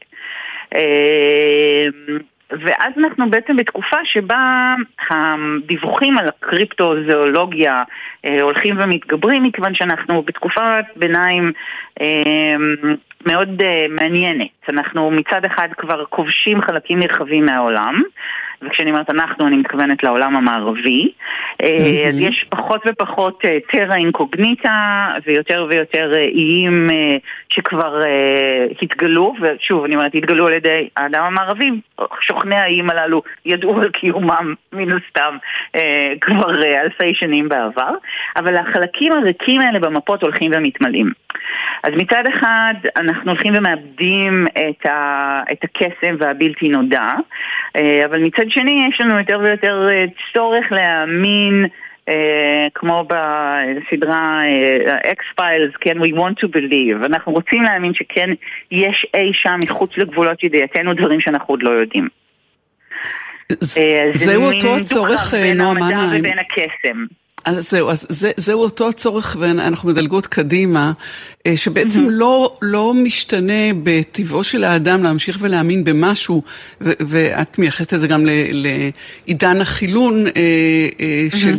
ואז 2.50 2.92
אנחנו 2.96 3.30
בעצם 3.30 3.56
בתקופה 3.56 3.96
שבה 4.04 4.74
הדיווחים 5.10 6.18
על 6.18 6.28
הקריפטוזואולוגיה 6.28 7.82
אה, 8.24 8.42
הולכים 8.42 8.76
ומתגברים, 8.80 9.42
מכיוון 9.42 9.74
שאנחנו 9.74 10.22
בתקופת 10.22 10.84
ביניים 10.96 11.52
אה, 12.00 12.06
מאוד 13.26 13.62
אה, 13.62 13.86
מעניינת. 13.88 14.48
אנחנו 14.68 15.10
מצד 15.10 15.44
אחד 15.44 15.68
כבר 15.78 16.04
כובשים 16.04 16.62
חלקים 16.62 16.98
נרחבים 16.98 17.46
מהעולם, 17.46 18.02
וכשאני 18.62 18.90
אומרת 18.90 19.10
אנחנו, 19.10 19.46
אני 19.46 19.56
מתכוונת 19.56 20.02
לעולם 20.02 20.36
המערבי. 20.36 21.12
Mm-hmm. 21.62 22.08
אז 22.08 22.18
יש 22.18 22.46
פחות 22.48 22.82
ופחות 22.86 23.42
טרה 23.72 23.96
אינקוגניטה 23.96 25.08
ויותר 25.26 25.66
ויותר 25.70 26.12
איים 26.16 26.86
שכבר 27.48 28.02
התגלו, 28.82 29.34
ושוב, 29.40 29.84
אני 29.84 29.96
אומרת, 29.96 30.14
התגלו 30.14 30.46
על 30.46 30.52
ידי 30.52 30.88
האדם 30.96 31.24
המערבי, 31.24 31.70
שוכני 32.20 32.56
האיים 32.56 32.90
הללו 32.90 33.22
ידעו 33.46 33.80
על 33.80 33.90
קיומם 33.90 34.54
מן 34.72 34.92
הסתם 34.92 35.36
כבר 36.20 36.62
אלפי 36.64 37.14
שנים 37.14 37.48
בעבר, 37.48 37.94
אבל 38.36 38.56
החלקים 38.56 39.12
הריקים 39.12 39.60
האלה 39.60 39.78
במפות 39.78 40.22
הולכים 40.22 40.52
ומתמלאים. 40.54 41.12
אז 41.82 41.92
מצד 41.96 42.22
אחד 42.34 42.74
אנחנו 42.96 43.30
הולכים 43.30 43.52
ומאבדים 43.56 44.46
את, 44.46 44.86
ה, 44.86 45.42
את 45.52 45.64
הקסם 45.64 46.16
והבלתי 46.18 46.68
נודע, 46.68 47.06
אה, 47.76 48.04
אבל 48.04 48.20
מצד 48.22 48.49
שני 48.50 48.86
יש 48.90 49.00
לנו 49.00 49.18
יותר 49.18 49.40
ויותר 49.42 49.88
אה, 49.90 50.04
צורך 50.32 50.66
להאמין 50.70 51.66
Uh, 52.00 52.12
כמו 52.74 53.04
בסדרה 53.04 54.40
uh, 54.42 55.36
פיילס, 55.36 55.72
כן, 55.80 55.98
we 55.98 56.08
want 56.08 56.44
to 56.44 56.48
believe, 56.48 57.06
אנחנו 57.06 57.32
רוצים 57.32 57.62
להאמין 57.62 57.94
שכן 57.94 58.30
יש 58.70 59.06
אי 59.14 59.30
שם 59.32 59.58
מחוץ 59.64 59.98
לגבולות 59.98 60.44
ידיעתנו 60.44 60.94
דברים 60.94 61.20
שאנחנו 61.20 61.46
עוד 61.54 61.62
לא 61.62 61.70
יודעים. 61.70 62.08
זהו 64.12 64.42
אותו 64.42 64.76
הצורך, 64.76 65.34
נועה 65.34 65.74
מנהיים. 65.74 65.74
בין 65.74 65.98
המדע 65.98 66.18
ובין 66.18 66.38
הקסם. 66.38 67.04
אז 67.44 67.70
זהו, 67.70 67.90
אז 67.90 68.06
זה, 68.08 68.30
זהו 68.36 68.60
אותו 68.60 68.88
הצורך, 68.88 69.36
ואנחנו 69.40 69.88
מדלגות 69.88 70.26
קדימה, 70.26 70.92
אה, 71.46 71.56
שבעצם 71.56 72.06
mm-hmm. 72.06 72.10
לא, 72.10 72.54
לא 72.62 72.94
משתנה 72.94 73.72
בטבעו 73.82 74.42
של 74.42 74.64
האדם 74.64 75.02
להמשיך 75.02 75.38
ולהאמין 75.40 75.84
במשהו, 75.84 76.42
ו, 76.80 76.90
ואת 77.00 77.58
מייחסת 77.58 77.94
את 77.94 78.00
זה 78.00 78.08
גם 78.08 78.26
לעידן 78.52 79.60
החילון, 79.60 80.26
אה, 80.26 80.32
mm-hmm. 80.32 81.36
של 81.36 81.58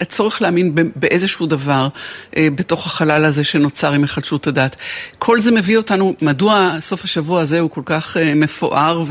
הצורך 0.00 0.42
להאמין 0.42 0.74
באיזשהו 0.96 1.46
דבר 1.46 1.88
בתוך 2.36 2.86
החלל 2.86 3.24
הזה 3.24 3.44
שנוצר 3.44 3.92
עם 3.92 4.02
היחדשות 4.02 4.46
הדת. 4.46 4.76
כל 5.18 5.40
זה 5.40 5.50
מביא 5.50 5.76
אותנו, 5.76 6.14
מדוע 6.22 6.76
סוף 6.80 7.04
השבוע 7.04 7.40
הזה 7.40 7.60
הוא 7.60 7.70
כל 7.70 7.82
כך 7.84 8.16
מפואר, 8.36 9.02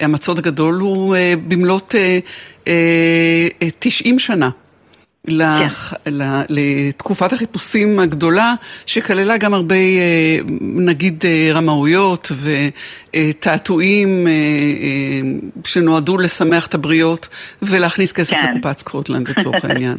והמצוד 0.00 0.38
הגדול 0.38 0.74
הוא 0.74 1.16
במלאת... 1.48 1.94
90 3.78 4.18
שנה. 4.18 4.50
לח... 5.28 5.94
כן. 6.04 6.10
לתקופת 6.48 7.32
החיפושים 7.32 7.98
הגדולה, 7.98 8.54
שכללה 8.86 9.38
גם 9.38 9.54
הרבה, 9.54 9.74
אה, 9.74 10.38
נגיד, 10.60 11.24
אה, 11.26 11.50
רמאויות 11.54 12.28
ותעתועים 12.42 14.26
אה, 14.26 14.32
שנועדו 15.64 16.18
לשמח 16.18 16.66
את 16.66 16.74
הבריות 16.74 17.28
ולהכניס 17.62 18.12
כסף 18.12 18.36
כן. 18.36 18.50
לקופת 18.50 18.78
סקוטלנד 18.78 19.28
לצורך 19.28 19.64
העניין. 19.68 19.98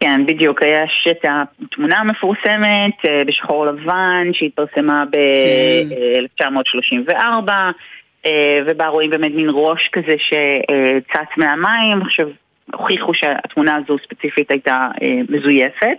כן, 0.00 0.26
בדיוק. 0.26 0.60
יש 0.62 1.08
את 1.10 1.24
התמונה 1.62 1.98
המפורסמת 1.98 2.96
בשחור 3.26 3.66
לבן 3.66 4.26
שהתפרסמה 4.32 5.04
ב-1934. 5.10 7.50
ובה 8.66 8.86
רואים 8.86 9.10
באמת 9.10 9.32
מין 9.34 9.48
ראש 9.50 9.88
כזה 9.92 10.14
שצץ 10.18 11.28
מהמים. 11.36 12.02
עכשיו, 12.02 12.28
הוכיחו 12.72 13.14
שהתמונה 13.14 13.76
הזו 13.76 13.96
ספציפית 14.04 14.50
הייתה 14.50 14.88
אה, 15.02 15.20
מזויפת, 15.28 15.96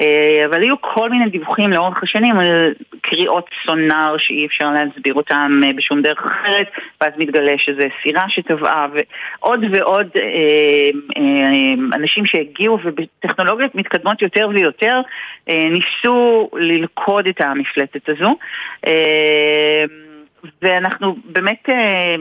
אה, 0.00 0.42
אבל 0.46 0.62
היו 0.62 0.80
כל 0.80 1.10
מיני 1.10 1.30
דיווחים 1.30 1.70
לאורך 1.70 2.02
השנים 2.02 2.38
על 2.38 2.74
קריאות 3.00 3.50
סונאר 3.66 4.16
שאי 4.18 4.46
אפשר 4.46 4.70
להסביר 4.70 5.14
אותם 5.14 5.60
אה, 5.64 5.72
בשום 5.72 6.02
דרך 6.02 6.18
אחרת, 6.18 6.66
ואז 7.00 7.12
מתגלה 7.18 7.52
שזה 7.58 7.86
סירה 8.02 8.24
שטבעה, 8.28 8.86
ועוד 8.92 9.64
ועוד 9.72 10.08
אה, 10.16 10.22
אה, 11.16 11.72
אנשים 11.94 12.26
שהגיעו 12.26 12.78
ובטכנולוגיות 12.84 13.74
מתקדמות 13.74 14.22
יותר 14.22 14.48
ויותר 14.54 15.00
אה, 15.48 15.68
ניסו 15.70 16.50
ללכוד 16.52 17.26
את 17.26 17.40
המפלטת 17.40 18.08
הזו. 18.08 18.36
אה, 18.86 19.84
ואנחנו 20.62 21.16
באמת 21.24 21.68
אה, 21.68 22.14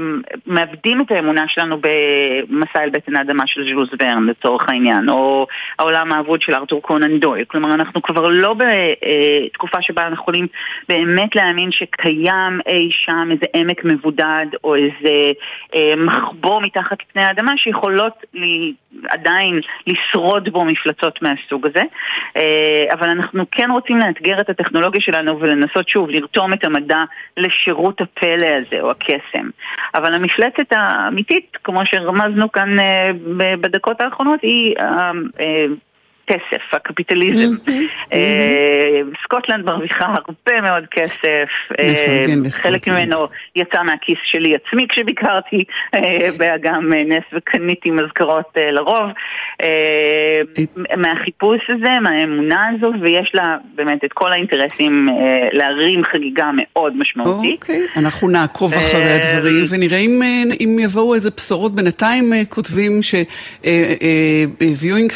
מאבדים 0.48 1.02
את 1.02 1.12
האמונה 1.12 1.46
שלנו 1.48 1.78
במסע 1.78 2.84
אל 2.84 2.90
בטן 2.90 3.16
האדמה 3.16 3.48
של 3.48 3.64
ז'לוס 3.64 3.90
ורן 4.00 4.26
לצורך 4.26 4.70
העניין, 4.70 5.10
או 5.10 5.48
העולם 5.80 6.14
האבוד 6.14 6.42
של 6.42 6.54
ארתור 6.54 6.82
קונן 6.82 7.20
דויל. 7.20 7.46
כלומר, 7.46 7.74
אנחנו 7.74 8.02
כבר 8.02 8.28
לא 8.30 8.54
בתקופה 8.54 9.82
שבה 9.82 10.08
אנחנו 10.08 10.22
יכולים 10.22 10.48
באמת 10.90 11.36
להאמין 11.36 11.72
שקיים 11.72 12.60
אי 12.66 12.90
שם 12.92 13.30
איזה 13.32 13.46
עמק 13.56 13.86
מבודד, 13.86 14.46
או 14.64 14.76
איזה 14.76 15.32
אה, 15.76 15.94
מחבוא 15.98 16.62
מתחת 16.62 16.98
לפני 17.10 17.24
האדמה 17.24 17.58
שיכולות 17.58 18.14
לי, 18.34 18.74
עדיין 19.10 19.60
לשרוד 19.88 20.50
בו 20.50 20.66
מפלצות 20.66 21.22
מהסוג 21.22 21.68
הזה. 21.68 21.84
אה, 22.38 22.86
אבל 22.94 23.10
אנחנו 23.10 23.44
כן 23.52 23.72
רוצים 23.72 23.98
לאתגר 23.98 24.42
את 24.42 24.50
הטכנולוגיה 24.50 25.02
שלנו 25.02 25.40
ולנסות 25.40 25.90
שוב 25.90 26.10
לרתום 26.10 26.54
את 26.54 26.66
המדע 26.66 27.04
לשירות 27.38 28.02
הפלא 28.12 28.48
הזה 28.48 28.82
או 28.82 28.92
הקסם. 28.92 29.50
אבל 29.96 30.14
המפלצת 30.14 30.72
האמיתית, 30.72 31.58
כמו 31.64 31.82
שרמזנו 31.86 32.52
כאן 32.52 32.80
אה, 32.80 33.12
בדקות 33.62 34.02
האחרונות, 34.02 34.40
היא 34.42 34.76
אה, 36.30 36.36
כסף, 36.36 36.74
הקפיטליזם. 36.74 37.56
אה, 38.14 39.02
סקוטלנד 39.24 39.66
מרוויחה 39.66 40.06
הרבה 40.06 40.62
מאוד 40.62 40.84
כסף, 40.92 41.50
אה, 41.80 42.24
חלק 42.50 42.88
ממנו 42.88 43.28
יצא 43.56 43.84
מהכיס 43.84 44.18
שלי 44.24 44.56
עצמי 44.56 44.88
כשביקרתי 44.90 45.64
אה, 45.96 46.30
באגם 46.38 46.94
נס 46.94 47.24
וקניתי 47.34 47.92
מזכרות 47.92 48.58
לרוב. 48.72 49.12
מהחיפוש 50.98 51.60
הזה, 51.70 52.00
מהאמונה 52.02 52.70
הזו, 52.70 52.92
ויש 53.02 53.32
לה 53.34 53.58
באמת 53.76 54.04
את 54.06 54.14
כל 54.14 54.32
האינטרסים 54.32 55.08
להרים 55.52 56.04
חגיגה 56.04 56.50
מאוד 56.54 56.98
משמעותית. 56.98 57.62
אוקיי, 57.62 57.82
אנחנו 57.96 58.30
נעקוב 58.30 58.74
אחרי 58.74 59.12
הדברים 59.12 59.64
ונראה 59.70 59.98
אם 60.64 60.80
יבואו 60.80 61.14
איזה 61.14 61.30
בשורות. 61.38 61.76
בינתיים 61.76 62.34
כותבים 62.50 63.02
ש-viewing 63.02 63.62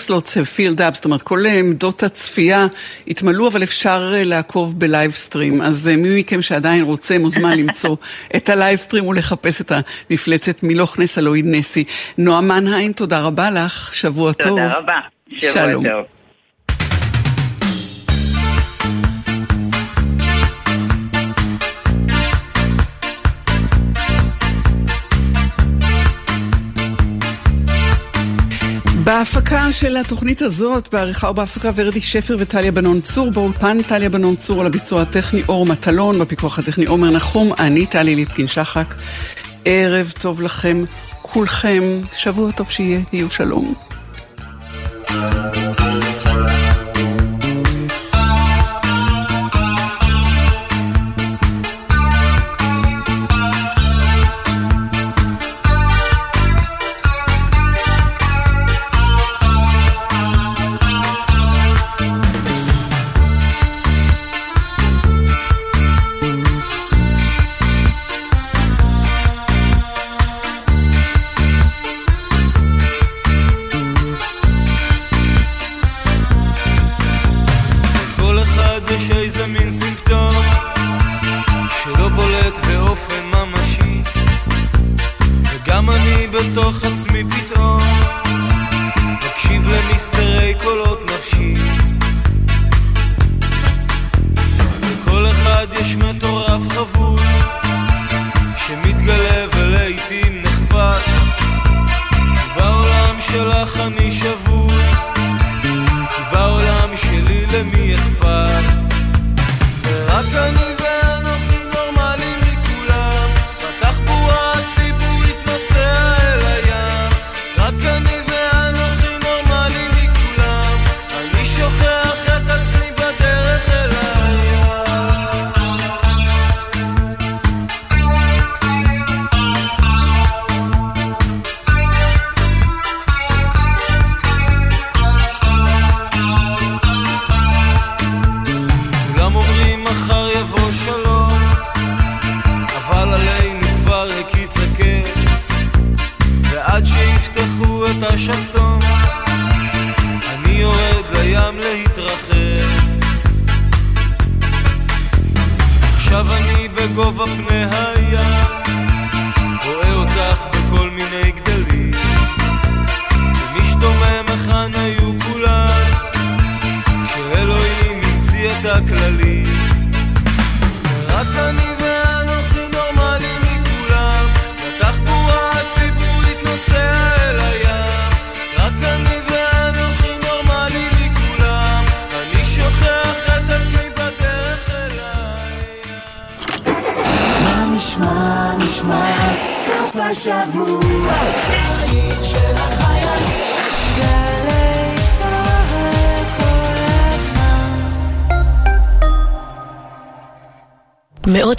slots 0.08 0.34
have 0.34 0.50
filled 0.58 0.80
up, 0.80 0.95
זאת 0.96 1.06
אומרת, 1.06 1.22
כל 1.22 1.46
עמדות 1.46 2.04
הצפייה 2.04 2.68
התמלאו, 3.08 3.48
אבל 3.48 3.64
אפשר 3.64 4.14
אה, 4.16 4.24
לעקוב 4.24 4.80
ב 4.80 4.86
live 4.86 5.12
stream. 5.12 5.62
אז 5.62 5.90
אה, 5.90 5.96
מי 5.96 6.20
מכם 6.20 6.42
שעדיין 6.42 6.84
רוצה 6.84 7.18
מוזמן 7.20 7.58
למצוא 7.60 7.96
את 8.36 8.50
ה 8.50 8.56
live 8.56 8.80
stream 8.80 9.08
ולחפש 9.08 9.62
את 9.62 9.72
המפלצת 10.10 10.64
מלוך 10.64 11.00
נס 11.00 11.18
הלוא 11.18 11.37
היא 11.37 11.52
נסי. 11.52 11.84
נועה 12.18 12.42
מנהיים, 12.42 12.94
תודה 12.94 13.20
רבה 13.20 13.52
לך, 13.52 13.94
שבוע 13.94 14.34
תודה 14.34 14.50
טוב. 14.50 14.60
תודה 14.60 14.78
רבה. 14.78 15.00
שבוע 15.30 15.52
שלום. 15.52 15.84
טוב. 15.84 16.15
בהפקה 29.06 29.72
של 29.72 29.98
התוכנית 29.98 30.42
הזאת, 30.42 30.94
בעריכה 30.94 31.30
ובהפקה 31.30 31.72
ורדי 31.76 32.02
שפר 32.02 32.36
וטליה 32.40 32.72
בנון 32.72 33.02
צור, 33.02 33.32
באולפן 33.32 33.78
טליה 33.84 34.10
בנון 34.10 34.36
צור 34.36 34.62
על 34.62 34.66
הביצוע 34.66 35.02
הטכני 35.02 35.42
אור 35.50 35.66
מטלון, 35.66 36.20
בפיקוח 36.20 36.60
הטכני 36.60 36.86
עומר 36.86 37.10
נחום, 37.10 37.54
אני 37.60 37.86
טלי 37.86 38.16
ליפקין 38.16 38.48
שחק. 38.48 38.96
ערב 39.66 40.14
טוב 40.22 40.42
לכם, 40.42 40.84
כולכם, 41.22 42.02
שבוע 42.16 42.52
טוב 42.52 42.70
שיהיה, 42.70 43.00
יהיו 43.14 43.32
שלום. 43.32 43.74
השבוע. 45.10 45.75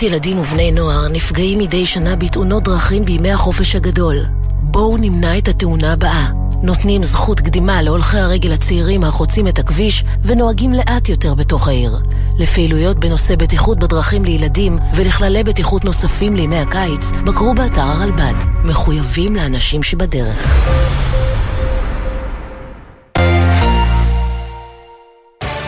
ילדים 0.06 0.38
ובני 0.38 0.72
נוער 0.72 1.08
נפגעים 1.08 1.58
מדי 1.58 1.86
שנה 1.86 2.16
בתאונות 2.16 2.62
דרכים 2.62 3.04
בימי 3.04 3.32
החופש 3.32 3.76
הגדול. 3.76 4.26
בואו 4.60 4.96
נמנע 4.96 5.38
את 5.38 5.48
התאונה 5.48 5.92
הבאה. 5.92 6.28
נותנים 6.62 7.02
זכות 7.02 7.40
קדימה 7.40 7.82
להולכי 7.82 8.18
הרגל 8.18 8.52
הצעירים 8.52 9.04
החוצים 9.04 9.48
את 9.48 9.58
הכביש 9.58 10.04
ונוהגים 10.22 10.72
לאט 10.72 11.08
יותר 11.08 11.34
בתוך 11.34 11.68
העיר. 11.68 11.98
לפעילויות 12.38 12.98
בנושא 12.98 13.36
בטיחות 13.36 13.78
בדרכים 13.78 14.24
לילדים 14.24 14.78
ולכללי 14.94 15.44
בטיחות 15.44 15.84
נוספים 15.84 16.36
לימי 16.36 16.58
הקיץ, 16.58 17.10
בקרו 17.24 17.54
באתר 17.54 17.82
הרלב"ד. 17.82 18.34
מחויבים 18.64 19.36
לאנשים 19.36 19.82
שבדרך. 19.82 20.46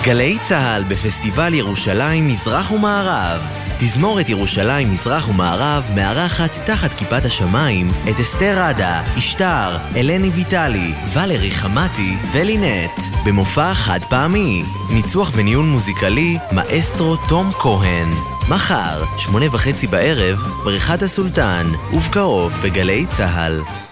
גלי 0.05 0.39
צה"ל 0.49 0.83
בפסטיבל 0.89 1.55
ירושלים 1.55 2.29
מזרח 2.29 2.71
ומערב. 2.71 3.68
תזמורת 3.81 4.29
ירושלים 4.29 4.93
מזרח 4.93 5.29
ומערב 5.29 5.85
מארחת 5.95 6.51
תחת 6.67 6.91
כיפת 6.99 7.25
השמיים 7.25 7.89
את 8.11 8.21
אסתר 8.21 8.59
עדה, 8.59 9.03
אשתר, 9.19 9.77
אלני 9.97 10.29
ויטלי, 10.29 10.93
ולרי 11.15 11.51
חמתי 11.51 12.17
ולינט 12.33 13.01
במופע 13.27 13.75
חד 13.75 14.01
פעמי. 14.09 14.63
ניצוח 14.91 15.33
וניהול 15.35 15.65
מוזיקלי 15.65 16.39
מאסטרו 16.53 17.17
תום 17.29 17.53
כהן. 17.53 18.11
מחר, 18.51 19.05
שמונה 19.19 19.47
וחצי 19.53 19.87
בערב, 19.87 20.39
בריכת 20.65 21.03
הסולטן, 21.03 21.67
ובקרוב 21.93 22.53
בגלי 22.65 23.07
צה"ל. 23.17 23.88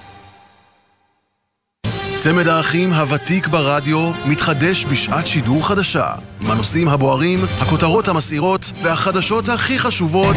צמד 2.26 2.48
האחים 2.48 2.92
הוותיק 2.92 3.46
ברדיו 3.46 4.12
מתחדש 4.28 4.84
בשעת 4.84 5.26
שידור 5.26 5.68
חדשה 5.68 6.06
עם 6.40 6.50
הנושאים 6.50 6.88
הבוערים, 6.88 7.38
הכותרות 7.60 8.08
המסעירות 8.08 8.72
והחדשות 8.82 9.48
הכי 9.48 9.78
חשובות 9.78 10.36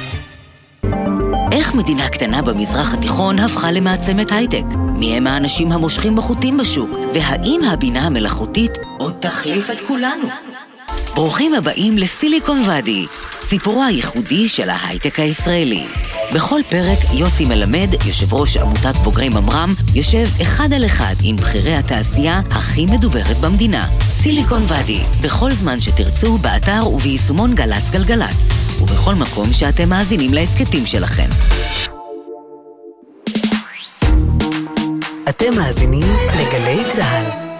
איך 1.51 1.73
מדינה 1.73 2.09
קטנה 2.09 2.41
במזרח 2.41 2.93
התיכון 2.93 3.39
הפכה 3.39 3.71
למעצמת 3.71 4.31
הייטק? 4.31 4.63
מי 4.75 5.17
הם 5.17 5.27
האנשים 5.27 5.71
המושכים 5.71 6.15
בחוטים 6.15 6.57
בשוק? 6.57 6.89
והאם 7.13 7.61
הבינה 7.63 8.05
המלאכותית 8.05 8.71
עוד 8.97 9.13
תחליף 9.19 9.69
את 9.69 9.81
כולנו? 9.87 10.27
ברוכים 11.15 11.53
הבאים 11.53 11.97
לסיליקון 11.97 12.63
ואדי, 12.67 13.05
סיפורו 13.41 13.83
הייחודי 13.83 14.47
של 14.47 14.69
ההייטק 14.69 15.19
הישראלי. 15.19 15.83
בכל 16.33 16.61
פרק 16.69 16.97
יוסי 17.13 17.45
מלמד, 17.45 17.89
יושב 18.07 18.33
ראש 18.33 18.57
עמותת 18.57 18.95
בוגרי 19.03 19.29
ממר"ם, 19.29 19.73
יושב 19.95 20.25
אחד 20.41 20.73
על 20.73 20.85
אחד 20.85 21.15
עם 21.23 21.35
בכירי 21.35 21.75
התעשייה 21.75 22.41
הכי 22.51 22.85
מדוברת 22.85 23.37
במדינה. 23.37 23.87
סיליקון 24.01 24.63
ואדי, 24.67 24.99
בכל 25.23 25.51
זמן 25.51 25.81
שתרצו, 25.81 26.37
באתר 26.37 26.87
וביישומון 26.87 27.55
גל"צ 27.55 27.89
גלגלצ, 27.91 28.60
ובכל 28.81 29.15
מקום 29.15 29.53
שאתם 29.53 29.89
מאזינים 29.89 30.33
להסכתים 30.33 30.85
שלכם. 30.85 31.29
אתם 35.29 35.55
מאזינים 35.57 36.07
לגלי 36.39 36.83
צה"ל. 36.91 37.50